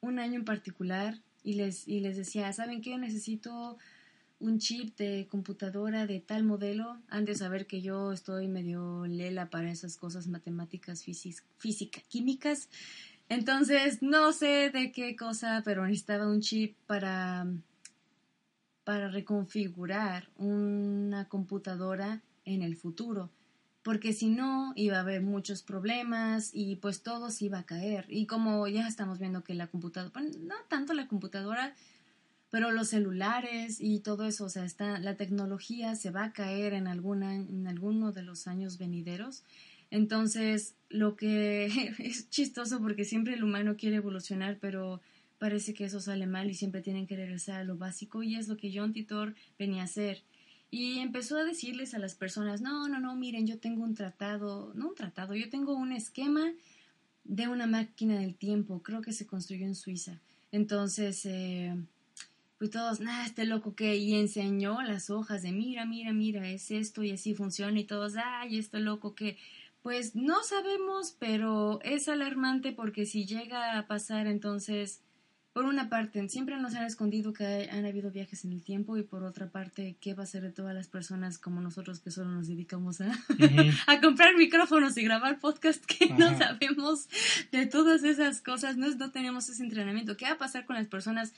un 0.00 0.18
año 0.18 0.34
en 0.36 0.44
particular 0.44 1.18
y 1.42 1.54
les, 1.54 1.88
y 1.88 2.00
les 2.00 2.16
decía, 2.16 2.52
¿saben 2.52 2.80
qué? 2.82 2.96
Necesito 2.98 3.78
un 4.44 4.58
chip 4.58 4.96
de 4.98 5.26
computadora 5.30 6.06
de 6.06 6.20
tal 6.20 6.44
modelo. 6.44 6.98
Han 7.08 7.24
de 7.24 7.34
saber 7.34 7.66
que 7.66 7.80
yo 7.80 8.12
estoy 8.12 8.46
medio 8.46 9.06
lela 9.06 9.48
para 9.48 9.70
esas 9.70 9.96
cosas 9.96 10.28
matemáticas, 10.28 11.02
física, 11.02 12.00
químicas. 12.08 12.68
Entonces, 13.28 14.02
no 14.02 14.32
sé 14.32 14.70
de 14.70 14.92
qué 14.92 15.16
cosa, 15.16 15.62
pero 15.64 15.86
necesitaba 15.86 16.28
un 16.28 16.40
chip 16.40 16.76
para, 16.86 17.46
para 18.84 19.08
reconfigurar 19.08 20.28
una 20.36 21.26
computadora 21.28 22.22
en 22.44 22.62
el 22.62 22.76
futuro 22.76 23.30
porque 23.82 24.14
si 24.14 24.30
no 24.30 24.72
iba 24.76 24.96
a 24.96 25.00
haber 25.00 25.20
muchos 25.20 25.62
problemas 25.62 26.50
y 26.54 26.76
pues 26.76 27.02
todo 27.02 27.30
se 27.30 27.44
iba 27.44 27.58
a 27.58 27.66
caer. 27.66 28.06
Y 28.08 28.24
como 28.24 28.66
ya 28.66 28.88
estamos 28.88 29.18
viendo 29.18 29.44
que 29.44 29.52
la 29.52 29.66
computadora, 29.66 30.22
no 30.40 30.54
tanto 30.68 30.94
la 30.94 31.06
computadora, 31.06 31.74
pero 32.54 32.70
los 32.70 32.90
celulares 32.90 33.78
y 33.80 33.98
todo 33.98 34.22
eso, 34.28 34.44
o 34.44 34.48
sea, 34.48 34.64
está, 34.64 35.00
la 35.00 35.16
tecnología 35.16 35.96
se 35.96 36.12
va 36.12 36.22
a 36.22 36.32
caer 36.32 36.72
en, 36.72 36.86
alguna, 36.86 37.34
en 37.34 37.66
alguno 37.66 38.12
de 38.12 38.22
los 38.22 38.46
años 38.46 38.78
venideros. 38.78 39.42
Entonces, 39.90 40.76
lo 40.88 41.16
que 41.16 41.66
es 41.98 42.30
chistoso 42.30 42.80
porque 42.80 43.04
siempre 43.04 43.34
el 43.34 43.42
humano 43.42 43.74
quiere 43.76 43.96
evolucionar, 43.96 44.58
pero 44.60 45.00
parece 45.40 45.74
que 45.74 45.84
eso 45.84 45.98
sale 45.98 46.28
mal 46.28 46.48
y 46.48 46.54
siempre 46.54 46.80
tienen 46.80 47.08
que 47.08 47.16
regresar 47.16 47.60
a 47.60 47.64
lo 47.64 47.76
básico 47.76 48.22
y 48.22 48.36
es 48.36 48.46
lo 48.46 48.56
que 48.56 48.72
John 48.72 48.92
Titor 48.92 49.34
venía 49.58 49.82
a 49.82 49.86
hacer 49.86 50.22
y 50.70 51.00
empezó 51.00 51.36
a 51.38 51.44
decirles 51.44 51.92
a 51.94 51.98
las 51.98 52.14
personas, 52.14 52.60
no, 52.60 52.86
no, 52.86 53.00
no, 53.00 53.16
miren, 53.16 53.48
yo 53.48 53.58
tengo 53.58 53.82
un 53.82 53.96
tratado, 53.96 54.70
no 54.76 54.90
un 54.90 54.94
tratado, 54.94 55.34
yo 55.34 55.50
tengo 55.50 55.74
un 55.74 55.90
esquema 55.90 56.52
de 57.24 57.48
una 57.48 57.66
máquina 57.66 58.16
del 58.16 58.36
tiempo, 58.36 58.80
creo 58.80 59.00
que 59.00 59.12
se 59.12 59.26
construyó 59.26 59.66
en 59.66 59.74
Suiza. 59.74 60.20
Entonces, 60.52 61.26
eh, 61.26 61.74
pues 62.58 62.70
todos, 62.70 63.00
nada, 63.00 63.26
este 63.26 63.44
loco 63.44 63.74
que, 63.74 63.96
y 63.96 64.14
enseñó 64.14 64.82
las 64.82 65.10
hojas 65.10 65.42
de, 65.42 65.52
mira, 65.52 65.84
mira, 65.86 66.12
mira, 66.12 66.48
es 66.48 66.70
esto 66.70 67.02
y 67.02 67.10
así 67.10 67.34
funciona 67.34 67.78
y 67.78 67.84
todos, 67.84 68.14
ay, 68.16 68.58
este 68.58 68.80
loco 68.80 69.14
que, 69.14 69.36
pues 69.82 70.14
no 70.14 70.42
sabemos, 70.42 71.14
pero 71.18 71.80
es 71.82 72.08
alarmante 72.08 72.72
porque 72.72 73.06
si 73.06 73.26
llega 73.26 73.78
a 73.78 73.86
pasar, 73.86 74.26
entonces 74.26 75.02
por 75.54 75.66
una 75.66 75.88
parte, 75.88 76.28
siempre 76.28 76.56
nos 76.56 76.74
han 76.74 76.84
escondido 76.84 77.32
que 77.32 77.68
han 77.70 77.86
habido 77.86 78.10
viajes 78.10 78.44
en 78.44 78.52
el 78.52 78.64
tiempo 78.64 78.96
y 78.96 79.04
por 79.04 79.22
otra 79.22 79.50
parte, 79.50 79.96
¿qué 80.00 80.12
va 80.12 80.24
a 80.24 80.26
ser 80.26 80.42
de 80.42 80.50
todas 80.50 80.74
las 80.74 80.88
personas 80.88 81.38
como 81.38 81.60
nosotros 81.60 82.00
que 82.00 82.10
solo 82.10 82.30
nos 82.30 82.48
dedicamos 82.48 83.00
a, 83.00 83.12
a 83.86 84.00
comprar 84.00 84.34
micrófonos 84.34 84.96
y 84.96 85.04
grabar 85.04 85.38
podcast 85.38 85.84
que 85.84 86.08
no 86.12 86.36
sabemos 86.36 87.08
de 87.52 87.66
todas 87.66 88.02
esas 88.02 88.40
cosas, 88.40 88.76
no, 88.76 88.88
no 88.96 89.12
tenemos 89.12 89.48
ese 89.48 89.62
entrenamiento? 89.62 90.16
¿Qué 90.16 90.24
va 90.24 90.32
a 90.32 90.38
pasar 90.38 90.66
con 90.66 90.74
las 90.74 90.88
personas 90.88 91.32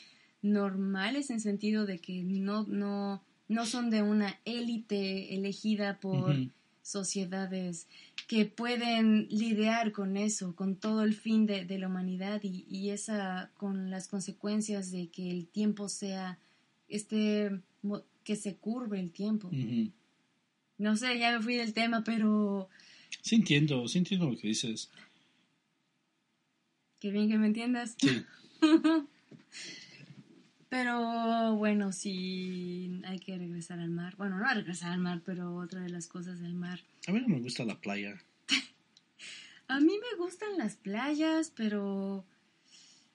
normales 0.52 1.30
en 1.30 1.40
sentido 1.40 1.86
de 1.86 1.98
que 1.98 2.22
no, 2.22 2.64
no, 2.64 3.22
no 3.48 3.66
son 3.66 3.90
de 3.90 4.02
una 4.02 4.38
élite 4.44 5.34
elegida 5.34 5.98
por 6.00 6.34
sociedades 6.82 7.88
que 8.28 8.44
pueden 8.44 9.26
lidiar 9.28 9.90
con 9.90 10.16
eso, 10.16 10.54
con 10.54 10.76
todo 10.76 11.02
el 11.02 11.14
fin 11.14 11.44
de, 11.46 11.66
la 11.78 11.88
humanidad 11.88 12.40
y, 12.44 12.90
esa, 12.90 13.50
con 13.56 13.90
las 13.90 14.06
consecuencias 14.06 14.92
de 14.92 15.08
que 15.08 15.30
el 15.30 15.46
tiempo 15.46 15.88
sea, 15.88 16.38
este, 16.88 17.60
que 18.22 18.36
se 18.36 18.56
curve 18.56 19.00
el 19.00 19.10
tiempo. 19.10 19.50
No 20.78 20.96
sé, 20.96 21.18
ya 21.18 21.36
me 21.36 21.42
fui 21.42 21.56
del 21.56 21.72
tema, 21.72 22.04
pero... 22.04 22.68
Sí 23.20 23.36
entiendo, 23.36 23.88
sí 23.88 23.98
entiendo 23.98 24.30
lo 24.30 24.36
que 24.36 24.48
dices. 24.48 24.90
Qué 27.00 27.10
bien 27.10 27.28
que 27.28 27.38
me 27.38 27.46
entiendas. 27.46 27.96
Sí. 27.98 28.22
Pero 30.76 31.56
bueno, 31.56 31.90
sí 31.90 33.00
hay 33.06 33.18
que 33.18 33.38
regresar 33.38 33.78
al 33.78 33.88
mar. 33.88 34.14
Bueno, 34.18 34.36
no 34.36 34.46
a 34.46 34.52
regresar 34.52 34.92
al 34.92 34.98
mar, 34.98 35.22
pero 35.24 35.56
otra 35.56 35.80
de 35.80 35.88
las 35.88 36.06
cosas 36.06 36.38
del 36.40 36.52
mar. 36.52 36.80
A 37.06 37.12
mí 37.12 37.20
no 37.22 37.28
me 37.28 37.40
gusta 37.40 37.64
la 37.64 37.80
playa. 37.80 38.22
a 39.68 39.80
mí 39.80 39.94
me 39.98 40.18
gustan 40.22 40.58
las 40.58 40.76
playas, 40.76 41.50
pero 41.56 42.26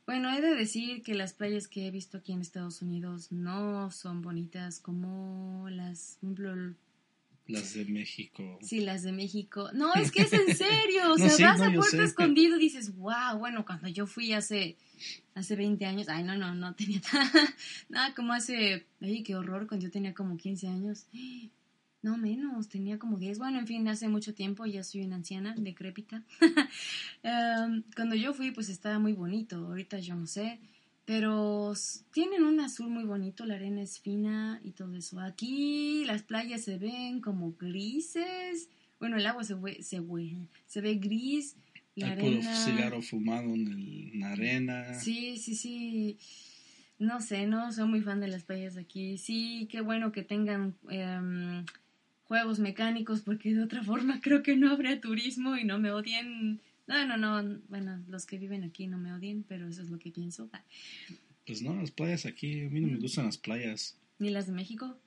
bueno, 0.08 0.36
he 0.36 0.42
de 0.42 0.56
decir 0.56 1.04
que 1.04 1.14
las 1.14 1.34
playas 1.34 1.68
que 1.68 1.86
he 1.86 1.92
visto 1.92 2.18
aquí 2.18 2.32
en 2.32 2.42
Estados 2.42 2.82
Unidos 2.82 3.32
no 3.32 3.92
son 3.92 4.24
bonitas 4.24 4.80
como 4.80 5.70
las, 5.70 6.18
por 6.20 6.32
ejemplo, 6.32 6.76
las 7.52 7.74
de 7.74 7.86
México. 7.86 8.60
Sí, 8.62 8.82
las 8.82 9.04
de 9.04 9.12
México. 9.12 9.70
No, 9.74 9.94
es 9.94 10.12
que 10.12 10.24
es 10.24 10.34
en 10.34 10.56
serio. 10.56 11.14
O 11.14 11.18
sea, 11.18 11.54
vas 11.54 11.62
a 11.62 11.72
Puerto 11.72 12.02
Escondido 12.02 12.58
y 12.58 12.62
dices, 12.62 12.96
wow, 12.96 13.38
bueno, 13.38 13.66
cuando 13.66 13.88
yo 13.88 14.08
fui 14.08 14.34
hace 14.34 14.78
hace 15.34 15.56
20 15.56 15.86
años, 15.86 16.10
ay, 16.10 16.24
no, 16.24 16.36
no, 16.38 16.54
no 16.54 16.76
tenía 16.76 17.02
nada, 17.90 18.14
como 18.16 18.34
hace, 18.34 18.86
ay, 19.02 19.24
qué 19.24 19.36
horror, 19.36 19.68
cuando 19.68 19.86
yo 19.86 19.92
tenía 19.92 20.14
como 20.14 20.38
15 20.38 20.68
años. 20.68 21.08
No 22.04 22.18
menos, 22.18 22.68
tenía 22.68 22.98
como 22.98 23.20
10. 23.20 23.38
Bueno, 23.38 23.60
en 23.60 23.68
fin, 23.68 23.88
hace 23.88 24.08
mucho 24.08 24.34
tiempo, 24.34 24.66
ya 24.66 24.84
soy 24.84 25.04
una 25.04 25.18
anciana, 25.18 25.54
decrépita. 25.56 26.24
Em, 27.22 27.84
cuando 27.96 28.16
yo 28.16 28.34
fui, 28.34 28.50
pues 28.50 28.70
estaba 28.70 28.98
muy 28.98 29.14
bonito. 29.14 29.58
Ahorita 29.58 30.00
yo 30.00 30.16
no 30.16 30.26
sé. 30.26 30.60
Pero 31.06 31.74
tienen 32.12 32.44
un 32.44 32.60
azul 32.60 32.90
muy 32.90 33.04
bonito, 33.04 33.46
la 33.46 33.56
arena 33.56 33.82
es 33.82 34.00
fina 34.00 34.62
y 34.64 34.72
todo 34.72 34.96
eso. 34.96 35.20
Aquí 35.20 36.04
las 36.06 36.22
playas 36.24 36.62
se 36.62 36.78
ven 36.78 37.22
como 37.22 37.54
grises. 37.54 38.70
Bueno, 39.00 39.18
el 39.18 39.26
agua 39.26 39.44
se 39.44 39.56
ve, 39.56 39.82
se 39.82 40.00
ve, 40.00 40.38
se 40.68 40.82
ve 40.82 40.96
gris 40.96 41.58
la 41.96 42.12
arena. 42.12 42.56
cigarro 42.56 43.02
fumado 43.02 43.54
en, 43.54 44.20
la 44.20 44.32
arena. 44.32 44.94
Sí, 44.94 45.38
sí, 45.38 45.56
sí. 45.56 46.18
No 47.00 47.20
sé, 47.20 47.48
no 47.48 47.72
soy 47.72 47.88
muy 47.88 48.02
fan 48.02 48.20
de 48.20 48.28
las 48.28 48.44
playas 48.44 48.78
aquí. 48.78 49.18
Sí, 49.18 49.68
qué 49.72 49.82
bueno 49.82 50.12
que 50.12 50.24
tengan 50.24 50.76
em, 50.90 51.66
juegos 52.26 52.60
mecánicos 52.60 53.22
porque 53.22 53.54
de 53.54 53.64
otra 53.64 53.84
forma 53.84 54.22
creo 54.22 54.44
que 54.44 54.56
no 54.56 54.72
habría 54.72 55.02
turismo 55.02 55.58
y 55.58 55.64
no 55.64 55.80
me 55.80 55.92
odien. 55.92 56.62
No, 56.92 57.06
no, 57.06 57.42
no. 57.42 57.62
Bueno, 57.70 58.04
los 58.10 58.26
que 58.26 58.38
viven 58.38 58.66
aquí 58.66 58.86
no 58.86 58.98
me 58.98 59.14
odien, 59.14 59.44
pero 59.48 59.68
eso 59.68 59.82
es 59.82 59.90
lo 59.90 59.98
que 59.98 60.12
pienso. 60.12 60.50
Pues 61.46 61.62
no, 61.62 61.74
las 61.74 61.92
playas 61.92 62.26
aquí, 62.26 62.66
a 62.66 62.70
mí 62.70 62.82
no 62.82 62.88
me 62.90 62.98
gustan 62.98 63.26
las 63.26 63.38
playas. 63.38 63.98
¿Ni 64.20 64.30
las 64.30 64.48
de 64.48 64.52
México? 64.52 65.00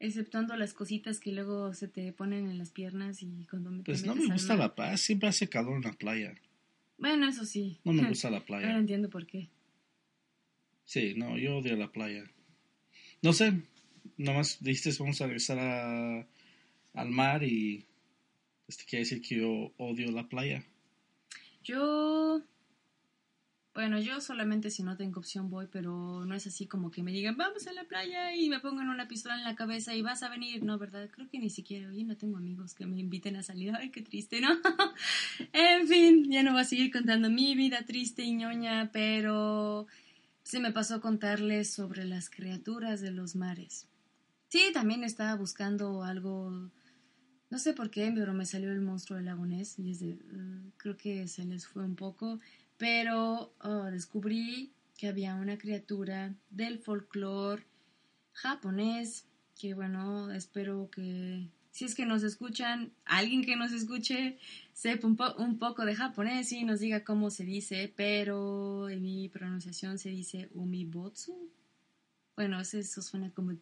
Exceptuando 0.00 0.56
las 0.56 0.72
cositas 0.72 1.20
que 1.20 1.32
luego 1.32 1.74
se 1.74 1.86
te 1.86 2.10
ponen 2.12 2.50
en 2.50 2.56
las 2.56 2.70
piernas 2.70 3.22
y 3.22 3.46
cuando 3.48 3.70
me 3.70 3.82
Pues 3.82 4.06
no 4.06 4.14
me 4.14 4.26
gusta 4.26 4.56
la 4.56 4.74
paz, 4.74 5.02
siempre 5.02 5.28
hace 5.28 5.48
calor 5.48 5.76
en 5.76 5.82
la 5.82 5.92
playa. 5.92 6.34
Bueno, 6.96 7.28
eso 7.28 7.44
sí. 7.44 7.78
No 7.84 7.92
me 7.92 8.08
gusta 8.08 8.30
la 8.30 8.44
playa. 8.44 8.68
Ahora 8.68 8.80
entiendo 8.80 9.10
por 9.10 9.26
qué. 9.26 9.50
Sí, 10.84 11.14
no, 11.14 11.36
yo 11.36 11.58
odio 11.58 11.76
la 11.76 11.92
playa. 11.92 12.24
No 13.22 13.34
sé, 13.34 13.62
nomás 14.16 14.62
dijiste 14.62 14.90
vamos 14.98 15.20
a 15.20 15.26
regresar 15.26 15.58
a, 15.58 16.26
al 16.94 17.10
mar 17.10 17.42
y 17.42 17.86
este 18.68 18.84
quiere 18.84 19.04
decir 19.04 19.22
que 19.22 19.36
yo 19.36 19.72
odio 19.78 20.10
la 20.10 20.28
playa. 20.28 20.64
Yo 21.62 22.42
bueno, 23.74 23.98
yo 23.98 24.20
solamente 24.20 24.70
si 24.70 24.84
no 24.84 24.96
tengo 24.96 25.18
opción 25.18 25.50
voy, 25.50 25.66
pero 25.66 26.24
no 26.24 26.34
es 26.36 26.46
así 26.46 26.66
como 26.66 26.92
que 26.92 27.02
me 27.02 27.10
digan, 27.10 27.36
vamos 27.36 27.66
a 27.66 27.72
la 27.72 27.82
playa 27.82 28.32
y 28.36 28.48
me 28.48 28.60
pongan 28.60 28.88
una 28.88 29.08
pistola 29.08 29.34
en 29.34 29.42
la 29.42 29.56
cabeza 29.56 29.96
y 29.96 30.00
vas 30.00 30.22
a 30.22 30.28
venir. 30.28 30.62
No, 30.62 30.78
¿verdad? 30.78 31.10
Creo 31.10 31.28
que 31.28 31.40
ni 31.40 31.50
siquiera, 31.50 31.88
oye, 31.88 32.04
no 32.04 32.16
tengo 32.16 32.36
amigos 32.36 32.72
que 32.72 32.86
me 32.86 33.00
inviten 33.00 33.34
a 33.34 33.42
salir. 33.42 33.74
Ay, 33.74 33.90
qué 33.90 34.00
triste, 34.00 34.40
¿no? 34.40 34.50
en 35.52 35.88
fin, 35.88 36.30
ya 36.30 36.44
no 36.44 36.52
voy 36.52 36.60
a 36.60 36.64
seguir 36.64 36.92
contando 36.92 37.28
mi 37.30 37.56
vida 37.56 37.84
triste 37.84 38.22
y 38.22 38.32
ñoña, 38.36 38.90
pero 38.92 39.88
se 40.44 40.60
me 40.60 40.70
pasó 40.70 41.00
contarles 41.00 41.68
sobre 41.68 42.04
las 42.04 42.30
criaturas 42.30 43.00
de 43.00 43.10
los 43.10 43.34
mares. 43.34 43.88
Sí, 44.50 44.70
también 44.72 45.02
estaba 45.02 45.34
buscando 45.34 46.04
algo, 46.04 46.70
no 47.54 47.60
sé 47.60 47.72
por 47.72 47.88
qué, 47.88 48.10
pero 48.12 48.34
me 48.34 48.46
salió 48.46 48.72
el 48.72 48.80
monstruo 48.80 49.16
del 49.16 49.26
lago 49.26 49.46
Ness 49.46 49.78
y 49.78 49.84
desde, 49.84 50.14
uh, 50.14 50.72
creo 50.76 50.96
que 50.96 51.28
se 51.28 51.44
les 51.44 51.68
fue 51.68 51.84
un 51.84 51.94
poco 51.94 52.40
pero 52.78 53.54
oh, 53.60 53.84
descubrí 53.92 54.72
que 54.98 55.06
había 55.06 55.36
una 55.36 55.56
criatura 55.56 56.34
del 56.50 56.80
folclore 56.80 57.62
japonés 58.32 59.28
que 59.54 59.72
bueno, 59.72 60.32
espero 60.32 60.90
que 60.90 61.46
si 61.70 61.84
es 61.84 61.94
que 61.94 62.06
nos 62.06 62.24
escuchan, 62.24 62.92
alguien 63.04 63.44
que 63.44 63.54
nos 63.54 63.70
escuche 63.70 64.36
sepa 64.72 65.06
un, 65.06 65.16
un, 65.38 65.56
poco 65.60 65.84
de 65.84 65.94
japonés 65.94 66.50
y 66.50 66.64
nos 66.64 66.80
diga 66.80 67.04
cómo 67.04 67.30
se 67.30 67.44
dice, 67.44 67.92
pero 67.94 68.88
en 68.88 69.00
mi 69.00 69.28
pronunciación 69.28 70.00
se 70.00 70.08
dice 70.08 70.48
umibotsu. 70.54 71.52
Bueno, 72.34 72.60
eso 72.60 73.00
suena 73.00 73.30
como, 73.30 73.52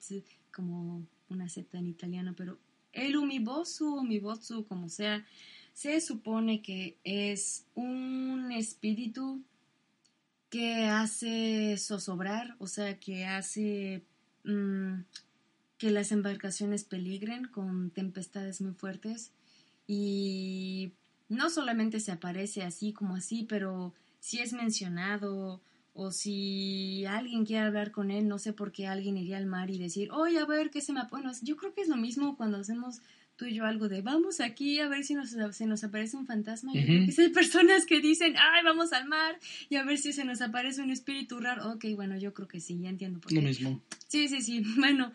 como 0.51 1.07
una 1.29 1.51
Z 1.51 1.77
en 1.77 1.89
italiano, 1.89 2.33
pero 2.35 2.59
el 2.93 3.17
umibotsu, 3.17 3.97
umibotsu, 3.97 4.67
como 4.67 4.89
sea, 4.89 5.27
se 5.73 6.01
supone 6.01 6.63
que 6.63 6.99
es 7.05 7.65
un 7.75 8.53
espíritu 8.53 9.43
que 10.51 10.85
hace 10.85 11.77
zozobrar, 11.79 12.57
o 12.59 12.67
sea, 12.67 13.01
que 13.01 13.25
hace 13.25 14.03
mm, 14.45 15.01
que 15.79 15.91
las 15.91 16.13
embarcaciones 16.13 16.85
peligren 16.85 17.47
con 17.47 17.91
tempestades 17.91 18.61
muy 18.61 18.75
fuertes. 18.75 19.33
Y 19.87 20.93
no 21.29 21.49
solamente 21.49 22.01
se 22.01 22.13
aparece 22.13 22.63
así 22.63 22.93
como 22.93 23.17
así, 23.17 23.47
pero 23.49 23.95
si 24.21 24.41
es 24.41 24.53
mencionado 24.53 25.63
o 25.95 26.11
si 26.11 27.05
alguien 27.07 27.45
quiere 27.45 27.67
hablar 27.67 27.91
con 27.91 28.11
él, 28.11 28.27
no 28.27 28.39
sé 28.39 28.53
por 28.53 28.73
qué 28.73 28.87
alguien 28.87 29.17
iría 29.17 29.37
al 29.37 29.47
mar 29.47 29.71
y 29.71 29.79
decir, 29.79 30.11
oye, 30.11 30.39
a 30.39 30.47
ver 30.47 30.71
qué 30.71 30.81
se 30.81 30.93
me... 30.93 31.03
Bueno, 31.11 31.31
yo 31.43 31.57
creo 31.57 31.75
que 31.75 31.83
es 31.83 31.89
lo 31.89 31.97
mismo 31.97 32.37
cuando 32.37 32.59
hacemos 32.59 33.03
tú 33.37 33.47
y 33.47 33.55
yo 33.55 33.65
algo 33.65 33.89
de 33.89 34.03
vamos 34.03 34.41
aquí 34.41 34.79
a 34.79 34.89
ver 34.89 35.05
si 35.05 35.15
nos, 35.15 35.31
se 35.31 35.67
nos 35.67 35.85
aparece 35.85 36.17
un 36.17 36.27
fantasma. 36.27 36.73
Y 36.75 37.21
hay 37.21 37.29
personas 37.31 37.85
que 37.87 38.01
dicen, 38.01 38.35
ay, 38.39 38.65
vamos 38.65 38.93
al 38.93 39.07
mar 39.07 39.39
y 39.69 39.77
a 39.77 39.85
ver 39.85 39.99
si 39.99 40.13
se 40.13 40.25
nos 40.25 40.41
aparece 40.41 40.83
un 40.83 40.91
espíritu 40.91 41.41
raro. 41.41 41.73
Ok, 41.73 41.85
bueno, 41.95 42.17
yo 42.17 42.33
creo 42.33 42.49
que 42.49 42.61
sí, 42.61 42.79
ya 42.81 42.89
entiendo 42.89 43.21
por 43.21 43.31
qué. 43.31 43.37
Lo 43.37 43.43
mismo. 43.43 43.81
Sí, 44.09 44.29
sí, 44.29 44.41
sí. 44.41 44.63
Bueno, 44.77 45.13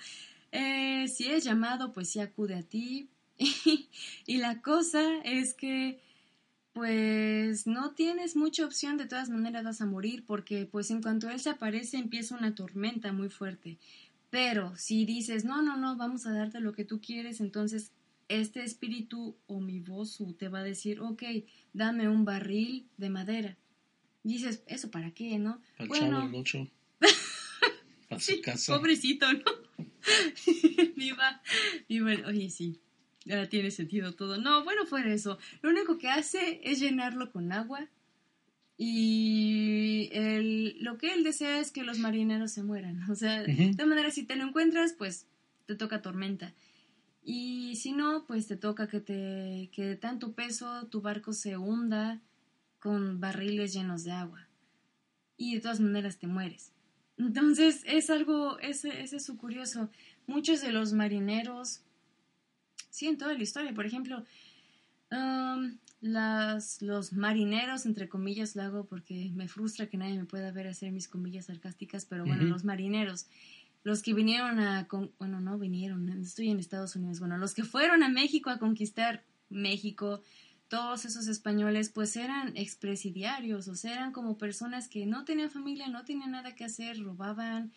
eh, 0.51 1.07
si 1.07 1.27
es 1.27 1.43
llamado, 1.43 1.91
pues 1.91 2.09
sí 2.09 2.19
acude 2.19 2.55
a 2.55 2.63
ti. 2.63 3.09
y 4.25 4.37
la 4.37 4.61
cosa 4.61 5.19
es 5.23 5.53
que 5.53 5.99
pues 6.77 7.65
no 7.65 7.95
tienes 7.95 8.35
mucha 8.35 8.63
opción, 8.63 8.97
de 8.97 9.07
todas 9.07 9.31
maneras 9.31 9.63
vas 9.63 9.81
a 9.81 9.87
morir 9.87 10.23
porque 10.27 10.67
pues 10.67 10.91
en 10.91 11.01
cuanto 11.01 11.27
él 11.27 11.39
se 11.39 11.49
aparece 11.49 11.97
empieza 11.97 12.37
una 12.37 12.53
tormenta 12.53 13.11
muy 13.11 13.29
fuerte. 13.29 13.79
Pero 14.29 14.75
si 14.77 15.03
dices, 15.03 15.43
no, 15.43 15.63
no, 15.63 15.75
no, 15.75 15.97
vamos 15.97 16.27
a 16.27 16.33
darte 16.33 16.59
lo 16.59 16.73
que 16.73 16.85
tú 16.85 17.01
quieres, 17.01 17.41
entonces 17.41 17.93
este 18.27 18.63
espíritu 18.63 19.35
o 19.47 19.59
mi 19.59 19.79
voz 19.79 20.21
te 20.37 20.49
va 20.49 20.59
a 20.59 20.63
decir, 20.63 20.99
ok, 20.99 21.23
dame 21.73 22.09
un 22.09 22.25
barril 22.25 22.85
de 22.97 23.09
madera. 23.09 23.57
Y 24.23 24.33
dices, 24.33 24.61
¿eso 24.67 24.91
para 24.91 25.09
qué, 25.09 25.39
no? 25.39 25.59
Para 25.77 25.87
bueno, 25.87 26.43
chavo 26.43 26.67
para 28.07 28.19
su 28.21 28.39
casa. 28.41 28.77
Pobrecito, 28.77 29.33
¿no? 29.33 29.41
viva, 30.95 31.41
viva, 31.89 32.11
oye, 32.27 32.51
sí, 32.51 32.79
ahora 33.29 33.49
tiene 33.49 33.71
sentido 33.71 34.13
todo. 34.13 34.37
No, 34.37 34.63
bueno, 34.63 34.85
fuera 34.85 35.13
eso. 35.13 35.37
Lo 35.61 35.69
único 35.69 35.97
que 35.97 36.09
hace 36.09 36.61
es 36.63 36.79
llenarlo 36.79 37.31
con 37.31 37.51
agua 37.51 37.87
y 38.77 40.09
el, 40.13 40.77
lo 40.83 40.97
que 40.97 41.13
él 41.13 41.23
desea 41.23 41.59
es 41.59 41.71
que 41.71 41.83
los 41.83 41.97
marineros 41.99 42.51
se 42.51 42.63
mueran. 42.63 43.09
O 43.09 43.15
sea, 43.15 43.41
de 43.43 43.71
todas 43.73 43.87
manera, 43.87 44.11
si 44.11 44.23
te 44.23 44.35
lo 44.35 44.43
encuentras, 44.45 44.93
pues 44.93 45.27
te 45.65 45.75
toca 45.75 46.01
tormenta. 46.01 46.53
Y 47.23 47.75
si 47.75 47.91
no, 47.91 48.25
pues 48.25 48.47
te 48.47 48.55
toca 48.57 48.87
que, 48.87 49.01
te, 49.01 49.69
que 49.73 49.85
de 49.85 49.95
tanto 49.97 50.33
peso 50.33 50.87
tu 50.87 51.01
barco 51.01 51.33
se 51.33 51.57
hunda 51.57 52.21
con 52.79 53.19
barriles 53.19 53.73
llenos 53.73 54.03
de 54.03 54.11
agua. 54.11 54.47
y 55.37 55.55
de 55.55 55.61
todas 55.61 55.79
maneras 55.79 56.17
te 56.17 56.27
mueres. 56.27 56.73
Entonces 57.17 57.83
es 57.85 58.09
algo, 58.09 58.59
ese, 58.59 59.01
ese 59.01 59.17
es 59.17 59.25
su 59.25 59.37
curioso. 59.37 59.89
Muchos 60.27 60.61
de 60.61 60.71
los 60.71 60.93
marineros, 60.93 61.81
sí, 62.97 63.05
en 63.07 63.17
toda 63.17 63.33
la 63.33 63.43
historia, 63.43 63.73
por 63.75 63.85
ejemplo, 63.85 64.23
um, 65.11 65.77
las, 66.01 66.81
los 66.81 67.13
marineros, 67.13 67.85
entre 67.85 68.09
comillas, 68.09 68.55
lo 68.55 68.63
hago 68.63 68.85
porque 68.85 69.31
me 69.35 69.47
frustra 69.47 69.87
que 69.87 69.97
nadie 69.97 70.17
me 70.17 70.25
pueda 70.25 70.51
ver 70.51 70.67
hacer 70.67 70.91
mis 70.91 71.07
comillas 71.07 71.45
sarcásticas, 71.45 72.05
pero 72.05 72.25
bueno, 72.25 72.43
los 72.43 72.63
marineros, 72.63 73.27
los 73.83 74.01
que 74.01 74.15
vinieron 74.15 74.59
a, 74.59 74.87
bueno, 75.19 75.39
no 75.39 75.59
vinieron, 75.59 76.09
estoy 76.21 76.49
en 76.49 76.59
Estados 76.59 76.95
Unidos, 76.95 77.19
bueno, 77.19 77.37
los 77.37 77.53
que 77.53 77.63
fueron 77.63 78.01
a 78.01 78.09
México 78.09 78.49
a 78.49 78.57
conquistar 78.57 79.23
México, 79.49 80.23
todos 80.67 81.05
esos 81.05 81.27
españoles 81.27 81.89
pues 81.89 82.17
eran 82.17 82.57
expresidiarios, 82.57 83.67
o 83.67 83.75
sea, 83.75 83.93
eran 83.93 84.11
como 84.11 84.39
personas 84.39 84.87
que 84.87 85.05
no 85.05 85.23
tenían 85.23 85.51
familia, 85.51 85.87
no 85.87 86.03
tenían 86.03 86.31
nada 86.31 86.55
que 86.55 86.65
hacer, 86.65 86.99
robaban, 86.99 87.71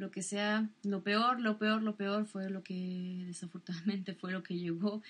lo 0.00 0.10
que 0.10 0.22
sea. 0.22 0.68
Lo 0.82 1.02
peor, 1.02 1.40
lo 1.40 1.58
peor, 1.58 1.82
lo 1.82 1.96
peor 1.96 2.26
fue 2.26 2.50
lo 2.50 2.62
que 2.62 3.24
desafortunadamente 3.26 4.14
fue 4.14 4.32
lo 4.32 4.42
que 4.42 4.58
llegó 4.58 5.02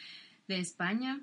de 0.49 0.59
España. 0.59 1.21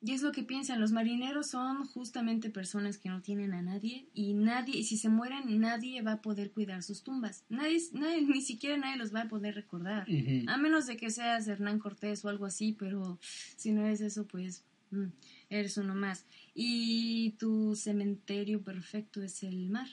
Y 0.00 0.12
es 0.12 0.22
lo 0.22 0.30
que 0.30 0.44
piensan, 0.44 0.80
los 0.80 0.92
marineros 0.92 1.50
son 1.50 1.84
justamente 1.84 2.50
personas 2.50 2.98
que 2.98 3.08
no 3.08 3.20
tienen 3.20 3.52
a 3.52 3.62
nadie 3.62 4.06
y 4.14 4.32
nadie, 4.32 4.78
y 4.78 4.84
si 4.84 4.96
se 4.96 5.08
mueren, 5.08 5.58
nadie 5.58 6.02
va 6.02 6.12
a 6.12 6.22
poder 6.22 6.52
cuidar 6.52 6.84
sus 6.84 7.02
tumbas. 7.02 7.44
Nadie, 7.48 7.80
nadie 7.94 8.22
ni 8.22 8.40
siquiera 8.40 8.76
nadie 8.76 8.96
los 8.96 9.12
va 9.12 9.22
a 9.22 9.28
poder 9.28 9.56
recordar. 9.56 10.06
A 10.46 10.56
menos 10.56 10.86
de 10.86 10.96
que 10.96 11.10
seas 11.10 11.48
Hernán 11.48 11.80
Cortés 11.80 12.24
o 12.24 12.28
algo 12.28 12.46
así, 12.46 12.76
pero 12.78 13.18
si 13.56 13.72
no 13.72 13.88
es 13.88 14.00
eso, 14.00 14.24
pues 14.28 14.62
mm, 14.92 15.06
eres 15.50 15.76
uno 15.78 15.96
más. 15.96 16.26
Y 16.54 17.32
tu 17.32 17.74
cementerio 17.74 18.62
perfecto 18.62 19.20
es 19.20 19.42
el 19.42 19.68
mar. 19.68 19.88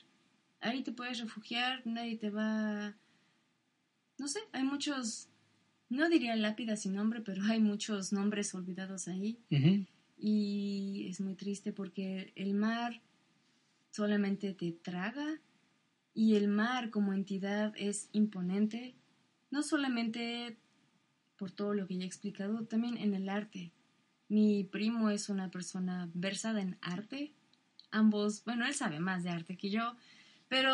Ahí 0.66 0.82
te 0.82 0.92
puedes 0.92 1.20
refugiar, 1.20 1.84
nadie 1.86 2.18
te 2.18 2.32
va... 2.32 2.96
No 4.18 4.28
sé, 4.28 4.40
hay 4.52 4.64
muchos, 4.64 5.30
no 5.90 6.10
diría 6.10 6.36
lápidas 6.36 6.82
sin 6.82 6.96
nombre, 6.96 7.22
pero 7.22 7.44
hay 7.44 7.60
muchos 7.60 8.12
nombres 8.12 8.56
olvidados 8.56 9.08
ahí. 9.08 9.38
Y 10.18 11.08
es 11.10 11.22
muy 11.22 11.36
triste 11.36 11.72
porque 11.72 12.34
el 12.36 12.56
mar 12.56 13.02
solamente 13.92 14.54
te 14.54 14.72
traga 14.72 15.40
y 16.16 16.36
el 16.36 16.48
mar 16.48 16.90
como 16.90 17.14
entidad 17.14 17.74
es 17.78 18.10
imponente, 18.12 18.96
no 19.52 19.62
solamente 19.62 20.58
por 21.38 21.52
todo 21.52 21.76
lo 21.76 21.86
que 21.86 21.98
ya 21.98 22.06
he 22.06 22.08
explicado, 22.08 22.66
también 22.66 22.98
en 22.98 23.14
el 23.14 23.30
arte. 23.30 23.72
Mi 24.30 24.64
primo 24.64 25.12
es 25.12 25.30
una 25.30 25.52
persona 25.52 26.10
versada 26.16 26.62
en 26.62 26.78
arte, 26.82 27.34
ambos, 27.92 28.44
bueno, 28.46 28.66
él 28.66 28.74
sabe 28.74 29.00
más 29.00 29.24
de 29.24 29.30
arte 29.30 29.58
que 29.58 29.70
yo, 29.70 29.96
pero 30.48 30.72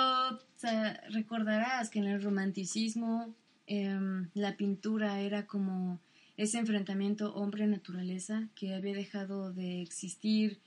recordarás 1.10 1.90
que 1.90 2.00
en 2.00 2.06
el 2.06 2.22
romanticismo 2.22 3.34
em, 3.68 4.30
la 4.34 4.58
pintura 4.58 5.20
era 5.22 5.48
como 5.48 6.00
ese 6.38 6.58
enfrentamiento 6.58 7.34
hombre-naturaleza 7.36 8.50
que 8.56 8.74
había 8.74 8.94
dejado 8.94 9.54
de 9.54 9.82
existir 9.82 10.60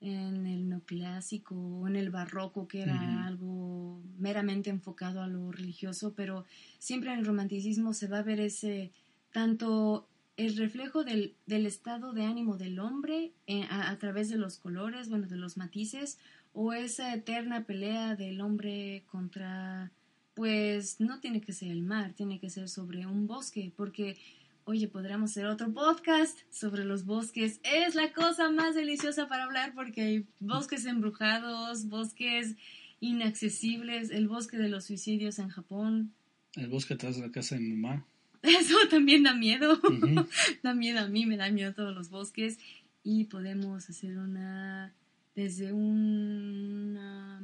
en 0.00 0.46
el 0.46 0.68
neoclásico 0.68 1.54
o 1.54 1.88
en 1.88 1.96
el 1.96 2.10
barroco, 2.10 2.68
que 2.68 2.82
era 2.82 3.26
algo 3.26 4.02
meramente 4.18 4.68
enfocado 4.68 5.22
a 5.22 5.28
lo 5.28 5.50
religioso, 5.50 6.12
pero 6.14 6.44
siempre 6.78 7.12
en 7.12 7.20
el 7.20 7.24
romanticismo 7.24 7.94
se 7.94 8.08
va 8.08 8.18
a 8.18 8.22
ver 8.22 8.40
ese 8.40 8.92
tanto 9.32 10.06
el 10.36 10.56
reflejo 10.56 11.04
del, 11.04 11.36
estado 11.46 12.12
de 12.12 12.24
ánimo 12.24 12.56
del 12.56 12.80
hombre 12.80 13.32
eh, 13.46 13.66
a, 13.70 13.96
través 13.98 14.28
de 14.28 14.36
los 14.36 14.58
colores, 14.58 15.08
bueno, 15.08 15.26
de 15.26 15.36
los 15.36 15.56
matices, 15.56 16.18
o 16.54 16.72
esa 16.72 17.12
eterna 17.12 17.64
pelea 17.64 18.14
del 18.14 18.40
hombre 18.40 19.02
contra, 19.10 19.90
pues 20.34 21.00
no 21.00 21.20
tiene 21.20 21.40
que 21.40 21.52
ser 21.52 21.70
el 21.70 21.82
mar, 21.82 22.14
tiene 22.14 22.38
que 22.38 22.48
ser 22.48 22.68
sobre 22.68 23.06
un 23.06 23.26
bosque, 23.26 23.72
porque 23.76 24.16
oye, 24.64 24.88
podríamos 24.88 25.30
hacer 25.30 25.46
otro 25.46 25.72
podcast 25.72 26.38
sobre 26.50 26.84
los 26.84 27.04
bosques. 27.04 27.60
Es 27.64 27.94
la 27.94 28.12
cosa 28.12 28.50
más 28.50 28.74
deliciosa 28.74 29.28
para 29.28 29.44
hablar 29.44 29.74
porque 29.74 30.02
hay 30.02 30.26
bosques 30.40 30.86
embrujados, 30.86 31.88
bosques 31.88 32.54
inaccesibles, 33.00 34.10
el 34.10 34.28
bosque 34.28 34.56
de 34.56 34.68
los 34.68 34.84
suicidios 34.84 35.38
en 35.38 35.48
Japón. 35.48 36.12
El 36.54 36.68
bosque 36.68 36.94
atrás 36.94 37.16
de 37.16 37.22
la 37.22 37.32
casa 37.32 37.56
de 37.56 37.62
mi 37.62 37.74
mamá. 37.74 38.06
Eso 38.42 38.76
también 38.88 39.24
da 39.24 39.34
miedo. 39.34 39.80
da 40.62 40.74
miedo 40.74 41.00
a 41.00 41.08
mí, 41.08 41.26
me 41.26 41.36
da 41.36 41.50
miedo 41.50 41.74
todos 41.74 41.94
los 41.94 42.10
bosques. 42.10 42.58
Y 43.02 43.24
podemos 43.24 43.90
hacer 43.90 44.16
una, 44.16 44.94
desde 45.34 45.72
una 45.72 47.40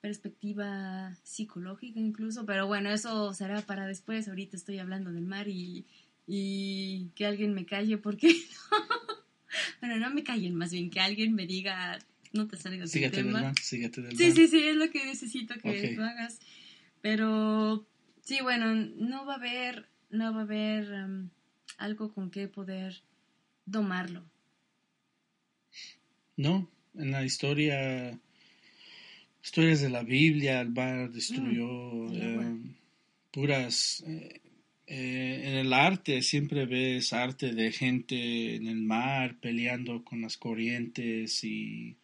perspectiva 0.00 1.16
psicológica 1.22 1.98
incluso, 1.98 2.44
pero 2.44 2.66
bueno, 2.66 2.90
eso 2.90 3.32
será 3.32 3.62
para 3.62 3.86
después. 3.86 4.28
Ahorita 4.28 4.56
estoy 4.56 4.78
hablando 4.78 5.12
del 5.12 5.24
mar 5.24 5.48
y 5.48 5.86
y 6.26 7.10
que 7.14 7.26
alguien 7.26 7.54
me 7.54 7.66
calle 7.66 7.98
porque 7.98 8.34
bueno 9.80 9.98
no 9.98 10.10
me 10.14 10.24
callen 10.24 10.54
más 10.54 10.72
bien 10.72 10.90
que 10.90 11.00
alguien 11.00 11.34
me 11.34 11.46
diga 11.46 11.98
no 12.32 12.48
te 12.48 12.56
salgas 12.56 12.90
del 12.92 13.10
tema. 13.10 13.52
sí 14.16 14.32
sí 14.32 14.48
sí 14.48 14.66
es 14.66 14.76
lo 14.76 14.90
que 14.90 15.04
necesito 15.04 15.54
que 15.54 15.94
tú 15.94 16.02
hagas. 16.02 16.40
Pero 17.00 17.86
sí 18.22 18.38
bueno 18.42 18.74
no 18.74 19.26
va 19.26 19.34
a 19.34 19.36
haber 19.36 19.88
no 20.10 20.32
va 20.32 20.40
a 20.40 20.44
haber 20.44 20.90
um, 21.04 21.28
algo 21.76 22.12
con 22.12 22.30
que 22.30 22.48
poder 22.48 23.02
domarlo. 23.66 24.24
No 26.36 26.73
en 26.94 27.10
la 27.10 27.24
historia 27.24 28.18
historias 29.42 29.80
de 29.82 29.90
la 29.90 30.02
Biblia 30.02 30.60
el 30.60 30.68
bar 30.68 31.10
destruyó 31.10 31.66
mm, 31.66 32.14
eh, 32.14 32.56
puras 33.30 34.02
eh, 34.06 34.40
eh, 34.86 35.42
en 35.44 35.54
el 35.54 35.72
arte 35.72 36.22
siempre 36.22 36.66
ves 36.66 37.12
arte 37.12 37.52
de 37.52 37.72
gente 37.72 38.56
en 38.56 38.66
el 38.66 38.80
mar 38.82 39.36
peleando 39.40 40.04
con 40.04 40.22
las 40.22 40.36
corrientes 40.36 41.42
y 41.44 41.96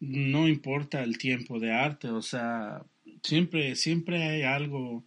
no 0.00 0.46
importa 0.46 1.02
el 1.02 1.18
tiempo 1.18 1.58
de 1.58 1.72
arte, 1.72 2.08
o 2.08 2.22
sea, 2.22 2.84
siempre, 3.22 3.74
siempre 3.76 4.22
hay 4.22 4.42
algo. 4.42 5.04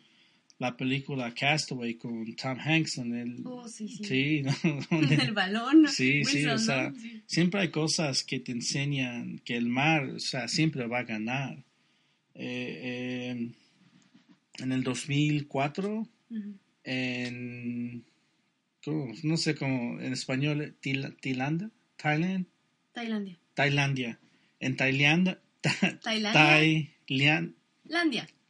La 0.62 0.78
película 0.78 1.34
Castaway 1.34 1.96
con 1.96 2.36
Tom 2.36 2.56
Hanks 2.60 3.00
en 3.00 3.16
el, 3.16 3.42
oh, 3.46 3.68
sí, 3.68 3.88
sí. 3.88 4.04
Sí, 4.04 4.44
el 5.20 5.32
balón. 5.32 5.88
Sí, 5.88 6.24
sí, 6.24 6.46
o 6.46 6.60
sea, 6.60 6.94
siempre 7.26 7.62
hay 7.62 7.70
cosas 7.70 8.24
que 8.24 8.40
te 8.40 8.52
enseñan 8.52 9.40
que 9.40 9.58
el 9.58 9.68
mar, 9.68 10.04
o 10.04 10.20
sea, 10.20 10.48
siempre 10.48 10.86
va 10.86 11.00
a 11.00 11.04
ganar. 11.04 11.58
Eh, 12.36 13.34
eh, 13.36 13.52
en 14.60 14.72
el 14.72 14.84
2004, 14.84 16.08
en, 16.84 18.06
no 19.24 19.38
sé 19.38 19.56
cómo, 19.56 20.00
en 20.00 20.14
español, 20.14 20.76
Tailandia, 20.80 21.72
Thailand, 21.98 22.46
Tailandia. 22.94 23.40
Tailandia. 23.56 24.20
En 24.60 24.78
Tailandia, 24.78 25.42
Tailandia. 26.04 27.50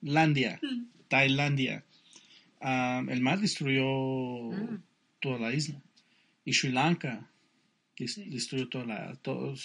Landia. 0.03 0.59
Mm. 0.61 0.91
Tailandia. 1.07 1.85
El 2.61 3.21
mar 3.21 3.39
destruyó 3.39 4.51
ah. 4.53 4.79
toda 5.19 5.39
la 5.39 5.53
isla. 5.53 5.81
Y 6.45 6.53
Sri 6.53 6.71
Lanka 6.71 7.29
destruyó 7.97 8.67
toda 8.67 8.85
la... 8.85 9.15
Todo, 9.15 9.55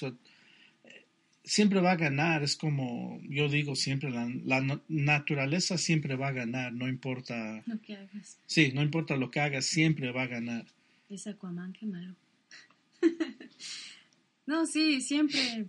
siempre 1.45 1.81
va 1.81 1.93
a 1.93 1.97
ganar, 1.97 2.43
es 2.43 2.57
como 2.57 3.21
yo 3.23 3.49
digo 3.49 3.77
siempre, 3.77 4.11
la, 4.11 4.81
naturaleza 4.89 5.79
siempre 5.79 6.17
va 6.17 6.29
a 6.29 6.33
ganar, 6.33 6.73
no 6.73 6.89
importa... 6.89 7.63
Lo 7.67 7.81
que 7.81 7.97
hagas. 7.97 8.39
Sí, 8.47 8.73
no 8.75 8.83
importa 8.83 9.17
lo 9.17 9.31
que 9.31 9.41
hagas, 9.41 9.65
siempre 9.65 10.11
va 10.11 10.23
a 10.23 10.27
ganar. 10.27 10.67
Es 11.09 11.27
Aquaman, 11.27 11.73
qué 11.73 11.87
malo. 11.87 12.17
no, 14.47 14.67
sí, 14.67 15.01
siempre. 15.01 15.67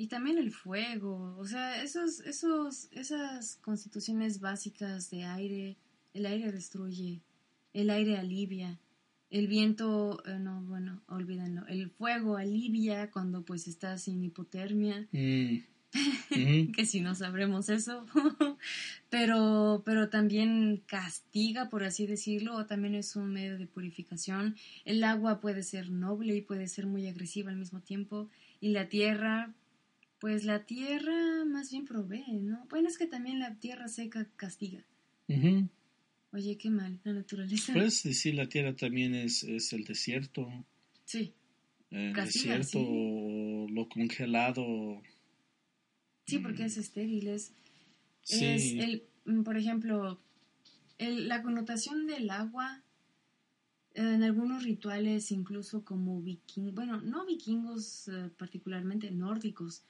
Y 0.00 0.06
también 0.06 0.38
el 0.38 0.52
fuego, 0.52 1.36
o 1.36 1.44
sea, 1.44 1.82
esos, 1.82 2.20
esos, 2.20 2.88
esas 2.92 3.56
constituciones 3.56 4.38
básicas 4.38 5.10
de 5.10 5.24
aire, 5.24 5.76
el 6.14 6.24
aire 6.24 6.52
destruye, 6.52 7.20
el 7.72 7.90
aire 7.90 8.16
alivia, 8.16 8.78
el 9.28 9.48
viento, 9.48 10.22
eh, 10.24 10.38
no, 10.38 10.62
bueno, 10.62 11.02
olvídenlo, 11.08 11.66
el 11.66 11.90
fuego 11.90 12.36
alivia 12.36 13.10
cuando 13.10 13.44
pues 13.44 13.66
estás 13.66 14.04
sin 14.04 14.22
hipotermia. 14.22 15.08
Mm. 15.10 15.58
que 16.74 16.86
si 16.86 17.00
no 17.00 17.14
sabremos 17.16 17.68
eso, 17.68 18.06
pero, 19.10 19.82
pero 19.84 20.10
también 20.10 20.82
castiga, 20.86 21.70
por 21.70 21.82
así 21.82 22.06
decirlo, 22.06 22.54
o 22.54 22.66
también 22.66 22.94
es 22.94 23.16
un 23.16 23.32
medio 23.32 23.58
de 23.58 23.66
purificación. 23.66 24.54
El 24.84 25.02
agua 25.02 25.40
puede 25.40 25.64
ser 25.64 25.90
noble 25.90 26.36
y 26.36 26.42
puede 26.42 26.68
ser 26.68 26.86
muy 26.86 27.08
agresiva 27.08 27.50
al 27.50 27.56
mismo 27.56 27.80
tiempo, 27.80 28.30
y 28.60 28.68
la 28.68 28.88
tierra, 28.88 29.54
pues 30.18 30.44
la 30.44 30.64
tierra 30.64 31.44
más 31.44 31.70
bien 31.70 31.84
provee, 31.84 32.40
¿no? 32.40 32.66
Bueno, 32.68 32.88
es 32.88 32.98
que 32.98 33.06
también 33.06 33.38
la 33.38 33.54
tierra 33.56 33.88
seca 33.88 34.28
castiga. 34.36 34.84
Oye, 36.32 36.58
qué 36.58 36.70
mal, 36.70 37.00
la 37.04 37.12
naturaleza. 37.12 37.72
Puedes 37.72 38.02
decir, 38.02 38.34
la 38.34 38.48
tierra 38.48 38.74
también 38.74 39.14
es, 39.14 39.44
el 39.44 39.84
desierto. 39.84 40.48
Sí. 41.04 41.32
El 41.90 42.12
desierto, 42.12 42.78
lo 43.70 43.88
congelado. 43.88 45.00
Sí, 46.26 46.38
porque 46.38 46.64
es 46.64 46.76
estéril, 46.76 47.28
es, 47.28 47.52
el, 48.30 49.04
mm, 49.24 49.42
por 49.42 49.56
ejemplo, 49.56 50.20
la 50.98 51.42
connotación 51.42 52.06
del 52.06 52.28
agua 52.28 52.82
en 53.94 54.22
algunos 54.22 54.62
rituales, 54.62 55.32
incluso 55.32 55.84
como 55.84 56.20
vikingos, 56.20 56.74
bueno, 56.74 57.00
no 57.00 57.24
vikingos 57.24 58.08
eh, 58.08 58.30
particularmente 58.36 59.10
nórdicos, 59.10 59.82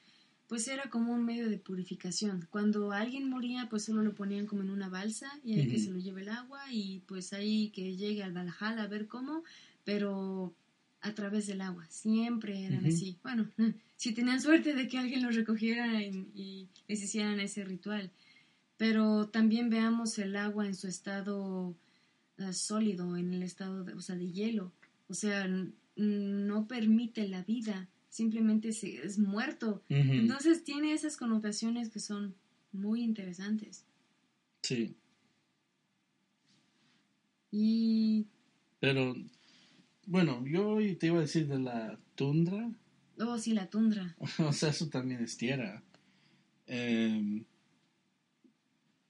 pues 0.49 0.67
era 0.67 0.89
como 0.89 1.13
un 1.13 1.23
medio 1.23 1.47
de 1.47 1.59
purificación. 1.59 2.47
Cuando 2.49 2.91
alguien 2.91 3.29
moría, 3.29 3.69
pues 3.69 3.85
solo 3.85 4.01
lo 4.01 4.15
ponían 4.15 4.47
como 4.47 4.63
en 4.63 4.71
una 4.71 4.89
balsa 4.89 5.31
y 5.43 5.53
ahí 5.53 5.67
que 5.67 5.79
se 5.79 5.91
lo 5.91 5.99
lleve 5.99 6.23
el 6.23 6.29
agua 6.29 6.59
y 6.71 7.03
pues 7.07 7.33
ahí 7.33 7.69
que 7.69 7.95
llegue 7.95 8.23
al 8.23 8.33
Valhalla 8.33 8.81
a 8.81 8.87
ver 8.87 9.05
cómo, 9.05 9.43
pero 9.85 10.55
a 11.01 11.13
través 11.13 11.45
del 11.45 11.61
agua. 11.61 11.85
Siempre 11.91 12.65
eran 12.65 12.83
así. 12.83 13.15
Bueno, 13.21 13.47
si 13.95 14.11
tenían 14.11 14.41
suerte 14.41 14.73
de 14.73 14.87
que 14.87 14.97
alguien 14.97 15.21
lo 15.21 15.29
recogiera 15.29 16.01
y, 16.01 16.67
les 16.87 17.03
hicieran 17.03 17.39
ese 17.39 17.63
ritual. 17.63 18.09
Pero 18.75 19.27
también 19.27 19.69
veamos 19.69 20.17
el 20.17 20.35
agua 20.35 20.65
en 20.65 20.73
su 20.73 20.87
estado 20.87 21.75
eh, 22.39 22.53
sólido, 22.53 23.17
en 23.17 23.35
el 23.35 23.43
estado 23.43 23.83
de, 23.83 23.93
o 23.93 24.01
sea, 24.01 24.15
de 24.15 24.31
hielo. 24.31 24.71
O 25.09 25.13
sea, 25.13 25.47
no 25.95 26.67
permite 26.67 27.27
la 27.27 27.43
vida 27.43 27.87
simplemente 28.09 28.71
se, 28.73 29.05
es 29.05 29.17
muerto. 29.17 29.83
Entonces 29.87 30.63
tiene 30.63 30.93
esas 30.93 31.15
connotaciones 31.15 31.89
que 31.89 31.99
son 31.99 32.35
muy 32.71 33.01
interesantes. 33.01 33.85
Sí. 34.61 34.95
Y... 37.51 38.27
Pero, 38.79 39.15
bueno, 40.05 40.45
yo 40.45 40.77
te 40.97 41.07
iba 41.07 41.17
a 41.17 41.21
decir 41.21 41.47
de 41.47 41.59
la 41.59 41.99
tundra. 42.15 42.71
Oh, 43.19 43.37
sí, 43.37 43.53
la 43.53 43.69
tundra. 43.69 44.15
o 44.39 44.53
sea, 44.53 44.69
eso 44.69 44.89
también 44.89 45.23
es 45.23 45.37
tierra. 45.37 45.83
Em, 46.67 47.43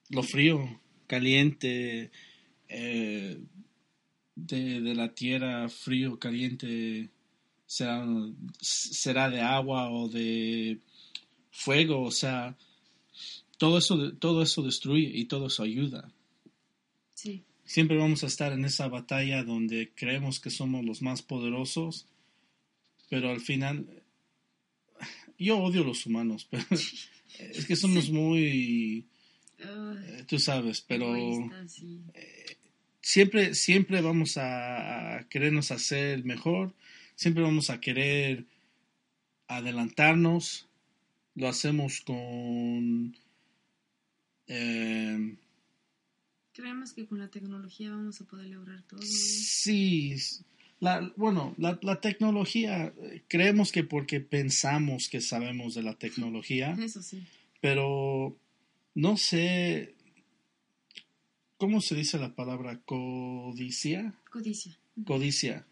lo 0.09 0.23
frío, 0.23 0.81
caliente, 1.07 2.11
eh, 2.67 3.41
de, 4.35 4.81
de, 4.81 4.95
la 4.95 5.13
tierra, 5.13 5.67
frío, 5.69 6.17
caliente, 6.17 7.09
será, 7.69 8.03
será 8.59 9.29
de 9.29 9.41
agua 9.41 9.91
o 9.91 10.09
de 10.09 10.79
fuego, 11.51 12.01
o 12.01 12.11
sea, 12.11 12.57
todo 13.59 13.77
eso, 13.77 14.13
todo 14.13 14.41
eso 14.41 14.63
destruye 14.63 15.11
y 15.13 15.25
todo 15.25 15.47
eso 15.47 15.61
ayuda. 15.61 16.11
Sí. 17.13 17.43
Siempre 17.65 17.97
vamos 17.97 18.23
a 18.23 18.27
estar 18.27 18.53
en 18.53 18.65
esa 18.65 18.87
batalla 18.87 19.43
donde 19.43 19.91
creemos 19.93 20.39
que 20.39 20.49
somos 20.49 20.83
los 20.83 21.03
más 21.03 21.21
poderosos, 21.21 22.07
pero 23.07 23.29
al 23.29 23.39
final, 23.39 24.01
yo 25.37 25.59
odio 25.59 25.83
a 25.83 25.85
los 25.85 26.07
humanos, 26.07 26.47
pero 26.49 26.65
es 26.71 27.65
que 27.67 27.75
somos 27.75 28.09
muy, 28.09 29.05
eh, 29.59 30.23
tú 30.27 30.39
sabes, 30.39 30.81
pero 30.81 31.15
eh, 31.15 32.57
siempre, 32.99 33.53
siempre 33.53 34.01
vamos 34.01 34.37
a, 34.37 35.17
a 35.17 35.29
querernos 35.29 35.69
hacer 35.69 36.25
mejor 36.25 36.73
siempre 37.19 37.43
vamos 37.43 37.69
a 37.69 37.81
querer 37.81 38.45
adelantarnos, 39.49 40.69
lo 41.35 41.49
hacemos 41.49 41.99
con... 41.99 43.13
Eh, 44.47 45.35
Creemos 46.53 46.93
que 46.93 47.05
con 47.05 47.19
la 47.19 47.27
tecnología 47.27 47.91
vamos 47.91 48.21
a 48.21 48.23
poder 48.23 48.47
lograr 48.47 48.83
todo. 48.83 49.01
Sí, 49.01 50.15
la, 50.79 51.11
bueno, 51.17 51.55
la, 51.57 51.77
la, 51.81 51.99
tecnología, 51.99 52.93
creemos 53.27 53.73
que 53.73 53.83
porque 53.83 54.21
pensamos 54.21 55.09
que 55.09 55.19
sabemos 55.19 55.75
de 55.75 55.83
la 55.83 55.95
tecnología. 55.95 56.71
Eso 56.79 57.01
sí. 57.01 57.21
Pero 57.59 58.37
no 58.95 59.17
sé, 59.17 59.93
¿cómo 61.57 61.81
se 61.81 61.95
dice 61.95 62.17
la 62.17 62.33
palabra 62.33 62.79
codicia? 62.85 64.15
Codicia. 64.31 64.79
Codicia. 65.05 65.65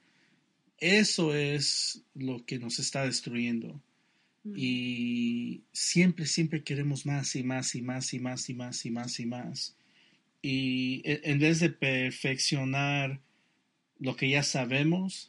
Eso 0.79 1.33
es 1.33 2.03
lo 2.13 2.45
que 2.45 2.59
nos 2.59 2.79
está 2.79 3.05
destruyendo. 3.05 3.81
Y 4.55 5.63
siempre, 5.73 6.25
siempre 6.25 6.63
queremos 6.63 7.05
más 7.05 7.35
y 7.35 7.43
más 7.43 7.75
y 7.75 7.81
más 7.81 8.13
y 8.13 8.19
más 8.19 8.49
y 8.49 8.53
más 8.53 8.85
y 8.85 8.91
más 8.91 9.19
y 9.19 9.25
más. 9.25 9.75
Y 10.41 11.01
e, 11.03 11.19
en 11.25 11.39
vez 11.39 11.59
de 11.59 11.69
perfeccionar 11.69 13.19
lo 13.99 14.15
que 14.15 14.29
ya 14.29 14.43
sabemos, 14.43 15.27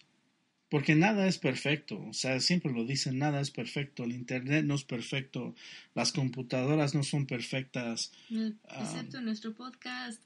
porque 0.70 0.94
nada 0.94 1.26
es 1.26 1.38
perfecto, 1.38 1.98
o 2.08 2.12
sea, 2.12 2.38
siempre 2.40 2.70
lo 2.72 2.84
dicen, 2.84 3.18
nada 3.18 3.40
es 3.40 3.50
perfecto, 3.50 4.04
el 4.04 4.12
Internet 4.12 4.66
no 4.66 4.74
es 4.74 4.84
perfecto, 4.84 5.54
las 5.94 6.12
computadoras 6.12 6.94
no 6.94 7.02
son 7.02 7.26
perfectas. 7.26 8.12
Mm, 8.28 8.50
excepto 8.80 9.20
nuestro 9.22 9.54
podcast. 9.54 10.22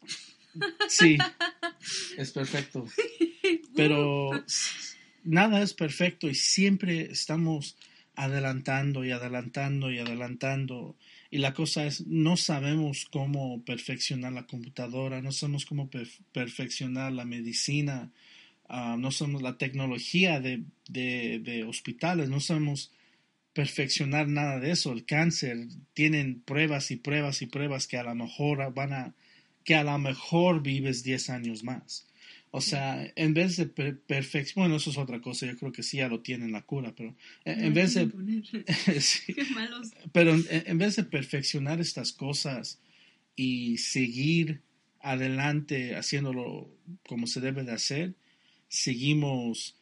Sí, 0.89 1.17
es 2.19 2.33
perfecto. 2.33 2.87
Pero 3.77 4.31
nada 5.25 5.63
es 5.63 5.75
perfecto 5.75 6.29
y 6.29 6.35
siempre 6.35 7.11
estamos 7.11 7.77
adelantando 8.15 9.05
y 9.05 9.11
adelantando 9.11 9.91
y 9.91 9.99
adelantando. 9.99 10.97
Y 11.31 11.39
la 11.39 11.55
cosa 11.55 11.87
es, 11.87 12.07
no 12.07 12.37
sabemos 12.37 13.07
cómo 13.11 13.63
perfeccionar 13.65 14.33
la 14.33 14.47
computadora, 14.47 15.23
no 15.23 15.33
sabemos 15.33 15.65
cómo 15.65 15.89
perfeccionar 16.33 17.13
la 17.13 17.25
medicina, 17.25 18.11
ah, 18.69 18.97
no 18.99 19.11
sabemos 19.11 19.43
la 19.43 19.57
tecnología 19.57 20.41
de, 20.41 20.65
de, 20.89 21.65
hospitales, 21.65 22.29
no 22.29 22.41
sabemos 22.41 22.93
perfeccionar 23.55 24.29
nada 24.29 24.61
de 24.61 24.73
eso. 24.73 24.93
El 24.93 25.07
cáncer, 25.07 25.69
tienen 25.95 26.41
pruebas 26.41 26.91
y 26.91 26.97
pruebas 26.97 27.41
y 27.43 27.47
pruebas 27.47 27.87
que 27.87 27.97
a 27.97 28.03
lo 28.03 28.15
mejor 28.15 28.73
van 28.75 28.93
a, 28.93 29.15
que 29.65 29.75
a 29.75 29.85
lo 29.85 29.99
mejor 29.99 30.63
vives 30.63 31.03
10 31.03 31.31
años 31.31 31.65
más. 31.65 32.07
O 32.55 32.61
sea, 32.61 33.11
en 33.17 33.33
vez 33.33 33.57
de 33.57 33.65
perfección, 33.65 34.65
bueno, 34.65 34.77
eso 34.77 34.91
es 34.91 34.99
otra 34.99 35.23
cosa, 35.23 35.47
yo 35.47 35.57
creo 35.57 35.73
que 35.73 35.83
sí 35.83 35.97
ya 35.97 36.09
lo 36.09 36.21
tienen 36.21 36.53
la 36.53 36.61
cura, 36.61 36.93
pero 36.95 37.17
en, 37.47 37.73
vez 37.73 37.95
de... 37.95 38.09
Pero 40.13 40.37
en, 40.51 40.77
vez 40.77 40.97
de 40.97 41.05
perfeccionar 41.05 41.81
estas 41.81 42.13
cosas 42.13 42.79
y 43.37 43.79
seguir 43.79 44.61
adelante 45.01 45.97
haciéndolo 45.97 46.71
como 47.09 47.27
se 47.27 47.41
debe 47.41 47.65
de 47.65 47.73
hacer, 47.73 48.17
seguimos 48.69 49.75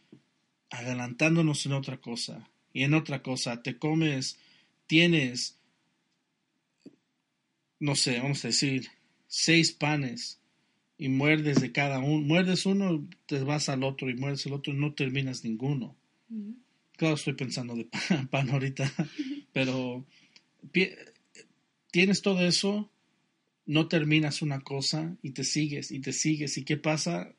adelantándonos 0.70 1.66
en 1.66 1.72
otra 1.72 1.96
cosa. 1.96 2.48
Y 2.72 2.84
en 2.84 2.94
otra 2.94 3.20
cosa, 3.20 3.64
te 3.64 3.78
comes, 3.78 4.38
tienes, 4.86 5.58
no 7.80 7.96
sé, 7.96 8.20
vamos 8.20 8.44
a 8.44 8.48
decir, 8.48 8.86
seis 9.26 9.72
panes 9.72 10.39
y 11.00 11.08
muerdes 11.08 11.62
de 11.62 11.72
cada 11.72 11.98
uno. 11.98 12.20
Muerdes 12.20 12.66
uno, 12.66 13.08
te 13.24 13.42
vas 13.42 13.70
al 13.70 13.84
otro 13.84 14.10
y 14.10 14.14
muerdes 14.14 14.44
el 14.44 14.52
otro, 14.52 14.74
no 14.74 14.92
terminas 14.92 15.42
ninguno. 15.44 15.96
Claro, 16.98 17.14
estoy 17.14 17.32
pensando 17.32 17.74
de 17.74 17.88
pan, 18.30 18.50
ahorita, 18.50 18.92
pero 19.54 20.04
tienes 21.90 22.20
todo 22.20 22.40
eso, 22.42 22.90
no 23.64 23.88
terminas 23.88 24.42
una 24.42 24.60
cosa 24.60 25.16
y 25.22 25.30
te 25.30 25.42
sigues 25.42 25.90
y 25.90 26.00
te 26.00 26.12
sigues. 26.12 26.58
¿Y 26.58 26.64
qué 26.64 26.76
pasa? 26.76 27.34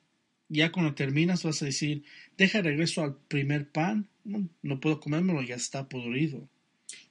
Ya 0.49 0.71
cuando 0.71 0.95
terminas 0.95 1.43
vas 1.43 1.61
a 1.61 1.65
decir, 1.65 2.03
deja 2.37 2.63
regreso 2.63 3.03
al 3.03 3.15
primer 3.15 3.69
pan, 3.69 4.09
no, 4.23 4.79
puedo 4.79 4.99
comérmelo, 4.99 5.43
ya 5.43 5.55
está 5.55 5.87
podrido. 5.87 6.49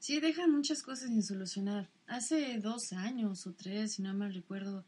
Sí, 0.00 0.18
dejan 0.18 0.50
muchas 0.50 0.82
cosas 0.82 1.10
sin 1.10 1.22
solucionar. 1.22 1.88
Hace 2.08 2.58
dos 2.58 2.92
años 2.92 3.46
o 3.46 3.52
tres, 3.52 3.92
si 3.92 4.02
no 4.02 4.12
me 4.14 4.28
recuerdo, 4.30 4.84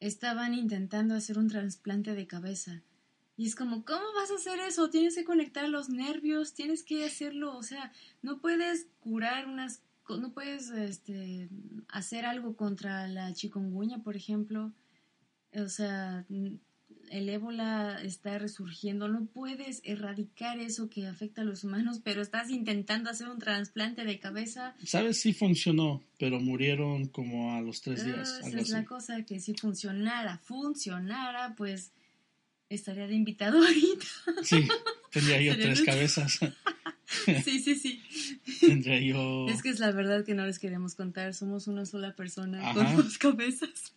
estaban 0.00 0.54
intentando 0.54 1.14
hacer 1.14 1.38
un 1.38 1.48
trasplante 1.48 2.14
de 2.14 2.26
cabeza. 2.26 2.82
Y 3.36 3.46
es 3.46 3.54
como, 3.54 3.84
¿cómo 3.84 4.04
vas 4.14 4.30
a 4.30 4.34
hacer 4.34 4.58
eso? 4.60 4.90
Tienes 4.90 5.14
que 5.14 5.24
conectar 5.24 5.68
los 5.68 5.88
nervios, 5.88 6.54
tienes 6.54 6.82
que 6.82 7.04
hacerlo, 7.04 7.56
o 7.56 7.62
sea, 7.62 7.92
no 8.20 8.40
puedes 8.40 8.88
curar 8.98 9.46
unas, 9.46 9.82
no 10.08 10.32
puedes 10.32 10.70
este, 10.70 11.48
hacer 11.88 12.26
algo 12.26 12.56
contra 12.56 13.06
la 13.06 13.32
chikungunya, 13.32 13.98
por 14.02 14.16
ejemplo. 14.16 14.72
O 15.54 15.68
sea, 15.68 16.26
el 17.10 17.28
ébola 17.28 18.00
está 18.02 18.38
resurgiendo, 18.38 19.08
no 19.08 19.26
puedes 19.26 19.80
erradicar 19.84 20.58
eso 20.58 20.88
que 20.88 21.06
afecta 21.06 21.42
a 21.42 21.44
los 21.44 21.64
humanos, 21.64 22.00
pero 22.02 22.22
estás 22.22 22.50
intentando 22.50 23.10
hacer 23.10 23.28
un 23.28 23.38
trasplante 23.38 24.04
de 24.04 24.18
cabeza. 24.18 24.74
¿Sabes? 24.84 25.20
Sí 25.20 25.32
funcionó, 25.32 26.02
pero 26.18 26.40
murieron 26.40 27.06
como 27.08 27.54
a 27.54 27.60
los 27.60 27.80
tres 27.82 28.04
días. 28.04 28.40
esa 28.44 28.60
es 28.60 28.70
la 28.70 28.84
cosa, 28.84 29.24
que 29.24 29.40
si 29.40 29.54
funcionara, 29.54 30.38
funcionara, 30.38 31.54
pues 31.56 31.92
estaría 32.68 33.06
de 33.06 33.14
invitado 33.14 33.58
ahorita. 33.66 34.06
Sí, 34.42 34.68
tendría 35.10 35.40
yo 35.40 35.54
tres 35.56 35.82
cabezas. 35.82 36.40
Sí, 37.44 37.60
sí, 37.60 37.74
sí. 37.74 38.02
Yo. 39.06 39.48
Es 39.48 39.62
que 39.62 39.70
es 39.70 39.80
la 39.80 39.92
verdad 39.92 40.24
que 40.24 40.34
no 40.34 40.46
les 40.46 40.58
queremos 40.58 40.94
contar. 40.94 41.34
Somos 41.34 41.66
una 41.66 41.86
sola 41.86 42.14
persona 42.14 42.74
con 42.74 42.96
dos 42.96 43.18
cabezas. 43.18 43.94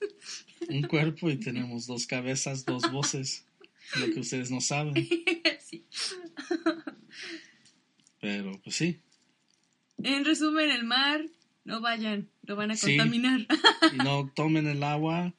Un 0.70 0.84
cuerpo 0.84 1.30
y 1.30 1.38
tenemos 1.38 1.88
dos 1.88 2.08
cabezas, 2.08 2.66
dos 2.66 2.90
voces. 2.92 3.46
Lo 4.00 4.14
que 4.14 4.20
ustedes 4.22 4.52
no 4.52 4.62
saben. 4.62 4.94
Sí. 5.72 5.86
Pero, 8.20 8.60
pues 8.62 8.76
sí. 8.76 9.00
En 10.04 10.26
resumen, 10.26 10.70
el 10.70 10.84
mar 10.84 11.26
no 11.64 11.80
vayan, 11.80 12.28
lo 12.44 12.58
van 12.58 12.72
a 12.72 12.78
contaminar. 12.78 13.48
Y 13.94 13.98
no 13.98 14.30
tomen 14.36 14.68
el 14.68 14.84
agua 14.84 15.34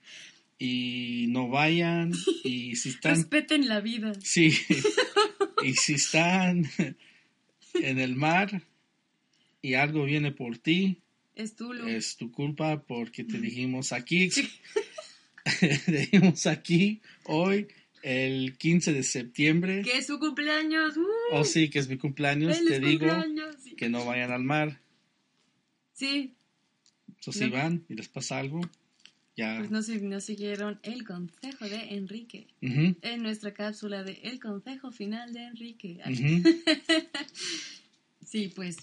y 0.58 1.26
no 1.28 1.48
vayan 1.48 2.12
y 2.44 2.76
si 2.76 2.90
están... 2.90 3.16
Respeten 3.16 3.68
la 3.68 3.80
vida. 3.80 4.14
Sí, 4.22 4.56
y 5.62 5.74
si 5.74 5.94
están 5.94 6.64
en 7.74 7.98
el 7.98 8.16
mar 8.16 8.62
y 9.60 9.74
algo 9.74 10.04
viene 10.04 10.32
por 10.32 10.58
ti, 10.58 10.98
es 11.34 11.56
tu, 11.56 11.72
es 11.72 12.16
tu 12.16 12.30
culpa 12.30 12.82
porque 12.82 13.24
te 13.24 13.38
dijimos 13.38 13.92
aquí, 13.92 14.30
te 15.60 15.92
dijimos 15.92 16.46
aquí 16.46 17.00
hoy 17.24 17.68
el 18.02 18.56
15 18.58 18.92
de 18.92 19.02
septiembre. 19.02 19.82
Que 19.82 19.98
es 19.98 20.06
su 20.06 20.18
cumpleaños. 20.18 20.96
¡Uh! 20.96 21.06
Oh, 21.32 21.44
sí, 21.44 21.70
que 21.70 21.78
es 21.78 21.88
mi 21.88 21.96
cumpleaños. 21.96 22.58
te 22.64 22.80
digo 22.80 23.06
que 23.76 23.88
no 23.88 24.04
vayan 24.04 24.32
al 24.32 24.42
mar. 24.42 24.80
Sí. 25.94 26.34
So, 27.20 27.32
si 27.32 27.48
van 27.48 27.84
y 27.88 27.94
les 27.94 28.08
pasa 28.08 28.38
algo, 28.38 28.60
ya. 29.36 29.56
Pues 29.58 29.70
no, 29.70 29.80
no 30.08 30.20
siguieron 30.20 30.78
el 30.82 31.04
consejo 31.04 31.64
de 31.64 31.94
Enrique. 31.94 32.46
En 32.60 33.22
nuestra 33.22 33.52
cápsula 33.52 34.04
de 34.04 34.20
El 34.22 34.40
consejo 34.40 34.92
final 34.92 35.32
de 35.32 35.44
Enrique. 35.44 36.00
sí, 38.26 38.52
pues. 38.54 38.76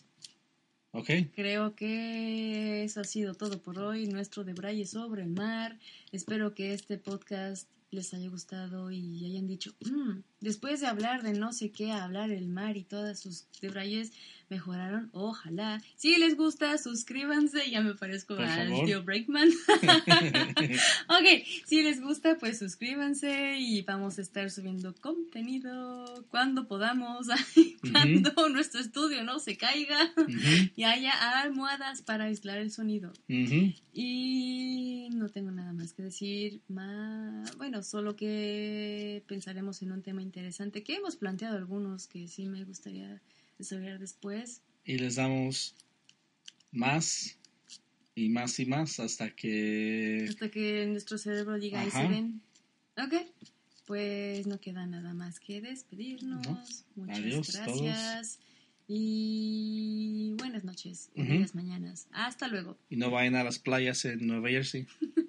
Ok. 0.92 1.10
Creo 1.36 1.76
que 1.76 2.84
eso 2.84 3.02
ha 3.02 3.04
sido 3.04 3.36
todo 3.36 3.62
por 3.62 3.80
hoy. 3.80 4.08
Nuestro 4.08 4.44
debraye 4.44 4.86
sobre 4.86 5.22
el 5.22 5.30
mar. 5.30 5.78
Espero 6.12 6.56
que 6.56 6.74
este 6.74 6.98
podcast 6.98 7.70
les 7.92 8.14
haya 8.14 8.30
gustado 8.30 8.92
y 8.92 9.26
hayan 9.26 9.48
dicho, 9.48 9.74
mm, 9.82 10.20
después 10.42 10.80
de 10.80 10.88
hablar 10.88 11.24
de 11.24 11.34
no 11.34 11.54
sé 11.54 11.72
qué, 11.72 11.92
hablar 11.92 12.32
el 12.32 12.48
mar 12.48 12.78
y 12.78 12.84
todas 12.84 13.20
sus 13.20 13.48
debrayes 13.62 14.12
mejoraron, 14.50 15.10
ojalá. 15.14 15.82
Si 15.96 16.18
les 16.18 16.36
gusta, 16.36 16.78
suscríbanse, 16.78 17.70
ya 17.70 17.82
me 17.82 17.96
parezco 17.96 18.36
al 18.36 18.84
tío 18.86 19.04
Breakman. 19.04 19.50
ok, 21.08 21.46
si 21.66 21.84
les 21.84 22.02
gusta, 22.02 22.38
pues 22.38 22.60
suscríbanse 22.60 23.58
y 23.60 23.82
vamos 23.84 24.18
a 24.18 24.22
estar 24.22 24.50
subiendo 24.50 24.94
contenido 24.96 26.26
cuando 26.30 26.68
podamos, 26.68 27.28
cuando 27.92 28.50
nuestro 28.50 28.82
estudio 28.82 29.24
no 29.24 29.40
se 29.40 29.58
caiga 29.58 30.12
y 30.76 30.84
haya 30.84 31.12
almohadas 31.42 32.02
para 32.02 32.26
aislar 32.26 32.58
el 32.58 32.72
sonido. 32.72 33.14
Y 33.94 35.10
no 35.12 35.30
tengo 35.30 35.52
nada 35.52 35.74
más 35.74 35.94
que 35.94 36.04
decir, 36.04 36.62
más, 36.68 37.56
bueno, 37.58 37.84
solo 37.84 38.16
que 38.16 39.24
pensaremos 39.28 39.82
en 39.82 39.92
un 39.92 40.02
tema 40.02 40.22
interesante 40.22 40.84
que 40.84 40.96
hemos 40.96 41.16
planteado 41.16 41.58
algunos 41.58 42.08
que 42.08 42.28
sí 42.28 42.48
me 42.48 42.64
gustaría 42.64 43.22
después. 44.00 44.62
Y 44.86 44.98
les 44.98 45.16
damos 45.16 45.76
más 46.72 47.38
y 48.16 48.30
más 48.30 48.60
y 48.60 48.66
más 48.66 49.00
hasta 49.00 49.36
que... 49.36 50.26
Hasta 50.30 50.50
que 50.50 50.86
nuestro 50.88 51.18
cerebro 51.18 51.60
diga 51.60 51.86
y 51.86 51.92
se 51.92 52.08
ven. 52.08 52.42
Ok, 52.98 53.14
pues 53.86 54.48
no 54.48 54.60
queda 54.60 54.86
nada 54.86 55.14
más 55.14 55.40
que 55.40 55.62
despedirnos. 55.62 56.86
Muchas 56.96 57.54
gracias. 57.54 58.40
Y 58.88 60.34
buenas 60.38 60.64
noches, 60.64 61.12
buenas 61.16 61.54
mañanas. 61.54 62.08
Hasta 62.12 62.48
luego. 62.48 62.78
Y 62.90 62.96
no 62.96 63.12
vayan 63.12 63.36
a 63.36 63.44
las 63.44 63.60
playas 63.60 64.04
en 64.06 64.26
Nueva 64.26 64.50
Jersey. 64.50 64.88